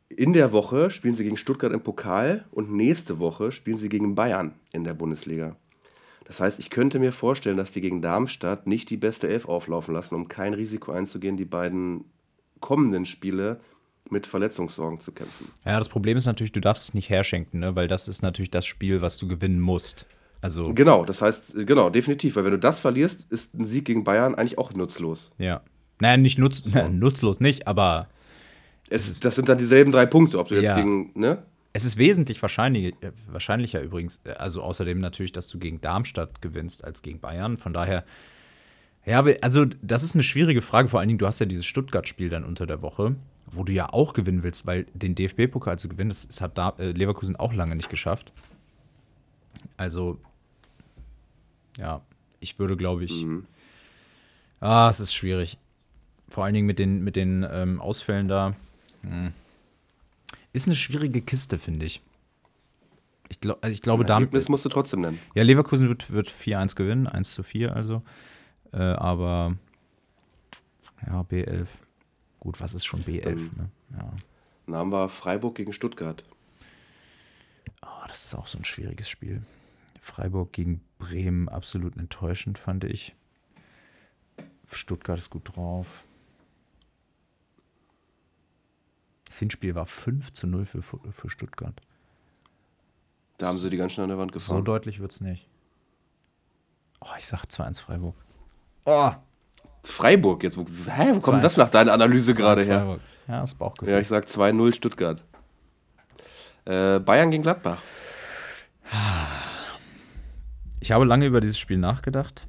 [0.09, 4.15] in der Woche spielen sie gegen Stuttgart im Pokal und nächste Woche spielen sie gegen
[4.15, 5.55] Bayern in der Bundesliga.
[6.25, 9.93] Das heißt, ich könnte mir vorstellen, dass die gegen Darmstadt nicht die beste Elf auflaufen
[9.93, 12.05] lassen, um kein Risiko einzugehen, die beiden
[12.59, 13.59] kommenden Spiele
[14.09, 15.47] mit Verletzungssorgen zu kämpfen.
[15.65, 17.75] Ja, das Problem ist natürlich, du darfst es nicht herschenken, ne?
[17.75, 20.05] weil das ist natürlich das Spiel, was du gewinnen musst.
[20.41, 24.03] Also genau, das heißt, genau, definitiv, weil wenn du das verlierst, ist ein Sieg gegen
[24.03, 25.31] Bayern eigentlich auch nutzlos.
[25.37, 25.61] Ja.
[25.99, 26.87] Naja, nicht nutz, so.
[26.89, 28.09] nutzlos nicht, aber
[28.93, 30.75] es ist, das sind dann dieselben drei Punkte, ob du jetzt ja.
[30.75, 31.43] gegen, ne?
[31.75, 36.43] Es ist wesentlich wahrscheinlich, äh, wahrscheinlicher übrigens, äh, also außerdem natürlich, dass du gegen Darmstadt
[36.43, 37.57] gewinnst als gegen Bayern.
[37.57, 38.03] Von daher,
[39.05, 40.89] ja, also das ist eine schwierige Frage.
[40.89, 43.15] Vor allen Dingen, du hast ja dieses Stuttgart-Spiel dann unter der Woche,
[43.47, 46.75] wo du ja auch gewinnen willst, weil den DFB-Pokal zu gewinnen, das, das hat da,
[46.77, 48.31] äh, Leverkusen auch lange nicht geschafft.
[49.75, 50.19] Also,
[51.79, 52.01] ja,
[52.39, 53.47] ich würde, glaube ich, mhm.
[54.59, 55.57] ah, es ist schwierig.
[56.29, 58.53] Vor allen Dingen mit den, mit den ähm, Ausfällen da.
[59.03, 59.33] Hm.
[60.51, 62.01] Ist eine schwierige Kiste, finde ich.
[63.29, 64.27] Ich, glaub, also ich glaube, damit.
[64.27, 65.19] Ergebnis musst du trotzdem nennen.
[65.33, 68.03] Ja, Leverkusen wird, wird 4-1 gewinnen, 1 zu 4 also.
[68.71, 69.57] Äh, aber
[71.07, 71.67] ja, B11.
[72.39, 73.55] Gut, was ist schon B11?
[73.57, 73.69] ne?
[73.97, 74.11] ja.
[74.65, 76.23] Dann haben wir Freiburg gegen Stuttgart.
[77.81, 79.41] Oh, das ist auch so ein schwieriges Spiel.
[79.99, 83.15] Freiburg gegen Bremen absolut enttäuschend, fand ich.
[84.71, 86.03] Stuttgart ist gut drauf.
[89.33, 91.73] Das Hinspiel war 5 zu 0 für, für Stuttgart.
[93.39, 94.57] Da haben sie die ganz schnell an der Wand gefahren.
[94.57, 95.47] So deutlich wird es nicht.
[97.01, 98.15] Oh, ich sag 2-1 Freiburg.
[98.85, 99.11] Oh.
[99.81, 102.99] Freiburg, jetzt, wo, hä, wo kommt das nach deiner Analyse gerade her?
[103.27, 103.95] Ja, das Bauchgefühl.
[103.95, 105.23] Ja, ich sag 2-0 Stuttgart.
[106.65, 107.81] Äh, Bayern gegen Gladbach.
[110.79, 112.47] Ich habe lange über dieses Spiel nachgedacht.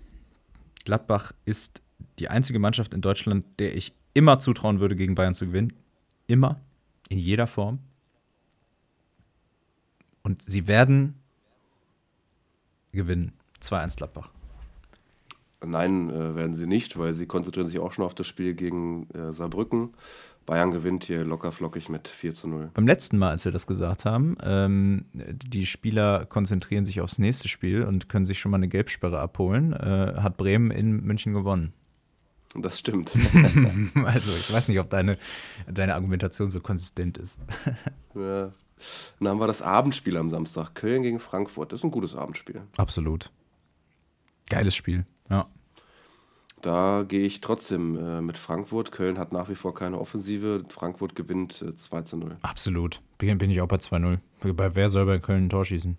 [0.85, 1.81] Gladbach ist
[2.19, 5.73] die einzige Mannschaft in Deutschland, der ich immer zutrauen würde, gegen Bayern zu gewinnen.
[6.27, 6.61] Immer
[7.15, 7.79] in jeder Form.
[10.23, 11.15] Und sie werden
[12.93, 13.33] gewinnen.
[13.61, 14.31] 2-1 Gladbach.
[15.65, 19.09] Nein, äh, werden sie nicht, weil sie konzentrieren sich auch schon auf das Spiel gegen
[19.11, 19.95] äh, Saarbrücken.
[20.45, 22.71] Bayern gewinnt hier locker flockig mit 4 zu 0.
[22.75, 27.49] Beim letzten Mal, als wir das gesagt haben, ähm, die Spieler konzentrieren sich aufs nächste
[27.49, 31.73] Spiel und können sich schon mal eine Gelbsperre abholen, äh, hat Bremen in München gewonnen.
[32.55, 33.11] Das stimmt.
[34.05, 35.19] also ich weiß nicht, ob deine,
[35.67, 37.43] deine Argumentation so konsistent ist.
[38.15, 38.53] ja.
[39.19, 40.75] Dann haben wir das Abendspiel am Samstag.
[40.75, 41.73] Köln gegen Frankfurt.
[41.73, 42.63] Das ist ein gutes Abendspiel.
[42.77, 43.31] Absolut.
[44.49, 45.07] Geiles Spiel.
[45.31, 45.47] Ja.
[46.61, 48.93] Da gehe ich trotzdem äh, mit Frankfurt.
[48.93, 50.63] Köln hat nach wie vor keine Offensive.
[50.69, 52.37] Frankfurt gewinnt äh, 2 zu 0.
[52.43, 53.01] Absolut.
[53.19, 54.19] Bin, bin ich auch bei 2-0.
[54.55, 55.99] Bei wer soll bei Köln ein Tor schießen?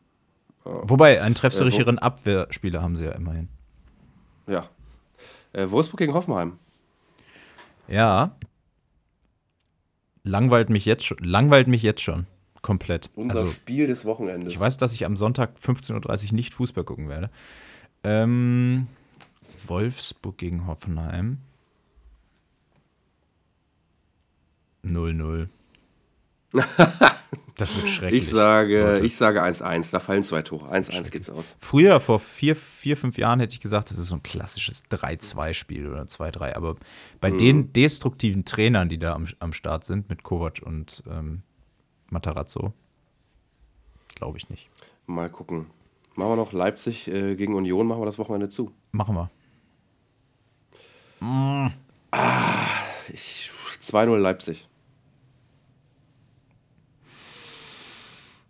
[0.63, 3.49] Wobei, einen treffsicheren Abwehrspieler haben sie ja immerhin.
[4.47, 4.67] Ja.
[5.55, 6.59] Äh, Wolfsburg gegen Hoffenheim.
[7.87, 8.35] Ja.
[10.23, 11.17] Langweilt mich jetzt schon.
[11.19, 12.27] Langweilt mich jetzt schon.
[12.61, 13.09] Komplett.
[13.15, 14.51] Unser also, Spiel des Wochenendes.
[14.51, 17.29] ich weiß, dass ich am Sonntag 15.30 Uhr nicht Fußball gucken werde.
[18.03, 18.87] Ähm,
[19.67, 21.37] Wolfsburg gegen Hoffenheim.
[24.83, 25.47] 0-0.
[27.57, 28.23] Das wird schrecklich.
[28.23, 29.05] Ich sage, Leute.
[29.05, 29.91] ich sage 1-1.
[29.91, 30.67] Da fallen zwei Tore.
[30.69, 31.55] 1-1 geht's aus.
[31.59, 35.87] Früher, vor vier, vier, fünf Jahren, hätte ich gesagt, das ist so ein klassisches 3-2-Spiel
[35.89, 36.55] oder 2-3.
[36.55, 36.75] Aber
[37.21, 37.37] bei Mhm.
[37.37, 41.43] den destruktiven Trainern, die da am, am Start sind, mit Kovac und ähm,
[42.11, 42.73] Matarazzo,
[44.15, 44.69] glaube ich nicht.
[45.07, 45.67] Mal gucken.
[46.15, 48.71] Machen wir noch Leipzig äh, gegen Union, machen wir das Wochenende zu.
[48.91, 49.29] Machen wir.
[53.11, 53.51] Ich,
[53.81, 54.67] 2-0 Leipzig.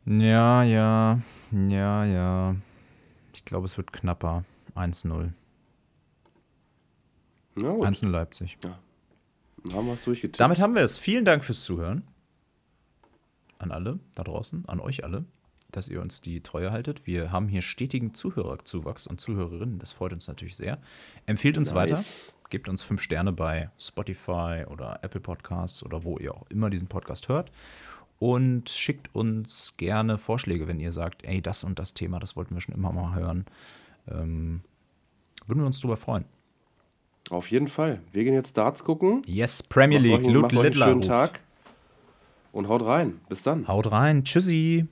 [0.06, 1.19] Ja, ja,
[1.52, 2.56] ja, ja.
[3.34, 4.44] Ich glaube, es wird knapper.
[4.76, 5.32] 1-0.
[7.56, 8.57] Na gut, 1-0 Leipzig.
[8.61, 10.40] dann haben wir es durchgetippt.
[10.40, 10.98] Damit haben wir es.
[10.98, 12.03] Vielen Dank fürs Zuhören.
[13.57, 15.26] An alle da draußen, an euch alle,
[15.72, 17.07] dass ihr uns die Treue haltet.
[17.07, 19.80] Wir haben hier stetigen Zuhörerzuwachs und Zuhörerinnen.
[19.80, 20.80] Das freut uns natürlich sehr.
[21.26, 21.95] Empfehlt uns weiter.
[21.95, 22.36] Nice.
[22.49, 26.88] Gebt uns fünf Sterne bei Spotify oder Apple Podcasts oder wo ihr auch immer diesen
[26.88, 27.49] Podcast hört.
[28.19, 32.55] Und schickt uns gerne Vorschläge, wenn ihr sagt, ey, das und das Thema, das wollten
[32.55, 33.45] wir schon immer mal hören.
[34.09, 34.61] Ähm,
[35.47, 36.25] würden wir uns drüber freuen.
[37.29, 38.01] Auf jeden Fall.
[38.11, 39.21] Wir gehen jetzt Darts gucken.
[39.25, 40.19] Yes, Premier Macht League.
[40.19, 41.07] euch, einen- Lud macht euch einen schönen ruft.
[41.07, 41.39] Tag.
[42.51, 43.19] Und haut rein.
[43.27, 43.67] Bis dann.
[43.67, 44.23] Haut rein.
[44.23, 44.87] Tschüssi.